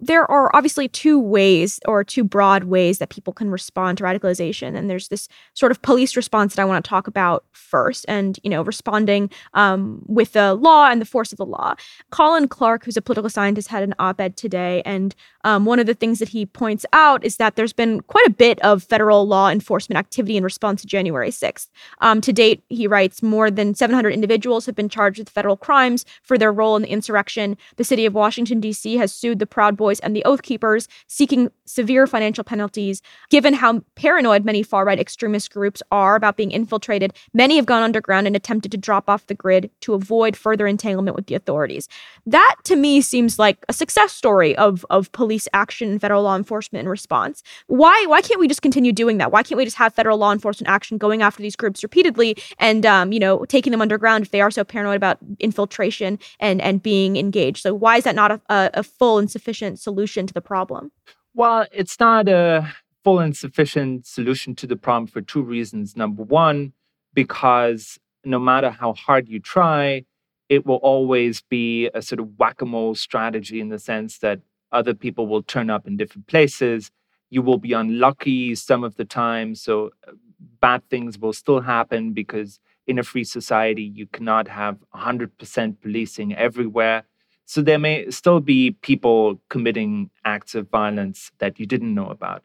there 0.00 0.28
are 0.30 0.54
obviously 0.54 0.88
two 0.88 1.18
ways 1.18 1.80
or 1.86 2.04
two 2.04 2.24
broad 2.24 2.64
ways 2.64 2.98
that 2.98 3.10
people 3.10 3.32
can 3.32 3.50
respond 3.50 3.98
to 3.98 4.04
radicalization 4.04 4.76
and 4.76 4.88
there's 4.88 5.08
this 5.08 5.28
sort 5.54 5.72
of 5.72 5.82
police 5.82 6.16
response 6.16 6.54
that 6.54 6.62
i 6.62 6.64
want 6.64 6.84
to 6.84 6.88
talk 6.88 7.06
about 7.06 7.44
first 7.52 8.04
and 8.08 8.38
you 8.42 8.50
know 8.50 8.62
responding 8.62 9.30
um, 9.54 10.02
with 10.06 10.32
the 10.32 10.54
law 10.54 10.88
and 10.88 11.00
the 11.00 11.06
force 11.06 11.32
of 11.32 11.38
the 11.38 11.46
law. 11.46 11.74
Colin 12.10 12.48
Clarke 12.48 12.84
who's 12.84 12.96
a 12.96 13.02
political 13.02 13.30
scientist 13.30 13.68
had 13.68 13.82
an 13.82 13.94
op-ed 13.98 14.36
today 14.36 14.82
and 14.84 15.14
um, 15.48 15.64
one 15.64 15.78
of 15.78 15.86
the 15.86 15.94
things 15.94 16.18
that 16.18 16.28
he 16.28 16.46
points 16.46 16.84
out 16.92 17.24
is 17.24 17.36
that 17.36 17.56
there's 17.56 17.72
been 17.72 18.00
quite 18.02 18.26
a 18.26 18.30
bit 18.30 18.60
of 18.60 18.82
federal 18.82 19.26
law 19.26 19.48
enforcement 19.48 19.98
activity 19.98 20.36
in 20.36 20.44
response 20.44 20.80
to 20.80 20.86
january 20.86 21.30
6th 21.30 21.68
um, 22.00 22.20
to 22.20 22.32
date 22.32 22.62
he 22.68 22.86
writes 22.86 23.22
more 23.22 23.50
than 23.50 23.74
700 23.74 24.10
individuals 24.10 24.66
have 24.66 24.74
been 24.74 24.88
charged 24.88 25.18
with 25.18 25.28
federal 25.28 25.56
crimes 25.56 26.04
for 26.22 26.36
their 26.36 26.52
role 26.52 26.76
in 26.76 26.82
the 26.82 26.90
insurrection 26.90 27.56
the 27.76 27.84
city 27.84 28.04
of 28.06 28.14
washington 28.14 28.60
d.c 28.60 28.96
has 28.96 29.12
sued 29.12 29.38
the 29.38 29.46
proud 29.46 29.76
boys 29.76 30.00
and 30.00 30.14
the 30.14 30.24
Oath 30.24 30.42
Keepers, 30.42 30.88
seeking 31.06 31.50
severe 31.64 32.06
financial 32.06 32.44
penalties. 32.44 33.00
Given 33.30 33.54
how 33.54 33.80
paranoid 33.94 34.44
many 34.44 34.62
far 34.62 34.84
right 34.84 34.98
extremist 34.98 35.52
groups 35.52 35.82
are 35.90 36.16
about 36.16 36.36
being 36.36 36.50
infiltrated, 36.50 37.12
many 37.32 37.56
have 37.56 37.66
gone 37.66 37.82
underground 37.82 38.26
and 38.26 38.36
attempted 38.36 38.72
to 38.72 38.78
drop 38.78 39.08
off 39.08 39.26
the 39.26 39.34
grid 39.34 39.70
to 39.80 39.94
avoid 39.94 40.36
further 40.36 40.66
entanglement 40.66 41.16
with 41.16 41.26
the 41.26 41.34
authorities. 41.34 41.88
That 42.26 42.56
to 42.64 42.76
me 42.76 43.00
seems 43.00 43.38
like 43.38 43.64
a 43.68 43.72
success 43.72 44.12
story 44.12 44.56
of, 44.56 44.84
of 44.90 45.10
police 45.12 45.37
action 45.52 45.90
and 45.90 46.00
federal 46.00 46.22
law 46.22 46.34
enforcement 46.34 46.82
in 46.82 46.88
response. 46.88 47.42
Why 47.66 48.04
why 48.08 48.20
can't 48.22 48.40
we 48.40 48.48
just 48.48 48.62
continue 48.62 48.92
doing 48.92 49.18
that? 49.18 49.30
Why 49.30 49.42
can't 49.42 49.58
we 49.58 49.64
just 49.64 49.76
have 49.76 49.94
federal 49.94 50.18
law 50.18 50.32
enforcement 50.32 50.68
action 50.68 50.98
going 50.98 51.22
after 51.22 51.42
these 51.42 51.54
groups 51.54 51.82
repeatedly 51.82 52.36
and 52.58 52.84
um, 52.86 53.12
you 53.12 53.20
know 53.20 53.44
taking 53.44 53.70
them 53.70 53.82
underground 53.82 54.24
if 54.24 54.30
they 54.30 54.40
are 54.40 54.50
so 54.50 54.64
paranoid 54.64 54.96
about 54.96 55.18
infiltration 55.38 56.18
and 56.40 56.60
and 56.60 56.82
being 56.82 57.16
engaged? 57.16 57.62
So 57.62 57.74
why 57.74 57.98
is 57.98 58.04
that 58.04 58.14
not 58.14 58.32
a, 58.32 58.40
a, 58.48 58.70
a 58.74 58.82
full 58.82 59.18
and 59.18 59.30
sufficient 59.30 59.78
solution 59.78 60.26
to 60.26 60.34
the 60.34 60.40
problem? 60.40 60.90
Well, 61.34 61.66
it's 61.72 62.00
not 62.00 62.28
a 62.28 62.74
full 63.04 63.20
and 63.20 63.36
sufficient 63.36 64.06
solution 64.06 64.54
to 64.56 64.66
the 64.66 64.76
problem 64.76 65.06
for 65.06 65.20
two 65.20 65.42
reasons. 65.42 65.96
Number 65.96 66.22
one, 66.22 66.72
because 67.14 67.98
no 68.24 68.38
matter 68.38 68.70
how 68.70 68.94
hard 68.94 69.28
you 69.28 69.40
try, 69.40 70.04
it 70.48 70.66
will 70.66 70.76
always 70.76 71.42
be 71.42 71.90
a 71.94 72.02
sort 72.02 72.20
of 72.20 72.38
whack 72.38 72.60
a 72.62 72.66
mole 72.66 72.94
strategy 72.94 73.60
in 73.60 73.68
the 73.68 73.78
sense 73.78 74.18
that 74.18 74.40
other 74.72 74.94
people 74.94 75.26
will 75.26 75.42
turn 75.42 75.70
up 75.70 75.86
in 75.86 75.96
different 75.96 76.26
places. 76.26 76.90
You 77.30 77.42
will 77.42 77.58
be 77.58 77.72
unlucky 77.72 78.54
some 78.54 78.84
of 78.84 78.96
the 78.96 79.04
time. 79.04 79.54
So 79.54 79.90
uh, 80.06 80.12
bad 80.60 80.88
things 80.88 81.18
will 81.18 81.32
still 81.32 81.60
happen 81.60 82.12
because 82.12 82.60
in 82.86 82.98
a 82.98 83.02
free 83.02 83.24
society, 83.24 83.82
you 83.82 84.06
cannot 84.06 84.48
have 84.48 84.78
100% 84.94 85.80
policing 85.82 86.34
everywhere. 86.34 87.04
So 87.44 87.62
there 87.62 87.78
may 87.78 88.10
still 88.10 88.40
be 88.40 88.72
people 88.82 89.40
committing 89.50 90.10
acts 90.24 90.54
of 90.54 90.68
violence 90.70 91.30
that 91.38 91.58
you 91.58 91.66
didn't 91.66 91.94
know 91.94 92.08
about. 92.08 92.42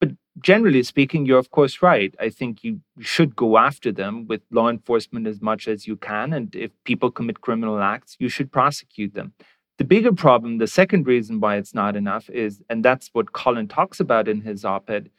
But 0.00 0.10
generally 0.40 0.82
speaking, 0.82 1.26
you're 1.26 1.38
of 1.38 1.50
course 1.50 1.82
right. 1.82 2.14
I 2.18 2.28
think 2.30 2.64
you 2.64 2.80
should 3.00 3.36
go 3.36 3.56
after 3.58 3.92
them 3.92 4.26
with 4.26 4.40
law 4.50 4.68
enforcement 4.68 5.26
as 5.26 5.40
much 5.40 5.68
as 5.68 5.86
you 5.86 5.96
can. 5.96 6.32
And 6.32 6.54
if 6.54 6.70
people 6.84 7.10
commit 7.10 7.40
criminal 7.40 7.78
acts, 7.80 8.16
you 8.18 8.28
should 8.28 8.50
prosecute 8.50 9.14
them. 9.14 9.32
The 9.82 9.88
bigger 9.88 10.12
problem, 10.12 10.58
the 10.58 10.68
second 10.68 11.08
reason 11.08 11.40
why 11.40 11.56
it's 11.56 11.74
not 11.74 11.96
enough 11.96 12.30
is, 12.30 12.62
and 12.70 12.84
that's 12.84 13.10
what 13.14 13.32
Colin 13.32 13.66
talks 13.66 13.98
about 13.98 14.28
in 14.28 14.42
his 14.42 14.64
op 14.64 14.88
ed, 14.88 15.10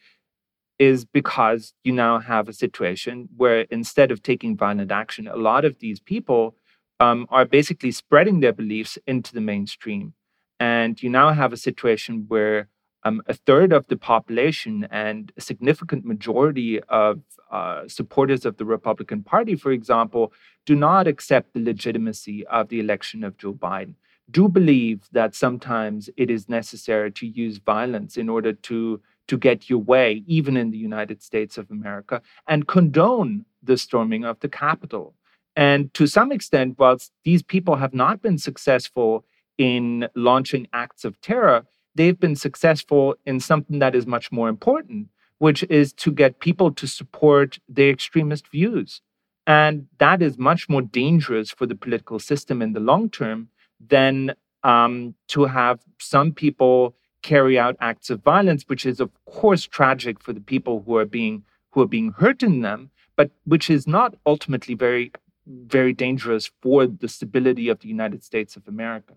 is 0.80 1.04
because 1.04 1.74
you 1.84 1.92
now 1.92 2.20
have 2.20 2.48
a 2.48 2.54
situation 2.54 3.28
where 3.36 3.66
instead 3.70 4.10
of 4.10 4.24
taking 4.24 4.56
violent 4.56 4.90
action, 4.90 5.28
a 5.28 5.36
lot 5.36 5.66
of 5.66 5.80
these 5.80 6.00
people 6.00 6.56
um, 7.02 7.28
are 7.30 7.44
basically 7.44 7.92
spreading 7.92 8.40
their 8.40 8.54
beliefs 8.54 8.98
into 9.06 9.34
the 9.34 9.42
mainstream. 9.42 10.14
And 10.62 11.04
you 11.04 11.10
now 11.10 11.34
have 11.34 11.52
a 11.52 11.58
situation 11.58 12.24
where 12.30 12.70
um, 13.04 13.22
a 13.28 13.34
third 13.34 13.74
of 13.74 13.88
the 13.88 13.98
population 13.98 14.88
and 14.90 15.34
a 15.36 15.42
significant 15.42 16.06
majority 16.06 16.80
of 16.84 17.20
uh, 17.52 17.86
supporters 17.90 18.46
of 18.46 18.56
the 18.56 18.64
Republican 18.64 19.24
Party, 19.24 19.58
for 19.58 19.74
example, 19.74 20.32
do 20.66 20.74
not 20.74 21.06
accept 21.06 21.54
the 21.54 21.60
legitimacy 21.60 22.48
of 22.48 22.70
the 22.70 22.80
election 22.80 23.26
of 23.26 23.38
Joe 23.38 23.52
Biden, 23.52 23.96
do 24.34 24.50
believe 24.50 25.08
that 25.14 25.36
sometimes 25.36 26.10
it 26.18 26.30
is 26.30 26.50
necessary 26.50 27.12
to 27.14 27.28
use 27.28 27.60
violence 27.60 28.18
in 28.18 28.28
order 28.28 28.52
to, 28.52 29.00
to 29.28 29.38
get 29.38 29.70
your 29.70 29.80
way, 29.80 30.24
even 30.28 30.58
in 30.58 30.72
the 30.72 30.78
United 30.78 31.24
States 31.24 31.58
of 31.58 31.72
America, 31.72 32.22
and 32.48 32.68
condone 32.68 33.46
the 33.62 33.78
storming 33.78 34.26
of 34.26 34.40
the 34.42 34.50
Capitol. 34.50 35.14
And 35.56 35.94
to 35.94 36.08
some 36.08 36.32
extent, 36.32 36.80
whilst 36.80 37.12
these 37.24 37.44
people 37.44 37.76
have 37.76 37.94
not 37.94 38.22
been 38.22 38.40
successful 38.40 39.24
in 39.58 40.08
launching 40.16 40.68
acts 40.74 41.06
of 41.06 41.22
terror, 41.22 41.66
they've 41.96 42.20
been 42.20 42.36
successful 42.36 43.16
in 43.26 43.40
something 43.40 43.80
that 43.80 43.96
is 43.96 44.08
much 44.08 44.32
more 44.32 44.50
important, 44.50 45.10
which 45.38 45.64
is 45.70 45.94
to 45.94 46.12
get 46.12 46.40
people 46.40 46.72
to 46.72 46.88
support 46.88 47.60
their 47.70 47.92
extremist 47.92 48.48
views. 48.50 49.02
And 49.46 49.88
that 50.00 50.22
is 50.22 50.38
much 50.38 50.70
more 50.70 50.82
dangerous 50.82 51.52
for 51.52 51.66
the 51.66 51.76
political 51.76 52.18
system 52.18 52.62
in 52.62 52.74
the 52.74 52.80
long 52.80 53.10
term 53.10 53.50
than 53.90 54.34
um, 54.64 55.16
to 55.30 55.46
have 55.46 55.80
some 56.00 56.32
people 56.32 56.96
carry 57.22 57.58
out 57.58 57.76
acts 57.80 58.10
of 58.10 58.22
violence, 58.22 58.64
which 58.68 58.86
is 58.86 59.00
of 59.00 59.10
course 59.26 59.64
tragic 59.64 60.22
for 60.22 60.34
the 60.34 60.42
people 60.42 60.84
who 60.86 60.98
are 60.98 61.06
being 61.06 61.44
who 61.72 61.82
are 61.82 61.88
being 61.88 62.12
hurt 62.12 62.44
in 62.44 62.62
them, 62.62 62.92
but 63.16 63.32
which 63.46 63.70
is 63.70 63.88
not 63.88 64.16
ultimately 64.26 64.76
very 64.76 65.12
very 65.46 65.94
dangerous 65.94 66.52
for 66.62 66.88
the 66.88 67.08
stability 67.08 67.68
of 67.68 67.80
the 67.80 67.88
United 67.88 68.24
States 68.24 68.56
of 68.56 68.68
America. 68.68 69.14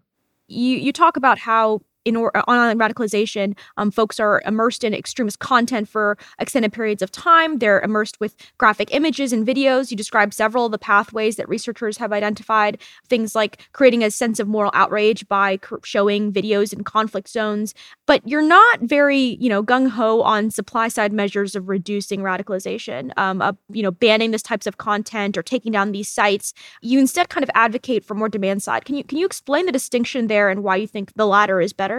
You 0.49 0.77
you 0.77 0.93
talk 0.93 1.17
about 1.17 1.39
how 1.39 1.83
in 2.07 2.17
or, 2.17 2.31
online 2.49 2.79
radicalization, 2.79 3.55
um, 3.77 3.91
folks 3.91 4.19
are 4.19 4.41
immersed 4.47 4.85
in 4.85 4.95
extremist 4.95 5.41
content 5.41 5.89
for 5.89 6.17
extended 6.39 6.73
periods 6.73 7.03
of 7.03 7.11
time. 7.11 7.59
They're 7.59 7.81
immersed 7.81 8.19
with 8.21 8.37
graphic 8.59 8.95
images 8.95 9.33
and 9.33 9.47
videos. 9.47 9.91
You 9.91 9.97
describe 9.97 10.33
several 10.33 10.67
of 10.67 10.73
the 10.73 10.79
pathways 10.79 11.37
that 11.37 11.49
researchers 11.49 11.99
have 11.99 12.13
identified. 12.13 12.81
Things 13.09 13.35
like 13.35 13.61
creating 13.73 14.05
a 14.05 14.11
sense 14.11 14.39
of 14.39 14.47
moral 14.47 14.71
outrage 14.73 15.27
by 15.29 15.59
showing 15.85 16.33
videos 16.33 16.73
in 16.73 16.85
conflict 16.85 17.29
zones. 17.29 17.75
But 18.07 18.27
you're 18.27 18.41
not 18.41 18.81
very, 18.83 19.37
you 19.41 19.49
know, 19.49 19.63
gung 19.63 19.89
ho 19.89 20.23
on 20.23 20.51
supply 20.53 20.87
side 20.87 21.13
measures 21.13 21.57
of 21.57 21.69
reducing 21.69 22.21
radicalization, 22.21 23.11
um, 23.17 23.43
uh, 23.43 23.53
you 23.73 23.83
know, 23.83 23.91
banning 23.91 24.31
this 24.31 24.43
types 24.43 24.69
of 24.69 24.79
content 24.79 25.37
or 25.37 25.43
taking 25.43 25.73
down 25.73 25.91
these 25.91 26.09
sites. 26.09 26.55
You 26.83 27.01
instead 27.01 27.29
kind 27.31 27.43
of 27.43 27.51
advocate 27.55 28.05
for 28.05 28.15
more 28.15 28.29
demand 28.29 28.63
side. 28.63 28.85
Can 28.85 28.97
you 28.97 29.03
can 29.03 29.19
you 29.19 29.27
explain 29.27 29.67
the 29.67 29.73
distinction 29.73 30.29
there 30.29 30.49
and 30.51 30.63
why 30.63 30.77
you 30.77 30.87
think 30.87 31.13
the 31.17 31.27
latter 31.27 31.61
is 31.61 31.73
better? 31.73 31.96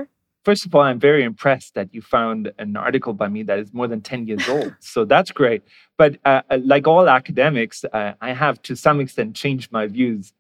First 0.48 0.66
of 0.66 0.74
all, 0.74 0.84
I'm 0.84 0.98
very 0.98 1.26
impressed 1.26 1.74
that 1.74 1.94
you 1.94 2.02
found 2.02 2.54
an 2.58 2.78
article 2.78 3.14
by 3.14 3.28
me 3.28 3.44
that 3.44 3.60
is 3.60 3.74
more 3.74 3.86
than 3.86 4.00
10 4.00 4.28
years 4.28 4.48
old. 4.48 4.74
so 4.80 5.04
that's 5.04 5.30
great. 5.30 5.62
But 5.98 6.20
uh, 6.24 6.42
uh, 6.50 6.60
like 6.64 6.88
all 6.88 7.10
academics, 7.10 7.84
uh, 7.84 8.14
I 8.22 8.32
have 8.32 8.62
to 8.62 8.78
some 8.78 9.02
extent 9.02 9.36
changed 9.36 9.74
my 9.74 9.88
views. 9.88 10.32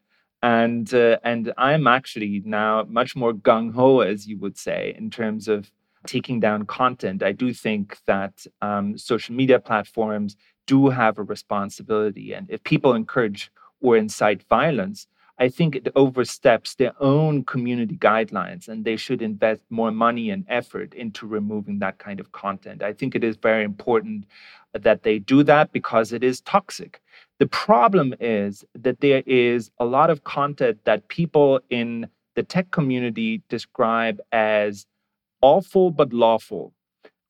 And, 0.42 0.94
uh, 0.94 1.18
and 1.26 1.52
I'm 1.58 1.88
actually 1.88 2.42
now 2.46 2.86
much 2.88 3.18
more 3.18 3.34
gung 3.34 3.74
ho, 3.74 4.00
as 4.00 4.26
you 4.26 4.38
would 4.38 4.58
say, 4.58 4.96
in 4.98 5.10
terms 5.10 5.50
of 5.50 5.70
taking 6.06 6.40
down 6.40 6.66
content. 6.68 7.22
I 7.22 7.34
do 7.34 7.54
think 7.54 7.98
that 8.06 8.46
um, 8.62 8.98
social 8.98 9.36
media 9.36 9.60
platforms 9.60 10.38
do 10.68 10.88
have 10.88 11.18
a 11.18 11.24
responsibility. 11.24 12.32
And 12.32 12.50
if 12.50 12.64
people 12.64 12.94
encourage 12.94 13.52
or 13.82 13.98
incite 13.98 14.44
violence, 14.48 15.06
I 15.40 15.50
think 15.50 15.76
it 15.76 15.90
oversteps 15.96 16.76
their 16.76 16.94
own 17.00 17.44
community 17.46 17.96
guidelines 17.96 18.68
and 18.68 18.84
they 18.84 18.96
should 18.98 19.22
invest 19.22 19.64
more 19.70 19.92
money 19.92 20.32
and 20.32 20.46
effort 20.48 20.94
into 20.96 21.28
removing 21.28 21.80
that 21.80 22.00
kind 22.00 22.20
of 22.20 22.32
content. 22.32 22.82
I 22.82 22.94
think 22.94 23.16
it 23.16 23.24
is 23.24 23.38
very 23.38 23.64
important 23.64 24.26
that 24.74 25.04
they 25.04 25.20
do 25.20 25.44
that 25.44 25.72
because 25.72 26.12
it 26.12 26.24
is 26.24 26.42
toxic. 26.42 27.02
The 27.40 27.48
problem 27.48 28.16
is 28.20 28.66
that 28.76 29.00
there 29.02 29.24
is 29.28 29.70
a 29.80 29.86
lot 29.86 30.10
of 30.10 30.24
content 30.24 30.80
that 30.86 31.08
people 31.08 31.60
in 31.70 32.08
the 32.36 32.44
tech 32.44 32.72
community 32.72 33.44
describe 33.50 34.20
as 34.32 34.86
awful 35.42 35.92
but 35.92 36.14
lawful. 36.14 36.74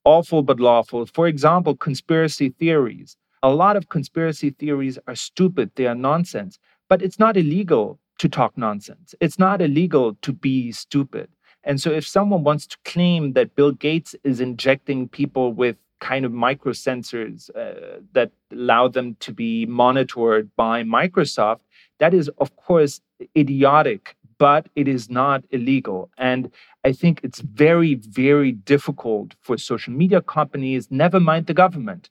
Awful 0.04 0.42
but 0.42 0.60
lawful. 0.60 1.06
For 1.06 1.28
example, 1.28 1.76
conspiracy 1.76 2.50
theories. 2.50 3.16
A 3.42 3.50
lot 3.50 3.76
of 3.76 3.88
conspiracy 3.88 4.50
theories 4.50 4.98
are 5.06 5.14
stupid, 5.14 5.70
they 5.76 5.86
are 5.86 5.94
nonsense. 5.94 6.58
But 6.88 7.02
it's 7.02 7.18
not 7.18 7.36
illegal 7.36 7.98
to 8.18 8.28
talk 8.28 8.56
nonsense. 8.56 9.14
It's 9.20 9.38
not 9.38 9.60
illegal 9.60 10.16
to 10.22 10.32
be 10.32 10.72
stupid. 10.72 11.28
And 11.64 11.80
so 11.80 11.90
if 11.90 12.06
someone 12.06 12.44
wants 12.44 12.66
to 12.68 12.76
claim 12.84 13.32
that 13.32 13.54
Bill 13.54 13.72
Gates 13.72 14.14
is 14.24 14.40
injecting 14.40 15.08
people 15.08 15.52
with 15.52 15.76
kind 16.00 16.24
of 16.24 16.32
microsensors 16.32 17.50
uh, 17.56 18.00
that 18.12 18.30
allow 18.52 18.88
them 18.88 19.16
to 19.20 19.32
be 19.32 19.66
monitored 19.66 20.50
by 20.56 20.82
Microsoft, 20.82 21.60
that 21.98 22.14
is, 22.14 22.28
of 22.38 22.54
course, 22.56 23.00
idiotic, 23.36 24.16
but 24.38 24.68
it 24.76 24.86
is 24.86 25.10
not 25.10 25.42
illegal. 25.50 26.10
And 26.16 26.50
I 26.84 26.92
think 26.92 27.20
it's 27.22 27.40
very, 27.40 27.94
very 27.96 28.52
difficult 28.52 29.34
for 29.40 29.58
social 29.58 29.92
media 29.92 30.22
companies, 30.22 30.88
never 30.90 31.18
mind 31.18 31.46
the 31.46 31.54
government, 31.54 32.08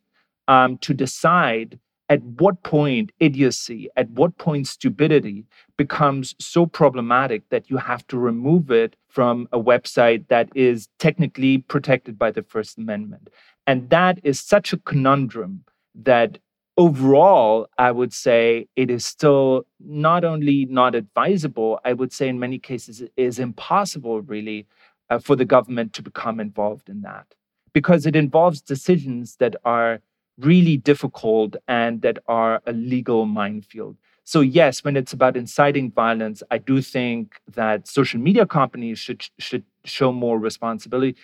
um, 0.48 0.78
to 0.80 0.94
decide 0.94 1.80
at 2.10 2.24
what 2.24 2.64
point 2.64 3.12
idiocy, 3.20 3.90
at 3.98 4.10
what 4.12 4.38
point 4.38 4.68
stupidity 4.68 5.46
becomes 5.78 6.36
so 6.40 6.66
problematic 6.66 7.50
that 7.50 7.70
you 7.70 7.78
have 7.78 8.06
to 8.08 8.18
remove 8.18 8.72
it 8.72 8.96
from 9.10 9.48
a 9.52 9.60
website 9.60 10.28
that 10.30 10.50
is 10.56 10.88
technically 11.00 11.58
protected 11.58 12.18
by 12.18 12.32
the 12.32 12.44
First 12.44 12.78
Amendment. 12.78 13.30
And 13.66 13.90
that 13.90 14.20
is 14.24 14.40
such 14.40 14.72
a 14.72 14.78
conundrum 14.78 15.66
that 15.96 16.40
overall, 16.78 17.68
I 17.78 17.92
would 17.92 18.14
say 18.14 18.68
it 18.76 18.90
is 18.90 19.06
still 19.06 19.66
not 19.80 20.24
only 20.24 20.66
not 20.66 20.96
advisable, 20.96 21.80
I 21.84 21.94
would 21.94 22.14
say 22.14 22.30
in 22.30 22.40
many 22.40 22.60
cases 22.60 23.02
it 23.02 23.12
is 23.18 23.40
impossible, 23.40 24.22
really, 24.22 24.68
uh, 25.10 25.20
for 25.20 25.36
the 25.36 25.46
government 25.46 25.94
to 25.94 26.02
become 26.02 26.40
involved 26.40 26.90
in 26.90 27.02
that 27.02 27.34
because 27.74 28.06
it 28.06 28.16
involves 28.16 28.62
decisions 28.62 29.36
that 29.38 29.56
are 29.64 30.00
really 30.40 30.78
difficult 30.78 31.56
and 31.68 32.02
that 32.02 32.20
are 32.28 32.62
a 32.66 32.74
legal 32.74 33.26
minefield. 33.26 33.98
So, 34.24 34.42
yes, 34.42 34.84
when 34.84 34.98
it's 34.98 35.14
about 35.14 35.38
inciting 35.38 35.92
violence, 35.92 36.44
I 36.52 36.58
do 36.58 36.82
think 36.82 37.40
that 37.56 37.88
social 37.88 38.20
media 38.20 38.46
companies 38.46 39.00
should, 39.00 39.26
should 39.40 39.64
show 39.86 40.12
more 40.12 40.38
responsibility. 40.38 41.16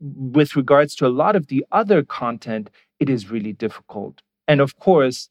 With 0.00 0.56
regards 0.56 0.94
to 0.96 1.06
a 1.06 1.08
lot 1.08 1.36
of 1.36 1.48
the 1.48 1.66
other 1.70 2.02
content, 2.02 2.70
it 2.98 3.10
is 3.10 3.30
really 3.30 3.52
difficult. 3.52 4.22
And 4.48 4.60
of 4.60 4.78
course, 4.78 5.28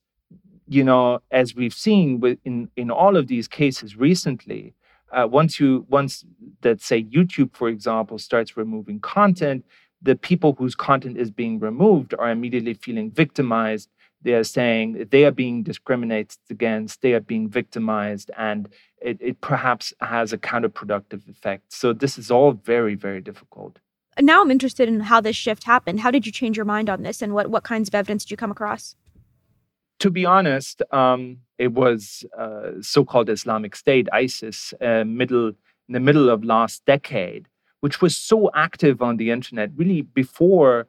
you 0.67 0.83
know, 0.83 1.19
as 1.31 1.55
we've 1.55 1.73
seen 1.73 2.21
in, 2.43 2.69
in 2.75 2.91
all 2.91 3.17
of 3.17 3.27
these 3.27 3.47
cases 3.47 3.95
recently, 3.95 4.73
uh, 5.11 5.27
once 5.27 5.59
you 5.59 5.86
once 5.89 6.25
that 6.61 6.81
say 6.81 7.03
YouTube, 7.03 7.55
for 7.55 7.69
example, 7.69 8.17
starts 8.17 8.57
removing 8.57 8.99
content, 8.99 9.65
the 10.01 10.15
people 10.15 10.53
whose 10.57 10.75
content 10.75 11.17
is 11.17 11.31
being 11.31 11.59
removed 11.59 12.13
are 12.17 12.29
immediately 12.29 12.73
feeling 12.73 13.11
victimized. 13.11 13.89
They 14.21 14.33
are 14.33 14.43
saying 14.43 15.07
they 15.11 15.25
are 15.25 15.31
being 15.31 15.63
discriminated 15.63 16.37
against, 16.49 17.01
they 17.01 17.13
are 17.13 17.19
being 17.19 17.47
victimized, 17.47 18.31
and 18.37 18.69
it, 19.01 19.17
it 19.21 19.41
perhaps 19.41 19.93
has 20.01 20.33
a 20.33 20.37
counterproductive 20.37 21.27
effect. 21.29 21.71
So, 21.71 21.93
this 21.93 22.17
is 22.17 22.31
all 22.31 22.53
very, 22.53 22.95
very 22.95 23.21
difficult. 23.21 23.79
Now 24.19 24.41
I'm 24.41 24.49
interested 24.49 24.87
in 24.87 25.01
how 25.01 25.19
this 25.21 25.35
shift 25.35 25.65
happened. 25.65 25.99
How 25.99 26.09
did 26.09 26.25
you 26.25 26.31
change 26.31 26.55
your 26.55 26.65
mind 26.65 26.89
on 26.89 27.03
this, 27.03 27.21
and 27.21 27.33
what, 27.33 27.49
what 27.49 27.63
kinds 27.63 27.89
of 27.89 27.95
evidence 27.95 28.23
did 28.23 28.31
you 28.31 28.37
come 28.37 28.51
across? 28.51 28.95
To 29.99 30.09
be 30.09 30.25
honest, 30.25 30.81
um, 30.91 31.39
it 31.57 31.73
was 31.73 32.25
uh, 32.37 32.71
so-called 32.81 33.29
Islamic 33.29 33.75
State, 33.75 34.07
ISIS, 34.11 34.73
uh, 34.81 35.03
middle 35.03 35.53
in 35.87 35.93
the 35.93 35.99
middle 35.99 36.29
of 36.29 36.43
last 36.43 36.83
decade, 36.85 37.47
which 37.86 38.01
was 38.01 38.17
so 38.17 38.49
active 38.55 38.97
on 39.07 39.17
the 39.17 39.29
internet 39.38 39.69
really 39.75 40.01
before 40.01 40.88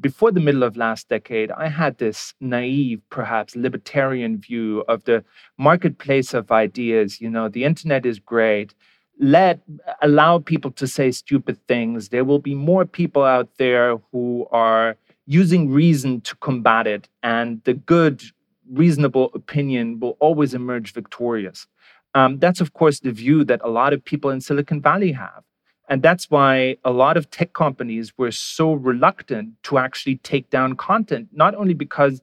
before 0.00 0.30
the 0.30 0.44
middle 0.46 0.62
of 0.62 0.76
last 0.76 1.08
decade 1.08 1.50
i 1.64 1.68
had 1.68 1.98
this 1.98 2.34
naive 2.40 3.00
perhaps 3.10 3.56
libertarian 3.56 4.38
view 4.48 4.84
of 4.86 5.02
the 5.04 5.24
marketplace 5.58 6.34
of 6.34 6.50
ideas. 6.52 7.20
You 7.20 7.30
know 7.30 7.48
the 7.48 7.64
internet 7.64 8.06
is 8.06 8.18
great. 8.18 8.74
Let 9.18 9.60
allow 10.02 10.38
people 10.38 10.70
to 10.72 10.86
say 10.86 11.10
stupid 11.10 11.56
things. 11.66 12.10
There 12.10 12.24
will 12.24 12.38
be 12.38 12.54
more 12.54 12.84
people 12.84 13.24
out 13.24 13.48
there 13.56 13.96
who 14.12 14.46
are 14.50 14.96
using 15.26 15.70
reason 15.70 16.20
to 16.20 16.36
combat 16.36 16.86
it 16.86 17.08
and 17.22 17.62
the 17.64 17.74
good 17.74 18.22
reasonable 18.70 19.30
opinion 19.34 19.98
will 20.00 20.16
always 20.20 20.54
emerge 20.54 20.92
victorious. 20.92 21.66
Um, 22.14 22.38
that's 22.38 22.60
of 22.60 22.72
course 22.72 23.00
the 23.00 23.12
view 23.12 23.44
that 23.44 23.60
a 23.64 23.68
lot 23.68 23.92
of 23.92 24.04
people 24.04 24.30
in 24.30 24.40
silicon 24.40 24.80
valley 24.80 25.12
have 25.12 25.42
and 25.88 26.02
that's 26.02 26.30
why 26.30 26.76
a 26.84 26.90
lot 26.90 27.16
of 27.16 27.30
tech 27.30 27.52
companies 27.52 28.12
were 28.18 28.32
so 28.32 28.72
reluctant 28.72 29.50
to 29.64 29.78
actually 29.78 30.16
take 30.16 30.50
down 30.50 30.76
content, 30.76 31.28
not 31.32 31.54
only 31.54 31.74
because 31.74 32.22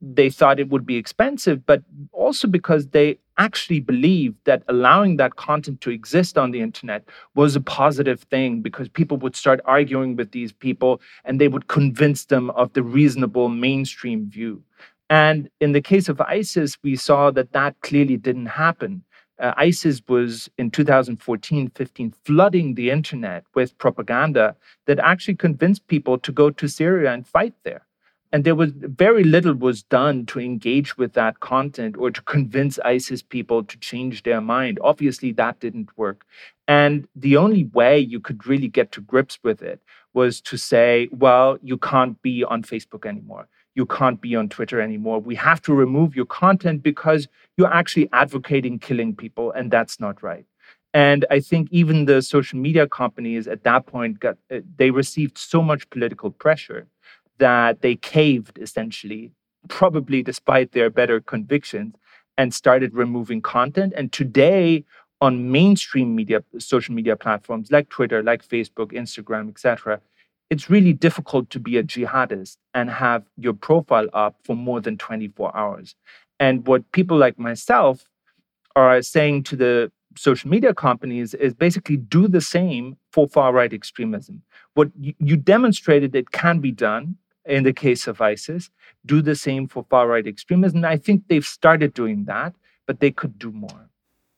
they 0.00 0.28
thought 0.28 0.60
it 0.60 0.68
would 0.68 0.84
be 0.84 0.96
expensive, 0.96 1.64
but 1.64 1.82
also 2.12 2.46
because 2.48 2.88
they 2.88 3.18
actually 3.38 3.80
believed 3.80 4.36
that 4.44 4.62
allowing 4.68 5.16
that 5.16 5.36
content 5.36 5.80
to 5.82 5.90
exist 5.90 6.36
on 6.36 6.50
the 6.50 6.60
internet 6.60 7.04
was 7.34 7.54
a 7.54 7.60
positive 7.60 8.20
thing 8.22 8.60
because 8.60 8.88
people 8.88 9.16
would 9.18 9.36
start 9.36 9.60
arguing 9.64 10.16
with 10.16 10.32
these 10.32 10.52
people 10.52 11.00
and 11.24 11.40
they 11.40 11.48
would 11.48 11.68
convince 11.68 12.26
them 12.26 12.50
of 12.50 12.72
the 12.72 12.82
reasonable 12.82 13.48
mainstream 13.48 14.28
view. 14.28 14.62
And 15.08 15.48
in 15.60 15.72
the 15.72 15.80
case 15.80 16.08
of 16.08 16.20
ISIS, 16.20 16.76
we 16.82 16.96
saw 16.96 17.30
that 17.30 17.52
that 17.52 17.80
clearly 17.80 18.16
didn't 18.16 18.46
happen 18.46 19.04
uh, 19.38 19.52
ISIS 19.56 20.02
was 20.08 20.48
in 20.58 20.70
2014 20.70 21.70
15 21.74 22.14
flooding 22.24 22.74
the 22.74 22.90
internet 22.90 23.44
with 23.54 23.76
propaganda 23.78 24.56
that 24.86 24.98
actually 24.98 25.34
convinced 25.34 25.86
people 25.86 26.18
to 26.18 26.32
go 26.32 26.50
to 26.50 26.68
Syria 26.68 27.12
and 27.12 27.26
fight 27.26 27.54
there. 27.64 27.86
And 28.32 28.44
there 28.44 28.54
was 28.54 28.72
very 28.74 29.22
little 29.24 29.54
was 29.54 29.82
done 29.82 30.26
to 30.26 30.40
engage 30.40 30.98
with 30.98 31.12
that 31.12 31.40
content 31.40 31.96
or 31.96 32.10
to 32.10 32.20
convince 32.22 32.78
ISIS 32.80 33.22
people 33.22 33.62
to 33.64 33.78
change 33.78 34.24
their 34.24 34.40
mind. 34.40 34.78
Obviously, 34.82 35.32
that 35.32 35.60
didn't 35.60 35.96
work. 35.96 36.26
And 36.66 37.06
the 37.14 37.36
only 37.36 37.64
way 37.64 37.98
you 37.98 38.18
could 38.20 38.46
really 38.46 38.68
get 38.68 38.90
to 38.92 39.00
grips 39.00 39.38
with 39.42 39.62
it 39.62 39.80
was 40.12 40.40
to 40.40 40.56
say, 40.56 41.08
well, 41.12 41.58
you 41.62 41.78
can't 41.78 42.20
be 42.20 42.42
on 42.42 42.62
Facebook 42.62 43.06
anymore 43.06 43.48
you 43.76 43.86
can't 43.86 44.20
be 44.20 44.34
on 44.34 44.48
Twitter 44.48 44.80
anymore. 44.80 45.20
We 45.20 45.36
have 45.36 45.62
to 45.62 45.74
remove 45.74 46.16
your 46.16 46.24
content 46.24 46.82
because 46.82 47.28
you're 47.56 47.72
actually 47.72 48.08
advocating 48.12 48.78
killing 48.78 49.14
people, 49.14 49.52
and 49.52 49.70
that's 49.70 50.00
not 50.00 50.22
right. 50.22 50.46
And 50.94 51.26
I 51.30 51.40
think 51.40 51.68
even 51.70 52.06
the 52.06 52.22
social 52.22 52.58
media 52.58 52.88
companies 52.88 53.46
at 53.46 53.64
that 53.64 53.84
point 53.86 54.18
got 54.18 54.38
uh, 54.50 54.60
they 54.76 54.90
received 54.90 55.36
so 55.36 55.62
much 55.62 55.88
political 55.90 56.30
pressure 56.30 56.86
that 57.38 57.82
they 57.82 57.96
caved 57.96 58.58
essentially, 58.58 59.30
probably 59.68 60.22
despite 60.22 60.72
their 60.72 60.88
better 60.88 61.20
convictions, 61.20 61.94
and 62.38 62.54
started 62.54 62.94
removing 62.94 63.42
content. 63.42 63.92
And 63.94 64.10
today, 64.10 64.84
on 65.20 65.50
mainstream 65.50 66.14
media, 66.16 66.42
social 66.58 66.94
media 66.94 67.14
platforms 67.14 67.70
like 67.70 67.90
Twitter, 67.90 68.22
like 68.22 68.46
Facebook, 68.46 68.92
Instagram, 68.92 69.50
etc., 69.50 70.00
it's 70.50 70.70
really 70.70 70.92
difficult 70.92 71.50
to 71.50 71.58
be 71.58 71.76
a 71.76 71.82
jihadist 71.82 72.56
and 72.74 72.90
have 72.90 73.24
your 73.36 73.52
profile 73.52 74.08
up 74.12 74.36
for 74.44 74.54
more 74.54 74.80
than 74.80 74.96
24 74.96 75.56
hours. 75.56 75.94
And 76.38 76.66
what 76.66 76.90
people 76.92 77.16
like 77.16 77.38
myself 77.38 78.04
are 78.76 79.02
saying 79.02 79.44
to 79.44 79.56
the 79.56 79.92
social 80.16 80.50
media 80.50 80.72
companies 80.72 81.34
is 81.34 81.54
basically 81.54 81.96
do 81.96 82.28
the 82.28 82.40
same 82.40 82.96
for 83.12 83.28
far 83.28 83.52
right 83.52 83.72
extremism. 83.72 84.42
What 84.74 84.90
you, 84.98 85.14
you 85.18 85.36
demonstrated 85.36 86.14
it 86.14 86.30
can 86.30 86.60
be 86.60 86.72
done 86.72 87.16
in 87.44 87.64
the 87.64 87.72
case 87.72 88.06
of 88.06 88.20
ISIS, 88.20 88.70
do 89.04 89.22
the 89.22 89.36
same 89.36 89.68
for 89.68 89.84
far 89.88 90.08
right 90.08 90.26
extremism. 90.26 90.84
I 90.84 90.96
think 90.96 91.28
they've 91.28 91.46
started 91.46 91.94
doing 91.94 92.24
that, 92.24 92.54
but 92.86 93.00
they 93.00 93.10
could 93.10 93.38
do 93.38 93.52
more 93.52 93.85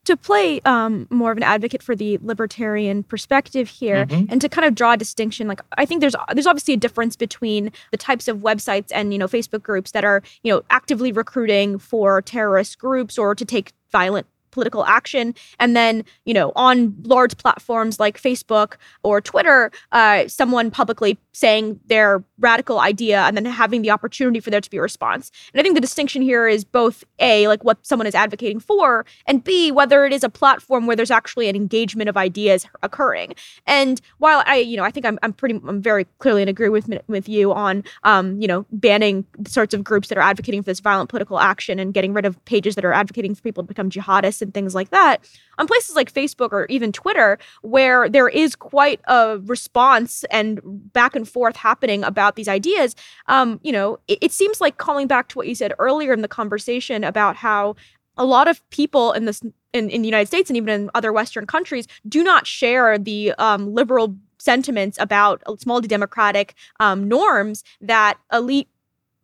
to 0.08 0.16
play 0.16 0.58
um, 0.64 1.06
more 1.10 1.30
of 1.30 1.36
an 1.36 1.42
advocate 1.42 1.82
for 1.82 1.94
the 1.94 2.18
libertarian 2.22 3.02
perspective 3.02 3.68
here 3.68 4.06
mm-hmm. 4.06 4.24
and 4.32 4.40
to 4.40 4.48
kind 4.48 4.66
of 4.66 4.74
draw 4.74 4.92
a 4.92 4.96
distinction 4.96 5.46
like 5.46 5.60
i 5.76 5.84
think 5.84 6.00
there's 6.00 6.16
there's 6.32 6.46
obviously 6.46 6.72
a 6.72 6.78
difference 6.78 7.14
between 7.14 7.70
the 7.90 7.98
types 7.98 8.26
of 8.26 8.38
websites 8.38 8.88
and 8.94 9.12
you 9.12 9.18
know 9.18 9.28
facebook 9.28 9.62
groups 9.62 9.90
that 9.90 10.04
are 10.04 10.22
you 10.42 10.50
know 10.50 10.62
actively 10.70 11.12
recruiting 11.12 11.78
for 11.78 12.22
terrorist 12.22 12.78
groups 12.78 13.18
or 13.18 13.34
to 13.34 13.44
take 13.44 13.72
violent 13.92 14.26
political 14.50 14.84
action. 14.86 15.34
And 15.60 15.76
then, 15.76 16.04
you 16.24 16.34
know, 16.34 16.52
on 16.56 16.96
large 17.02 17.36
platforms 17.36 18.00
like 18.00 18.20
Facebook 18.20 18.74
or 19.02 19.20
Twitter, 19.20 19.70
uh, 19.92 20.26
someone 20.26 20.70
publicly 20.70 21.18
saying 21.32 21.78
their 21.86 22.24
radical 22.38 22.80
idea 22.80 23.22
and 23.22 23.36
then 23.36 23.44
having 23.44 23.82
the 23.82 23.90
opportunity 23.90 24.40
for 24.40 24.50
there 24.50 24.60
to 24.60 24.70
be 24.70 24.76
a 24.76 24.82
response. 24.82 25.30
And 25.52 25.60
I 25.60 25.62
think 25.62 25.74
the 25.74 25.80
distinction 25.80 26.22
here 26.22 26.48
is 26.48 26.64
both 26.64 27.04
A, 27.18 27.48
like 27.48 27.64
what 27.64 27.84
someone 27.84 28.06
is 28.06 28.14
advocating 28.14 28.60
for, 28.60 29.04
and 29.26 29.42
B, 29.42 29.70
whether 29.72 30.04
it 30.04 30.12
is 30.12 30.24
a 30.24 30.28
platform 30.28 30.86
where 30.86 30.96
there's 30.96 31.10
actually 31.10 31.48
an 31.48 31.56
engagement 31.56 32.08
of 32.08 32.16
ideas 32.16 32.66
occurring. 32.82 33.34
And 33.66 34.00
while 34.18 34.42
I, 34.46 34.56
you 34.56 34.76
know, 34.76 34.84
I 34.84 34.90
think 34.90 35.06
I'm, 35.06 35.18
I'm 35.22 35.32
pretty, 35.32 35.60
I'm 35.66 35.82
very 35.82 36.04
clearly 36.18 36.42
in 36.42 36.48
agree 36.48 36.68
with, 36.68 36.88
with 37.08 37.28
you 37.28 37.52
on, 37.52 37.84
um, 38.04 38.40
you 38.40 38.48
know, 38.48 38.66
banning 38.72 39.24
sorts 39.46 39.74
of 39.74 39.84
groups 39.84 40.08
that 40.08 40.18
are 40.18 40.22
advocating 40.22 40.62
for 40.62 40.70
this 40.70 40.80
violent 40.80 41.10
political 41.10 41.38
action 41.40 41.78
and 41.78 41.94
getting 41.94 42.12
rid 42.12 42.24
of 42.24 42.42
pages 42.44 42.74
that 42.74 42.84
are 42.84 42.92
advocating 42.92 43.34
for 43.34 43.42
people 43.42 43.62
to 43.62 43.68
become 43.68 43.90
jihadists 43.90 44.42
and 44.42 44.54
things 44.54 44.74
like 44.74 44.90
that 44.90 45.24
on 45.58 45.66
places 45.66 45.96
like 45.96 46.12
Facebook 46.12 46.52
or 46.52 46.66
even 46.66 46.92
Twitter, 46.92 47.38
where 47.62 48.08
there 48.08 48.28
is 48.28 48.54
quite 48.54 49.00
a 49.06 49.38
response 49.44 50.24
and 50.30 50.60
back 50.64 51.16
and 51.16 51.28
forth 51.28 51.56
happening 51.56 52.04
about 52.04 52.27
these 52.36 52.48
ideas, 52.48 52.94
um, 53.26 53.60
you 53.62 53.72
know, 53.72 53.98
it, 54.08 54.18
it 54.22 54.32
seems 54.32 54.60
like 54.60 54.78
calling 54.78 55.06
back 55.06 55.28
to 55.28 55.38
what 55.38 55.48
you 55.48 55.54
said 55.54 55.72
earlier 55.78 56.12
in 56.12 56.22
the 56.22 56.28
conversation 56.28 57.04
about 57.04 57.36
how 57.36 57.76
a 58.16 58.24
lot 58.24 58.48
of 58.48 58.68
people 58.70 59.12
in 59.12 59.24
this 59.24 59.40
in, 59.72 59.90
in 59.90 60.02
the 60.02 60.08
United 60.08 60.26
States 60.26 60.50
and 60.50 60.56
even 60.56 60.68
in 60.68 60.90
other 60.94 61.12
Western 61.12 61.46
countries 61.46 61.86
do 62.08 62.24
not 62.24 62.46
share 62.46 62.98
the 62.98 63.32
um, 63.38 63.74
liberal 63.74 64.16
sentiments 64.38 64.96
about 65.00 65.42
small 65.60 65.80
democratic 65.80 66.54
um, 66.80 67.06
norms 67.06 67.64
that 67.80 68.18
elite 68.32 68.68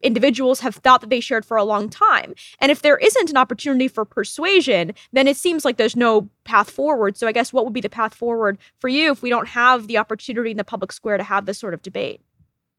individuals 0.02 0.61
have 0.61 0.76
thought 0.76 1.00
that 1.00 1.11
they 1.11 1.20
shared 1.20 1.46
for 1.46 1.57
a 1.57 1.64
long 1.64 1.88
time. 1.88 2.34
And 2.61 2.70
if 2.70 2.82
there 2.82 2.98
isn't 2.98 3.30
an 3.30 3.36
opportunity 3.38 3.88
for 3.88 4.05
persuasion, 4.05 4.92
then 5.12 5.26
it 5.26 5.36
seems 5.36 5.64
like 5.64 5.78
there's 5.78 5.96
no 5.96 6.28
path 6.44 6.70
forward. 6.70 7.16
So 7.16 7.26
I 7.26 7.32
guess 7.32 7.52
what 7.52 7.64
would 7.64 7.72
be 7.72 7.80
the 7.80 7.88
path 7.88 8.14
forward 8.14 8.59
for 8.80 8.88
you 8.88 9.11
if 9.11 9.22
we 9.22 9.30
don't 9.30 9.48
have 9.48 9.86
the 9.86 9.96
opportunity 9.96 10.50
in 10.50 10.59
the 10.59 10.64
public 10.64 10.92
square 10.92 11.16
to 11.16 11.24
have 11.24 11.46
this 11.46 11.59
sort 11.59 11.74
of 11.74 11.80
debate? 11.80 12.20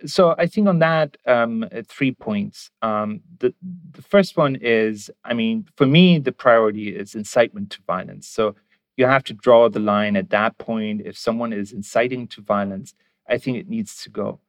So 0.06 0.36
I 0.38 0.47
think 0.47 0.68
on 0.68 0.80
that, 0.80 1.18
um, 1.26 1.66
three 1.88 2.12
points. 2.12 2.72
Um, 2.82 3.22
the, 3.39 3.53
the 3.91 4.01
first 4.01 4.38
one 4.38 4.56
is, 4.56 5.10
I 5.24 5.34
mean, 5.34 5.68
for 5.76 5.86
me, 5.86 6.20
the 6.20 6.32
priority 6.32 6.95
is 6.95 7.16
incitement 7.16 7.72
to 7.72 7.80
violence. 7.88 8.28
So 8.28 8.56
you 8.97 9.06
have 9.06 9.24
to 9.26 9.34
draw 9.34 9.70
the 9.70 9.80
line 9.80 10.16
at 10.16 10.30
that 10.30 10.58
point. 10.58 11.01
If 11.06 11.18
someone 11.18 11.53
is 11.53 11.72
inciting 11.72 12.28
to 12.30 12.41
violence, 12.41 12.93
I 13.28 13.38
think 13.38 13.58
it 13.58 13.70
needs 13.70 14.01
to 14.03 14.10
go. 14.10 14.39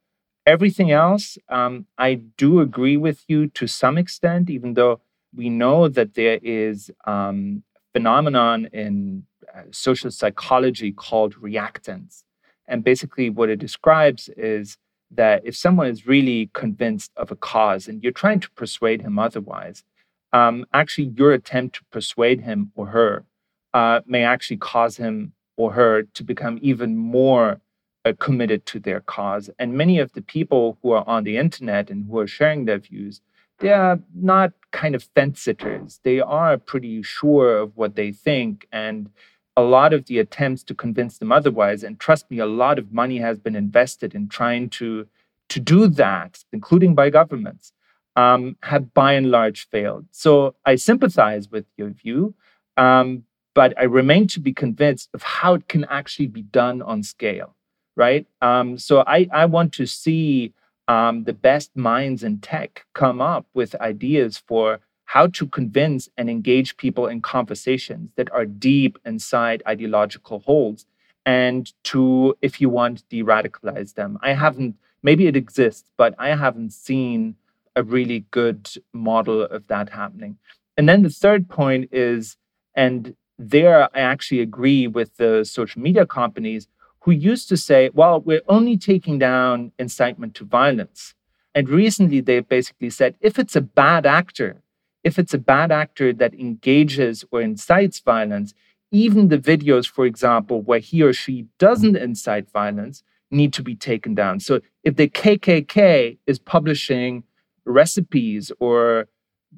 Everything 0.46 0.92
else, 0.92 1.38
um, 1.48 1.86
I 1.98 2.14
do 2.14 2.60
agree 2.60 2.96
with 2.96 3.24
you 3.26 3.48
to 3.48 3.66
some 3.66 3.98
extent, 3.98 4.48
even 4.48 4.74
though 4.74 5.00
we 5.34 5.50
know 5.50 5.88
that 5.88 6.14
there 6.14 6.38
is 6.42 6.90
um, 7.04 7.64
phenomenon 7.92 8.68
in 8.72 9.24
uh, 9.54 9.62
social 9.72 10.10
psychology 10.10 10.92
called 10.92 11.34
reactance. 11.34 12.22
And 12.68 12.84
basically, 12.84 13.30
what 13.30 13.48
it 13.48 13.58
describes 13.58 14.28
is 14.36 14.76
that 15.10 15.42
if 15.44 15.56
someone 15.56 15.86
is 15.86 16.06
really 16.06 16.50
convinced 16.52 17.12
of 17.16 17.30
a 17.30 17.36
cause 17.36 17.88
and 17.88 18.02
you're 18.02 18.12
trying 18.12 18.40
to 18.40 18.50
persuade 18.52 19.02
him 19.02 19.18
otherwise, 19.18 19.84
um, 20.32 20.66
actually, 20.74 21.12
your 21.16 21.32
attempt 21.32 21.76
to 21.76 21.84
persuade 21.90 22.40
him 22.40 22.72
or 22.74 22.86
her 22.86 23.24
uh, 23.72 24.00
may 24.06 24.24
actually 24.24 24.58
cause 24.58 24.96
him 24.96 25.32
or 25.56 25.72
her 25.72 26.02
to 26.02 26.24
become 26.24 26.58
even 26.60 26.96
more 26.96 27.60
uh, 28.04 28.12
committed 28.18 28.66
to 28.66 28.78
their 28.78 29.00
cause. 29.00 29.50
And 29.58 29.74
many 29.74 29.98
of 29.98 30.12
the 30.12 30.22
people 30.22 30.78
who 30.82 30.90
are 30.92 31.08
on 31.08 31.24
the 31.24 31.36
internet 31.38 31.90
and 31.90 32.06
who 32.08 32.18
are 32.18 32.26
sharing 32.26 32.64
their 32.64 32.78
views, 32.78 33.20
they 33.58 33.72
are 33.72 33.98
not 34.14 34.52
kind 34.72 34.94
of 34.94 35.02
fence 35.14 35.40
sitters. 35.40 36.00
They 36.02 36.20
are 36.20 36.58
pretty 36.58 37.02
sure 37.02 37.58
of 37.58 37.76
what 37.76 37.96
they 37.96 38.12
think. 38.12 38.66
And 38.70 39.10
a 39.56 39.62
lot 39.62 39.92
of 39.92 40.06
the 40.06 40.18
attempts 40.18 40.62
to 40.64 40.74
convince 40.74 41.18
them 41.18 41.32
otherwise, 41.32 41.82
and 41.82 41.98
trust 41.98 42.30
me, 42.30 42.38
a 42.38 42.46
lot 42.46 42.78
of 42.78 42.92
money 42.92 43.18
has 43.18 43.38
been 43.38 43.56
invested 43.56 44.14
in 44.14 44.28
trying 44.28 44.68
to, 44.70 45.06
to 45.48 45.60
do 45.60 45.88
that, 45.88 46.44
including 46.52 46.94
by 46.94 47.10
governments, 47.10 47.72
um, 48.16 48.56
have 48.62 48.92
by 48.92 49.12
and 49.14 49.30
large 49.30 49.68
failed. 49.68 50.06
So 50.10 50.54
I 50.64 50.76
sympathize 50.76 51.50
with 51.50 51.66
your 51.76 51.90
view. 51.90 52.34
Um, 52.76 53.24
but 53.54 53.72
I 53.78 53.84
remain 53.84 54.26
to 54.28 54.40
be 54.40 54.52
convinced 54.52 55.08
of 55.14 55.22
how 55.22 55.54
it 55.54 55.66
can 55.66 55.86
actually 55.86 56.26
be 56.26 56.42
done 56.42 56.82
on 56.82 57.02
scale 57.02 57.56
right? 57.96 58.26
Um, 58.42 58.78
so 58.78 59.02
I, 59.06 59.28
I 59.32 59.46
want 59.46 59.72
to 59.74 59.86
see 59.86 60.52
um, 60.86 61.24
the 61.24 61.32
best 61.32 61.76
minds 61.76 62.22
in 62.22 62.38
tech 62.38 62.86
come 62.92 63.20
up 63.20 63.46
with 63.54 63.74
ideas 63.76 64.40
for 64.46 64.80
how 65.06 65.28
to 65.28 65.46
convince 65.46 66.08
and 66.16 66.28
engage 66.28 66.76
people 66.76 67.06
in 67.06 67.22
conversations 67.22 68.10
that 68.16 68.30
are 68.32 68.44
deep 68.44 68.98
inside 69.04 69.62
ideological 69.66 70.40
holds 70.40 70.84
and 71.24 71.72
to, 71.84 72.36
if 72.42 72.60
you 72.60 72.68
want, 72.68 73.08
de 73.08 73.22
radicalize 73.22 73.94
them. 73.94 74.18
I 74.22 74.32
haven't, 74.32 74.76
maybe 75.02 75.26
it 75.26 75.36
exists, 75.36 75.90
but 75.96 76.14
I 76.18 76.34
haven't 76.36 76.72
seen 76.72 77.36
a 77.74 77.82
really 77.82 78.26
good 78.30 78.68
model 78.92 79.42
of 79.42 79.66
that 79.68 79.90
happening. 79.90 80.38
And 80.76 80.88
then 80.88 81.02
the 81.02 81.10
third 81.10 81.48
point 81.48 81.88
is, 81.92 82.36
and 82.74 83.14
there 83.38 83.84
I 83.96 84.00
actually 84.00 84.40
agree 84.40 84.86
with 84.86 85.16
the 85.16 85.44
social 85.44 85.80
media 85.82 86.06
companies 86.06 86.68
who 87.00 87.12
used 87.12 87.48
to 87.50 87.56
say, 87.56 87.90
well, 87.92 88.20
we're 88.20 88.42
only 88.48 88.76
taking 88.76 89.18
down 89.18 89.72
incitement 89.78 90.34
to 90.34 90.44
violence. 90.44 91.14
And 91.54 91.68
recently 91.68 92.20
they've 92.20 92.48
basically 92.48 92.90
said, 92.90 93.14
if 93.20 93.38
it's 93.38 93.56
a 93.56 93.60
bad 93.60 94.04
actor, 94.04 94.62
if 95.06 95.20
it's 95.20 95.32
a 95.32 95.38
bad 95.38 95.70
actor 95.70 96.12
that 96.12 96.34
engages 96.34 97.24
or 97.30 97.40
incites 97.40 98.00
violence, 98.00 98.52
even 98.90 99.28
the 99.28 99.38
videos, 99.38 99.88
for 99.88 100.04
example, 100.04 100.62
where 100.62 100.80
he 100.80 101.00
or 101.00 101.12
she 101.12 101.46
doesn't 101.58 101.94
mm. 101.94 102.02
incite 102.02 102.50
violence 102.50 103.04
need 103.30 103.52
to 103.52 103.62
be 103.62 103.76
taken 103.76 104.16
down. 104.16 104.40
So 104.40 104.60
if 104.82 104.96
the 104.96 105.08
KKK 105.08 106.18
is 106.26 106.40
publishing 106.40 107.22
recipes 107.64 108.50
or 108.58 109.06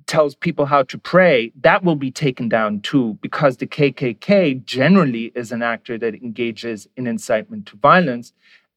tells 0.06 0.34
people 0.34 0.66
how 0.66 0.82
to 0.82 0.98
pray, 0.98 1.50
that 1.62 1.82
will 1.82 1.96
be 1.96 2.10
taken 2.10 2.50
down 2.50 2.82
too, 2.82 3.18
because 3.22 3.56
the 3.56 3.66
KKK 3.66 4.62
generally 4.66 5.32
is 5.34 5.50
an 5.50 5.62
actor 5.62 5.96
that 5.96 6.14
engages 6.16 6.86
in 6.94 7.06
incitement 7.06 7.64
to 7.68 7.76
violence. 7.78 8.34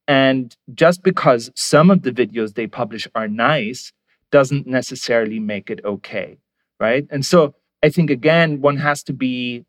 And 0.08 0.56
just 0.72 1.02
because 1.02 1.50
some 1.54 1.90
of 1.90 2.00
the 2.00 2.12
videos 2.12 2.54
they 2.54 2.66
publish 2.66 3.06
are 3.14 3.28
nice 3.28 3.92
doesn't 4.30 4.66
necessarily 4.66 5.38
make 5.38 5.68
it 5.68 5.84
okay. 5.84 6.38
Right. 6.82 7.06
And 7.10 7.24
so 7.24 7.54
I 7.82 7.88
think, 7.88 8.10
again, 8.10 8.60
one 8.60 8.78
has 8.78 9.02
to 9.04 9.12
be 9.12 9.64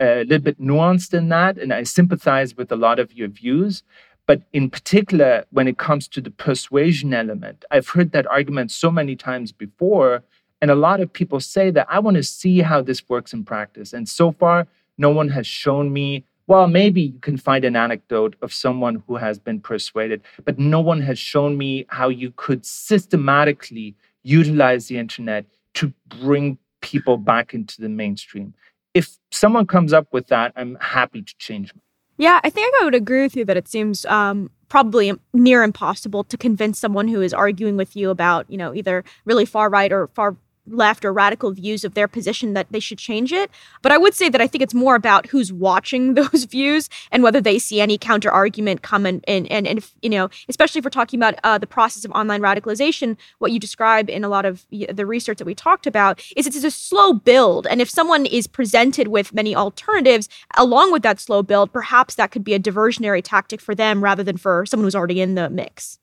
a 0.00 0.24
little 0.24 0.46
bit 0.48 0.60
nuanced 0.60 1.14
in 1.14 1.28
that. 1.30 1.58
And 1.58 1.72
I 1.72 1.82
sympathize 1.82 2.56
with 2.56 2.70
a 2.70 2.76
lot 2.76 2.98
of 2.98 3.12
your 3.12 3.28
views. 3.28 3.82
But 4.26 4.42
in 4.52 4.68
particular, 4.68 5.46
when 5.50 5.66
it 5.66 5.78
comes 5.78 6.06
to 6.08 6.20
the 6.20 6.30
persuasion 6.30 7.14
element, 7.14 7.64
I've 7.70 7.88
heard 7.88 8.12
that 8.12 8.26
argument 8.26 8.70
so 8.70 8.90
many 8.90 9.16
times 9.16 9.50
before 9.50 10.22
and 10.60 10.70
a 10.70 10.74
lot 10.74 11.00
of 11.00 11.12
people 11.12 11.40
say 11.40 11.70
that 11.70 11.86
I 11.88 11.98
want 12.00 12.16
to 12.16 12.22
see 12.22 12.60
how 12.60 12.82
this 12.82 13.08
works 13.08 13.32
in 13.32 13.44
practice. 13.44 13.92
And 13.92 14.08
so 14.08 14.32
far, 14.32 14.66
no 14.96 15.10
one 15.10 15.28
has 15.28 15.46
shown 15.46 15.92
me, 15.92 16.24
well, 16.46 16.66
maybe 16.66 17.02
you 17.02 17.20
can 17.20 17.36
find 17.36 17.64
an 17.64 17.76
anecdote 17.76 18.34
of 18.42 18.52
someone 18.52 19.02
who 19.06 19.16
has 19.16 19.38
been 19.38 19.60
persuaded, 19.60 20.22
but 20.44 20.58
no 20.58 20.80
one 20.80 21.00
has 21.02 21.18
shown 21.18 21.56
me 21.56 21.86
how 21.88 22.08
you 22.08 22.32
could 22.34 22.66
systematically 22.66 23.94
utilize 24.24 24.88
the 24.88 24.98
internet 24.98 25.44
to 25.78 25.92
bring 26.08 26.58
people 26.80 27.16
back 27.16 27.54
into 27.54 27.80
the 27.80 27.88
mainstream. 27.88 28.52
If 28.94 29.16
someone 29.30 29.66
comes 29.66 29.92
up 29.92 30.08
with 30.12 30.26
that, 30.28 30.52
I'm 30.56 30.76
happy 30.80 31.22
to 31.22 31.34
change. 31.38 31.72
Yeah, 32.16 32.40
I 32.42 32.50
think 32.50 32.74
I 32.80 32.84
would 32.84 32.96
agree 32.96 33.22
with 33.22 33.36
you 33.36 33.44
that 33.44 33.56
it 33.56 33.68
seems 33.68 34.04
um, 34.06 34.50
probably 34.68 35.12
near 35.32 35.62
impossible 35.62 36.24
to 36.24 36.36
convince 36.36 36.80
someone 36.80 37.06
who 37.06 37.22
is 37.22 37.32
arguing 37.32 37.76
with 37.76 37.94
you 37.94 38.10
about, 38.10 38.50
you 38.50 38.58
know, 38.58 38.74
either 38.74 39.04
really 39.24 39.44
far 39.44 39.70
right 39.70 39.92
or 39.92 40.08
far 40.08 40.36
left 40.70 41.04
or 41.04 41.12
radical 41.12 41.52
views 41.52 41.84
of 41.84 41.94
their 41.94 42.08
position 42.08 42.54
that 42.54 42.66
they 42.70 42.80
should 42.80 42.98
change 42.98 43.32
it. 43.32 43.50
But 43.82 43.92
I 43.92 43.98
would 43.98 44.14
say 44.14 44.28
that 44.28 44.40
I 44.40 44.46
think 44.46 44.62
it's 44.62 44.74
more 44.74 44.94
about 44.94 45.26
who's 45.26 45.52
watching 45.52 46.14
those 46.18 46.44
views 46.44 46.88
and 47.10 47.22
whether 47.22 47.40
they 47.40 47.58
see 47.58 47.80
any 47.80 47.98
counter 47.98 48.30
argument 48.30 48.82
come 48.82 49.06
and 49.06 49.24
and 49.28 49.48
and, 49.50 49.78
if, 49.78 49.94
you 50.02 50.10
know, 50.10 50.28
especially 50.48 50.78
if 50.78 50.84
we're 50.84 50.90
talking 50.90 51.18
about 51.18 51.34
uh, 51.44 51.58
the 51.58 51.66
process 51.66 52.04
of 52.04 52.10
online 52.12 52.40
radicalization, 52.40 53.16
what 53.38 53.52
you 53.52 53.58
describe 53.58 54.08
in 54.10 54.24
a 54.24 54.28
lot 54.28 54.44
of 54.44 54.66
the 54.70 55.06
research 55.06 55.38
that 55.38 55.44
we 55.44 55.54
talked 55.54 55.86
about 55.86 56.22
is 56.36 56.46
it's 56.46 56.64
a 56.64 56.70
slow 56.70 57.12
build, 57.12 57.66
and 57.66 57.80
if 57.80 57.88
someone 57.88 58.26
is 58.26 58.46
presented 58.46 59.08
with 59.08 59.32
many 59.32 59.54
alternatives 59.54 60.28
along 60.56 60.92
with 60.92 61.02
that 61.02 61.20
slow 61.20 61.42
build, 61.42 61.72
perhaps 61.72 62.14
that 62.16 62.30
could 62.30 62.44
be 62.44 62.54
a 62.54 62.60
diversionary 62.60 63.22
tactic 63.22 63.60
for 63.60 63.74
them 63.74 64.02
rather 64.02 64.22
than 64.22 64.36
for 64.36 64.66
someone 64.66 64.84
who's 64.84 64.94
already 64.94 65.20
in 65.20 65.34
the 65.34 65.48
mix. 65.50 65.98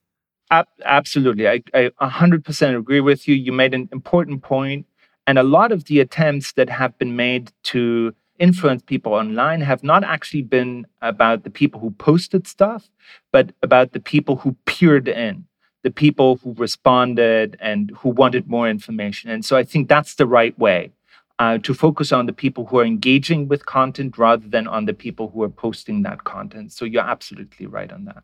Absolutely. 0.52 1.48
I, 1.48 1.62
I 1.74 1.90
100% 2.02 2.78
agree 2.78 3.02
with 3.02 3.28
you. 3.28 3.36
You 3.36 3.52
made 3.52 3.74
an 3.74 3.90
important 3.92 4.44
point, 4.44 4.86
And 5.28 5.40
a 5.40 5.44
lot 5.44 5.72
of 5.72 5.86
the 5.86 6.00
attempts 6.00 6.54
that 6.54 6.70
have 6.70 6.98
been 7.00 7.16
made 7.16 7.52
to 7.64 8.14
influence 8.38 8.84
people 8.84 9.14
online 9.14 9.62
have 9.62 9.84
not 9.84 10.04
actually 10.04 10.44
been 10.44 10.86
about 11.02 11.44
the 11.44 11.50
people 11.50 11.80
who 11.80 11.92
posted 11.92 12.48
stuff, 12.48 12.90
but 13.32 13.54
about 13.64 13.94
the 13.94 14.00
people 14.00 14.36
who 14.38 14.56
peered 14.66 15.08
in, 15.08 15.46
the 15.84 15.92
people 15.92 16.38
who 16.38 16.54
responded 16.54 17.58
and 17.60 17.92
who 18.00 18.10
wanted 18.10 18.48
more 18.48 18.70
information. 18.70 19.30
And 19.32 19.44
so 19.44 19.58
I 19.58 19.64
think 19.64 19.90
that's 19.90 20.16
the 20.16 20.28
right 20.28 20.58
way. 20.60 20.92
Uh, 21.38 21.58
to 21.58 21.74
focus 21.74 22.14
on 22.14 22.28
the 22.28 22.34
people 22.34 22.66
who 22.68 22.80
are 22.80 22.86
engaging 22.86 23.50
with 23.50 23.66
content 23.66 24.18
rather 24.18 24.48
than 24.48 24.68
on 24.68 24.86
the 24.86 24.94
people 24.94 25.30
who 25.32 25.44
are 25.44 25.50
posting 25.50 26.02
that 26.04 26.24
content. 26.24 26.72
So 26.72 26.86
you're 26.86 27.04
absolutely 27.04 27.66
right 27.66 27.92
on 27.92 28.06
that 28.06 28.24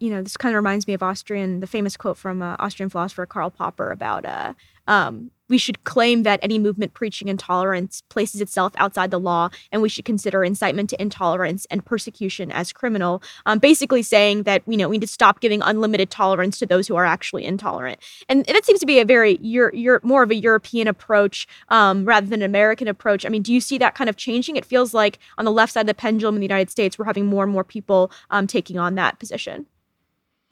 you 0.00 0.10
know, 0.10 0.22
this 0.22 0.36
kind 0.36 0.54
of 0.54 0.56
reminds 0.56 0.86
me 0.86 0.94
of 0.94 1.02
Austrian, 1.02 1.60
the 1.60 1.66
famous 1.66 1.96
quote 1.96 2.16
from 2.16 2.42
uh, 2.42 2.56
Austrian 2.58 2.88
philosopher 2.88 3.26
Karl 3.26 3.50
Popper 3.50 3.90
about 3.90 4.24
uh, 4.24 4.54
um, 4.88 5.30
we 5.50 5.58
should 5.58 5.84
claim 5.84 6.22
that 6.22 6.40
any 6.42 6.58
movement 6.58 6.94
preaching 6.94 7.28
intolerance 7.28 8.02
places 8.08 8.40
itself 8.40 8.72
outside 8.76 9.10
the 9.10 9.20
law, 9.20 9.50
and 9.70 9.82
we 9.82 9.88
should 9.88 10.04
consider 10.04 10.42
incitement 10.42 10.88
to 10.90 11.02
intolerance 11.02 11.66
and 11.70 11.84
persecution 11.84 12.50
as 12.50 12.72
criminal. 12.72 13.22
Um, 13.44 13.58
basically, 13.58 14.02
saying 14.02 14.44
that 14.44 14.62
you 14.66 14.76
know 14.76 14.88
we 14.88 14.96
need 14.96 15.06
to 15.06 15.12
stop 15.12 15.40
giving 15.40 15.60
unlimited 15.60 16.10
tolerance 16.10 16.58
to 16.60 16.66
those 16.66 16.88
who 16.88 16.96
are 16.96 17.04
actually 17.04 17.44
intolerant, 17.44 17.98
and 18.28 18.44
that 18.46 18.64
seems 18.64 18.80
to 18.80 18.86
be 18.86 19.00
a 19.00 19.04
very 19.04 19.38
you're 19.42 19.74
you're 19.74 20.00
more 20.02 20.22
of 20.22 20.30
a 20.30 20.36
European 20.36 20.88
approach 20.88 21.46
um, 21.68 22.04
rather 22.06 22.26
than 22.26 22.40
an 22.40 22.46
American 22.46 22.88
approach. 22.88 23.26
I 23.26 23.28
mean, 23.28 23.42
do 23.42 23.52
you 23.52 23.60
see 23.60 23.76
that 23.78 23.94
kind 23.94 24.08
of 24.08 24.16
changing? 24.16 24.56
It 24.56 24.64
feels 24.64 24.94
like 24.94 25.18
on 25.36 25.44
the 25.44 25.52
left 25.52 25.74
side 25.74 25.82
of 25.82 25.86
the 25.88 25.94
pendulum 25.94 26.36
in 26.36 26.40
the 26.40 26.46
United 26.46 26.70
States, 26.70 26.98
we're 26.98 27.04
having 27.04 27.26
more 27.26 27.44
and 27.44 27.52
more 27.52 27.64
people 27.64 28.10
um, 28.30 28.46
taking 28.46 28.78
on 28.78 28.94
that 28.94 29.18
position. 29.18 29.66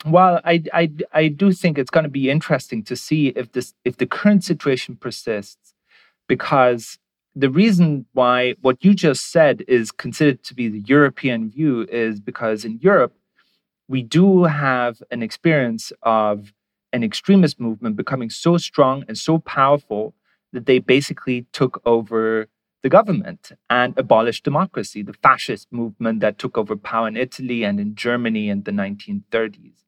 Well, 0.06 0.40
I, 0.44 0.62
I, 0.72 0.90
I 1.12 1.28
do 1.28 1.52
think 1.52 1.76
it's 1.76 1.90
going 1.90 2.04
to 2.04 2.10
be 2.10 2.30
interesting 2.30 2.84
to 2.84 2.94
see 2.94 3.28
if 3.28 3.52
this 3.52 3.74
if 3.84 3.96
the 3.96 4.06
current 4.06 4.44
situation 4.44 4.96
persists, 4.96 5.74
because 6.28 6.98
the 7.34 7.50
reason 7.50 8.06
why 8.12 8.54
what 8.60 8.84
you 8.84 8.94
just 8.94 9.30
said 9.30 9.64
is 9.66 9.90
considered 9.90 10.42
to 10.44 10.54
be 10.54 10.68
the 10.68 10.80
European 10.80 11.50
view 11.50 11.86
is 11.90 12.20
because 12.20 12.64
in 12.64 12.78
Europe 12.80 13.14
we 13.88 14.02
do 14.02 14.44
have 14.44 15.02
an 15.10 15.22
experience 15.22 15.92
of 16.02 16.52
an 16.92 17.02
extremist 17.02 17.58
movement 17.58 17.96
becoming 17.96 18.30
so 18.30 18.56
strong 18.56 19.04
and 19.08 19.18
so 19.18 19.38
powerful 19.38 20.14
that 20.52 20.66
they 20.66 20.78
basically 20.78 21.46
took 21.52 21.80
over 21.84 22.48
the 22.82 22.88
government 22.88 23.52
and 23.68 23.98
abolished 23.98 24.44
democracy, 24.44 25.02
the 25.02 25.12
fascist 25.12 25.66
movement 25.72 26.20
that 26.20 26.38
took 26.38 26.56
over 26.56 26.76
power 26.76 27.08
in 27.08 27.16
Italy 27.16 27.64
and 27.64 27.80
in 27.80 27.94
Germany 27.94 28.48
in 28.48 28.62
the 28.62 28.70
1930s. 28.70 29.87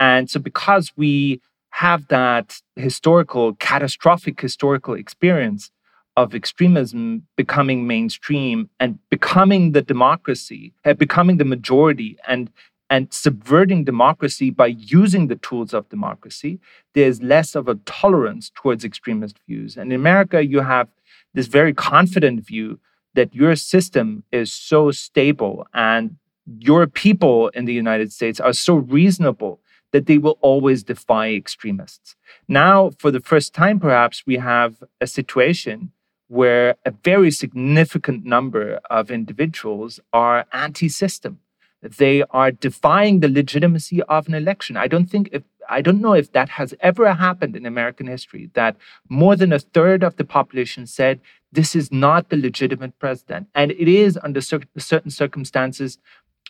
And 0.00 0.30
so, 0.30 0.40
because 0.40 0.92
we 0.96 1.40
have 1.70 2.08
that 2.08 2.60
historical, 2.76 3.54
catastrophic 3.54 4.40
historical 4.40 4.94
experience 4.94 5.70
of 6.16 6.34
extremism 6.34 7.26
becoming 7.36 7.86
mainstream 7.86 8.68
and 8.80 8.98
becoming 9.10 9.72
the 9.72 9.82
democracy, 9.82 10.72
uh, 10.84 10.92
becoming 10.94 11.36
the 11.36 11.44
majority, 11.44 12.16
and 12.26 12.50
and 12.90 13.12
subverting 13.12 13.84
democracy 13.84 14.50
by 14.50 14.66
using 14.66 15.26
the 15.26 15.36
tools 15.36 15.74
of 15.74 15.88
democracy, 15.90 16.58
there's 16.94 17.22
less 17.22 17.54
of 17.54 17.68
a 17.68 17.74
tolerance 17.84 18.50
towards 18.54 18.84
extremist 18.84 19.36
views. 19.46 19.76
And 19.76 19.92
in 19.92 20.00
America, 20.00 20.44
you 20.44 20.60
have 20.60 20.88
this 21.34 21.48
very 21.48 21.74
confident 21.74 22.46
view 22.46 22.80
that 23.14 23.34
your 23.34 23.56
system 23.56 24.24
is 24.32 24.52
so 24.52 24.90
stable 24.90 25.66
and 25.74 26.16
your 26.58 26.86
people 26.86 27.48
in 27.48 27.66
the 27.66 27.74
United 27.74 28.10
States 28.10 28.40
are 28.40 28.54
so 28.54 28.74
reasonable 28.74 29.60
that 29.92 30.06
they 30.06 30.18
will 30.18 30.38
always 30.40 30.82
defy 30.82 31.30
extremists. 31.30 32.16
Now, 32.46 32.90
for 32.98 33.10
the 33.10 33.20
first 33.20 33.54
time, 33.54 33.80
perhaps, 33.80 34.24
we 34.26 34.36
have 34.36 34.82
a 35.00 35.06
situation 35.06 35.92
where 36.28 36.76
a 36.84 36.90
very 36.90 37.30
significant 37.30 38.24
number 38.24 38.80
of 38.90 39.10
individuals 39.10 39.98
are 40.12 40.46
anti 40.52 40.88
system. 40.88 41.40
They 41.80 42.22
are 42.30 42.50
defying 42.50 43.20
the 43.20 43.28
legitimacy 43.28 44.02
of 44.02 44.28
an 44.28 44.34
election. 44.34 44.76
I 44.76 44.88
don't 44.88 45.06
think 45.06 45.30
if 45.32 45.42
I 45.70 45.82
don't 45.82 46.00
know 46.00 46.14
if 46.14 46.32
that 46.32 46.48
has 46.50 46.74
ever 46.80 47.12
happened 47.12 47.54
in 47.54 47.66
American 47.66 48.06
history 48.06 48.50
that 48.54 48.76
more 49.08 49.36
than 49.36 49.52
a 49.52 49.58
third 49.58 50.02
of 50.02 50.16
the 50.16 50.24
population 50.24 50.86
said 50.86 51.20
this 51.52 51.76
is 51.76 51.92
not 51.92 52.30
the 52.30 52.36
legitimate 52.36 52.98
president. 52.98 53.48
And 53.54 53.72
it 53.72 53.88
is 53.88 54.18
under 54.22 54.40
certain 54.40 55.10
circumstances 55.10 55.98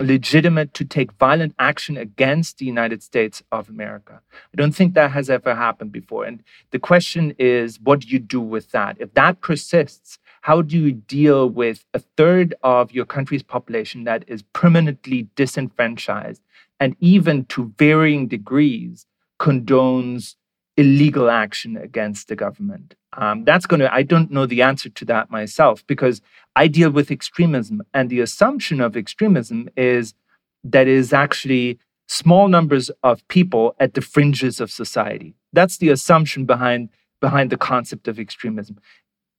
legitimate 0.00 0.74
to 0.74 0.84
take 0.84 1.12
violent 1.12 1.54
action 1.58 1.96
against 1.96 2.58
the 2.58 2.66
United 2.66 3.02
States 3.02 3.42
of 3.50 3.68
America. 3.68 4.20
I 4.32 4.56
don't 4.56 4.74
think 4.74 4.94
that 4.94 5.10
has 5.10 5.28
ever 5.28 5.54
happened 5.54 5.92
before. 5.92 6.24
And 6.24 6.42
the 6.70 6.78
question 6.78 7.34
is, 7.38 7.80
what 7.80 8.00
do 8.00 8.08
you 8.08 8.18
do 8.18 8.40
with 8.40 8.70
that? 8.70 8.96
If 9.00 9.14
that 9.14 9.40
persists, 9.40 10.18
how 10.42 10.62
do 10.62 10.78
you 10.78 10.92
deal 10.92 11.48
with 11.48 11.84
a 11.94 11.98
third 11.98 12.54
of 12.62 12.92
your 12.92 13.04
country's 13.04 13.42
population 13.42 14.04
that 14.04 14.24
is 14.26 14.42
permanently 14.52 15.28
disenfranchised 15.34 16.42
and 16.80 16.96
even 17.00 17.44
to 17.46 17.72
varying 17.76 18.28
degrees 18.28 19.06
condones 19.40 20.36
illegal 20.78 21.28
action 21.28 21.76
against 21.76 22.28
the 22.28 22.36
government? 22.36 22.94
Um, 23.14 23.44
that's 23.44 23.66
going 23.66 23.80
to, 23.80 23.92
I 23.92 24.02
don't 24.02 24.30
know 24.30 24.46
the 24.46 24.62
answer 24.62 24.88
to 24.88 25.04
that 25.06 25.30
myself 25.30 25.86
because 25.86 26.22
I 26.56 26.68
deal 26.68 26.90
with 26.90 27.10
extremism. 27.10 27.82
And 27.92 28.08
the 28.08 28.20
assumption 28.20 28.80
of 28.80 28.96
extremism 28.96 29.68
is 29.76 30.14
that 30.64 30.86
it 30.88 30.94
is 30.94 31.12
actually 31.12 31.78
small 32.06 32.48
numbers 32.48 32.90
of 33.02 33.26
people 33.28 33.74
at 33.78 33.94
the 33.94 34.00
fringes 34.00 34.60
of 34.60 34.70
society. 34.70 35.34
That's 35.52 35.78
the 35.78 35.90
assumption 35.90 36.46
behind, 36.46 36.88
behind 37.20 37.50
the 37.50 37.56
concept 37.56 38.08
of 38.08 38.18
extremism. 38.18 38.78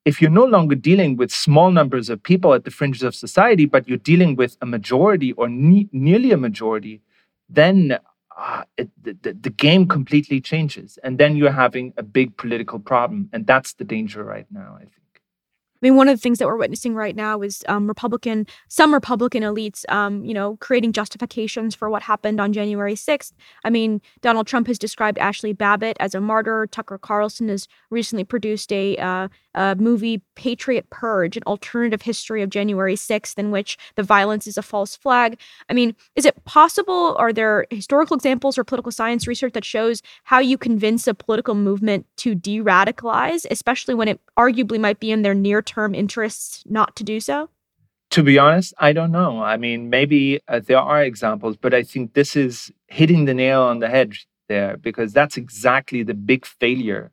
If 0.06 0.22
you're 0.22 0.32
no 0.32 0.46
longer 0.46 0.76
dealing 0.76 1.18
with 1.18 1.32
small 1.32 1.72
numbers 1.72 2.10
of 2.10 2.24
people 2.24 2.54
at 2.54 2.64
the 2.64 2.72
fringes 2.72 3.04
of 3.04 3.16
society, 3.16 3.66
but 3.66 3.88
you're 3.88 3.98
dealing 3.98 4.36
with 4.36 4.58
a 4.62 4.66
majority 4.66 5.34
or 5.34 5.50
ne- 5.50 5.90
nearly 5.92 6.32
a 6.32 6.38
majority, 6.38 7.02
then 7.50 7.98
uh, 8.40 8.64
it, 8.78 8.90
the, 9.04 9.34
the 9.34 9.50
game 9.50 9.88
completely 9.88 10.40
changes. 10.40 10.98
And 11.04 11.18
then 11.18 11.36
you're 11.36 11.52
having 11.52 11.94
a 11.98 12.04
big 12.04 12.38
political 12.38 12.80
problem. 12.80 13.30
And 13.34 13.46
that's 13.46 13.74
the 13.74 13.84
danger 13.84 14.24
right 14.24 14.48
now, 14.50 14.78
I 14.78 14.86
think. 14.86 15.09
I 15.82 15.86
mean, 15.86 15.96
one 15.96 16.10
of 16.10 16.18
the 16.18 16.22
things 16.22 16.40
that 16.40 16.48
we're 16.48 16.58
witnessing 16.58 16.94
right 16.94 17.16
now 17.16 17.42
is 17.42 17.64
um, 17.70 17.88
Republican, 17.88 18.48
some 18.68 18.94
Republican 18.94 19.44
elites, 19.44 19.90
um, 19.90 20.26
you 20.26 20.34
know, 20.34 20.58
creating 20.58 20.92
justifications 20.92 21.74
for 21.74 21.90
what 21.90 22.02
happened 22.02 22.42
on 22.42 22.52
January 22.52 22.96
6th. 22.96 23.32
I 23.64 23.70
mean, 23.70 24.02
Donald 24.22 24.46
Trump 24.46 24.68
has 24.68 24.78
described 24.78 25.18
Ashley 25.20 25.54
Babbitt 25.54 25.96
as 26.02 26.14
a 26.14 26.20
martyr. 26.20 26.68
Tucker 26.68 26.98
Carlson 26.98 27.48
has 27.48 27.66
recently 27.90 28.26
produced 28.26 28.74
a, 28.74 28.98
uh, 28.98 29.30
a 29.56 29.76
movie, 29.78 30.22
Patriot 30.36 30.90
Purge, 30.90 31.38
an 31.38 31.44
alternative 31.48 32.02
history 32.02 32.42
of 32.42 32.50
January 32.50 32.96
6th, 32.96 33.38
in 33.38 33.50
which 33.50 33.78
the 33.96 34.04
violence 34.04 34.48
is 34.48 34.58
a 34.58 34.62
false 34.62 34.98
flag. 34.98 35.40
I 35.70 35.74
mean, 35.74 35.96
is 36.16 36.26
it 36.26 36.44
possible? 36.44 37.16
Are 37.18 37.32
there 37.32 37.66
historical 37.70 38.18
examples 38.18 38.58
or 38.58 38.66
political 38.66 38.92
science 38.92 39.28
research 39.28 39.54
that 39.54 39.64
shows 39.64 40.02
how 40.26 40.40
you 40.40 40.58
convince 40.58 41.08
a 41.08 41.14
political 41.14 41.56
movement 41.56 42.06
to 42.18 42.36
de 42.36 42.60
radicalize, 42.60 43.46
especially 43.50 43.96
when 43.96 44.10
it 44.10 44.20
arguably 44.38 44.80
might 44.80 45.00
be 45.00 45.12
in 45.12 45.22
their 45.22 45.34
near 45.34 45.62
term 45.70 45.96
interests 45.96 46.64
not 46.66 46.96
to 46.98 47.04
do 47.04 47.20
so? 47.20 47.50
To 48.12 48.24
be 48.24 48.40
honest, 48.40 48.74
I 48.80 48.92
don't 48.92 49.12
know. 49.12 49.44
I 49.44 49.56
mean, 49.58 49.90
maybe 49.90 50.40
uh, 50.48 50.62
there 50.66 50.80
are 50.80 51.04
examples, 51.04 51.56
but 51.58 51.74
I 51.74 51.84
think 51.84 52.14
this 52.14 52.36
is 52.36 52.72
hitting 52.88 53.26
the 53.26 53.36
nail 53.36 53.62
on 53.62 53.80
the 53.80 53.88
head 53.88 54.14
there 54.48 54.78
because 54.78 55.14
that's 55.14 55.38
exactly 55.38 56.02
the 56.02 56.16
big 56.16 56.46
failure 56.46 57.12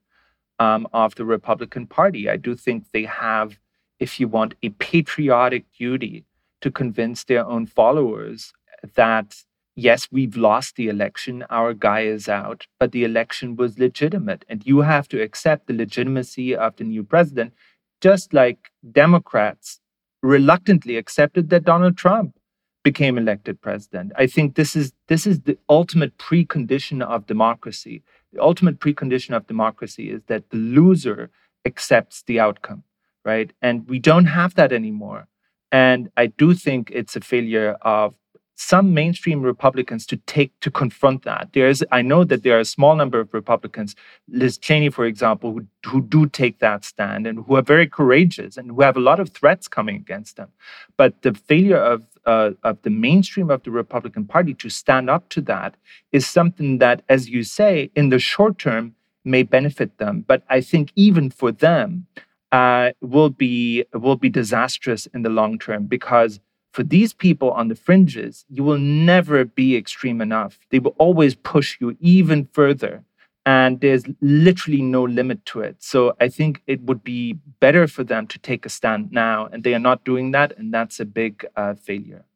um, 0.58 0.88
of 0.94 1.14
the 1.16 1.26
Republican 1.26 1.86
Party. 1.86 2.30
I 2.30 2.38
do 2.38 2.54
think 2.56 2.84
they 2.92 3.04
have, 3.04 3.58
if 4.00 4.18
you 4.18 4.26
want, 4.26 4.54
a 4.62 4.70
patriotic 4.70 5.64
duty 5.78 6.24
to 6.62 6.70
convince 6.70 7.24
their 7.24 7.44
own 7.46 7.66
followers 7.66 8.54
that 8.94 9.36
yes, 9.76 10.08
we've 10.10 10.36
lost 10.36 10.76
the 10.76 10.88
election, 10.88 11.44
our 11.50 11.74
guy 11.74 12.00
is 12.00 12.28
out, 12.28 12.66
but 12.80 12.92
the 12.92 13.04
election 13.04 13.54
was 13.56 13.78
legitimate. 13.78 14.44
And 14.48 14.66
you 14.66 14.80
have 14.80 15.06
to 15.08 15.20
accept 15.20 15.66
the 15.66 15.74
legitimacy 15.74 16.56
of 16.56 16.76
the 16.76 16.84
new 16.84 17.04
president 17.04 17.52
just 18.00 18.32
like 18.32 18.70
Democrats 18.92 19.80
reluctantly 20.22 20.96
accepted 20.96 21.50
that 21.50 21.64
Donald 21.64 21.96
Trump 21.96 22.36
became 22.82 23.18
elected 23.18 23.60
president. 23.60 24.12
I 24.16 24.26
think 24.26 24.54
this 24.54 24.76
is 24.76 24.92
this 25.08 25.26
is 25.26 25.40
the 25.40 25.58
ultimate 25.68 26.16
precondition 26.18 27.02
of 27.02 27.26
democracy. 27.26 28.02
The 28.32 28.40
ultimate 28.40 28.78
precondition 28.78 29.34
of 29.36 29.46
democracy 29.46 30.10
is 30.10 30.22
that 30.28 30.50
the 30.50 30.56
loser 30.56 31.30
accepts 31.64 32.22
the 32.22 32.38
outcome, 32.38 32.84
right? 33.24 33.52
And 33.60 33.88
we 33.88 33.98
don't 33.98 34.26
have 34.26 34.54
that 34.54 34.72
anymore. 34.72 35.26
And 35.72 36.10
I 36.16 36.26
do 36.26 36.54
think 36.54 36.90
it's 36.92 37.16
a 37.16 37.20
failure 37.20 37.72
of 37.82 38.14
some 38.56 38.94
mainstream 38.94 39.42
Republicans 39.42 40.06
to 40.06 40.16
take 40.16 40.58
to 40.60 40.70
confront 40.70 41.22
that. 41.24 41.50
There's, 41.52 41.82
I 41.92 42.02
know 42.02 42.24
that 42.24 42.42
there 42.42 42.56
are 42.56 42.60
a 42.60 42.64
small 42.64 42.96
number 42.96 43.20
of 43.20 43.32
Republicans, 43.32 43.94
Liz 44.28 44.56
Cheney, 44.56 44.88
for 44.88 45.04
example, 45.04 45.52
who, 45.52 45.66
who 45.84 46.00
do 46.00 46.26
take 46.26 46.58
that 46.60 46.84
stand 46.84 47.26
and 47.26 47.44
who 47.44 47.56
are 47.56 47.62
very 47.62 47.86
courageous 47.86 48.56
and 48.56 48.70
who 48.70 48.80
have 48.80 48.96
a 48.96 49.00
lot 49.00 49.20
of 49.20 49.28
threats 49.28 49.68
coming 49.68 49.96
against 49.96 50.36
them. 50.36 50.48
But 50.96 51.22
the 51.22 51.34
failure 51.34 51.76
of 51.76 52.04
uh, 52.24 52.52
of 52.64 52.82
the 52.82 52.90
mainstream 52.90 53.50
of 53.50 53.62
the 53.62 53.70
Republican 53.70 54.24
Party 54.24 54.52
to 54.54 54.68
stand 54.68 55.08
up 55.08 55.28
to 55.28 55.40
that 55.42 55.76
is 56.10 56.26
something 56.26 56.78
that, 56.78 57.02
as 57.08 57.28
you 57.28 57.44
say, 57.44 57.90
in 57.94 58.08
the 58.08 58.18
short 58.18 58.58
term 58.58 58.96
may 59.24 59.44
benefit 59.44 59.98
them. 59.98 60.24
But 60.26 60.42
I 60.48 60.60
think 60.60 60.90
even 60.96 61.30
for 61.30 61.52
them, 61.52 62.06
uh, 62.52 62.92
will 63.00 63.30
be 63.30 63.84
will 63.92 64.16
be 64.16 64.28
disastrous 64.28 65.06
in 65.06 65.22
the 65.22 65.28
long 65.28 65.58
term 65.58 65.86
because 65.86 66.40
for 66.76 66.82
these 66.82 67.14
people 67.14 67.52
on 67.52 67.68
the 67.68 67.74
fringes, 67.74 68.44
you 68.50 68.62
will 68.62 68.76
never 68.76 69.46
be 69.46 69.78
extreme 69.78 70.20
enough. 70.20 70.58
They 70.68 70.78
will 70.78 70.94
always 70.98 71.34
push 71.34 71.78
you 71.80 71.96
even 72.00 72.50
further. 72.52 73.02
And 73.46 73.80
there's 73.80 74.04
literally 74.20 74.82
no 74.82 75.02
limit 75.04 75.46
to 75.46 75.60
it. 75.60 75.76
So 75.78 76.14
I 76.20 76.28
think 76.28 76.60
it 76.66 76.82
would 76.82 77.02
be 77.02 77.38
better 77.60 77.86
for 77.86 78.04
them 78.04 78.26
to 78.26 78.38
take 78.40 78.66
a 78.66 78.68
stand 78.68 79.10
now. 79.10 79.46
And 79.50 79.64
they 79.64 79.72
are 79.72 79.86
not 79.90 80.04
doing 80.04 80.32
that. 80.32 80.52
And 80.58 80.74
that's 80.74 81.00
a 81.00 81.06
big 81.06 81.46
uh, 81.56 81.76
failure. 81.76 82.26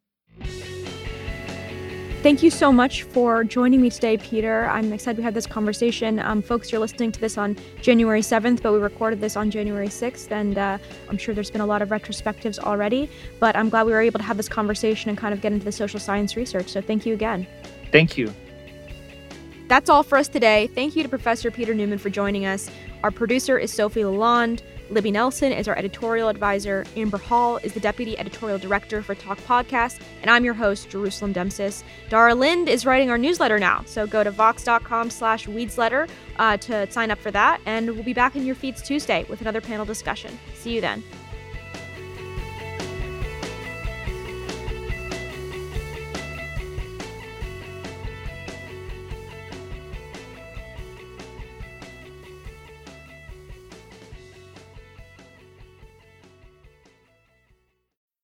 Thank 2.21 2.43
you 2.43 2.51
so 2.51 2.71
much 2.71 3.01
for 3.01 3.43
joining 3.43 3.81
me 3.81 3.89
today, 3.89 4.15
Peter. 4.15 4.67
I'm 4.67 4.93
excited 4.93 5.17
we 5.17 5.23
had 5.23 5.33
this 5.33 5.47
conversation. 5.47 6.19
Um, 6.19 6.43
folks, 6.43 6.71
you're 6.71 6.79
listening 6.79 7.11
to 7.13 7.19
this 7.19 7.35
on 7.35 7.57
January 7.81 8.21
7th, 8.21 8.61
but 8.61 8.73
we 8.73 8.77
recorded 8.77 9.19
this 9.19 9.35
on 9.35 9.49
January 9.49 9.87
6th, 9.87 10.29
and 10.29 10.55
uh, 10.55 10.77
I'm 11.09 11.17
sure 11.17 11.33
there's 11.33 11.49
been 11.49 11.61
a 11.61 11.65
lot 11.65 11.81
of 11.81 11.89
retrospectives 11.89 12.59
already. 12.59 13.09
But 13.39 13.55
I'm 13.55 13.69
glad 13.69 13.87
we 13.87 13.91
were 13.91 14.01
able 14.01 14.19
to 14.19 14.23
have 14.23 14.37
this 14.37 14.47
conversation 14.47 15.09
and 15.09 15.17
kind 15.17 15.33
of 15.33 15.41
get 15.41 15.51
into 15.51 15.65
the 15.65 15.71
social 15.71 15.99
science 15.99 16.35
research. 16.35 16.67
So 16.67 16.79
thank 16.79 17.07
you 17.07 17.15
again. 17.15 17.47
Thank 17.91 18.19
you. 18.19 18.31
That's 19.67 19.89
all 19.89 20.03
for 20.03 20.19
us 20.19 20.27
today. 20.27 20.67
Thank 20.75 20.95
you 20.95 21.01
to 21.01 21.09
Professor 21.09 21.49
Peter 21.49 21.73
Neumann 21.73 21.97
for 21.97 22.11
joining 22.11 22.45
us. 22.45 22.69
Our 23.03 23.09
producer 23.09 23.57
is 23.57 23.73
Sofi 23.73 24.01
LaLonde. 24.01 24.61
Libby 24.91 25.09
Nelson 25.09 25.53
is 25.53 25.69
our 25.69 25.77
editorial 25.77 26.27
advisor. 26.27 26.85
Amber 26.97 27.17
Hall 27.17 27.57
is 27.57 27.73
the 27.73 27.79
deputy 27.79 28.19
editorial 28.19 28.57
director 28.57 29.01
for 29.01 29.15
Talk 29.15 29.39
Podcast. 29.39 30.01
And 30.21 30.29
I'm 30.29 30.43
your 30.43 30.53
host, 30.53 30.89
Jerusalem 30.89 31.33
Demsas. 31.33 31.83
Dara 32.09 32.35
Lind 32.35 32.67
is 32.67 32.85
writing 32.85 33.09
our 33.09 33.17
newsletter 33.17 33.57
now. 33.57 33.83
So 33.85 34.05
go 34.05 34.21
to 34.21 34.31
vox.com 34.31 35.09
slash 35.09 35.47
weedsletter 35.47 36.09
uh, 36.37 36.57
to 36.57 36.91
sign 36.91 37.09
up 37.09 37.19
for 37.19 37.31
that. 37.31 37.61
And 37.65 37.89
we'll 37.91 38.03
be 38.03 38.13
back 38.13 38.35
in 38.35 38.45
your 38.45 38.55
feeds 38.55 38.81
Tuesday 38.81 39.25
with 39.29 39.39
another 39.39 39.61
panel 39.61 39.85
discussion. 39.85 40.37
See 40.55 40.75
you 40.75 40.81
then. 40.81 41.01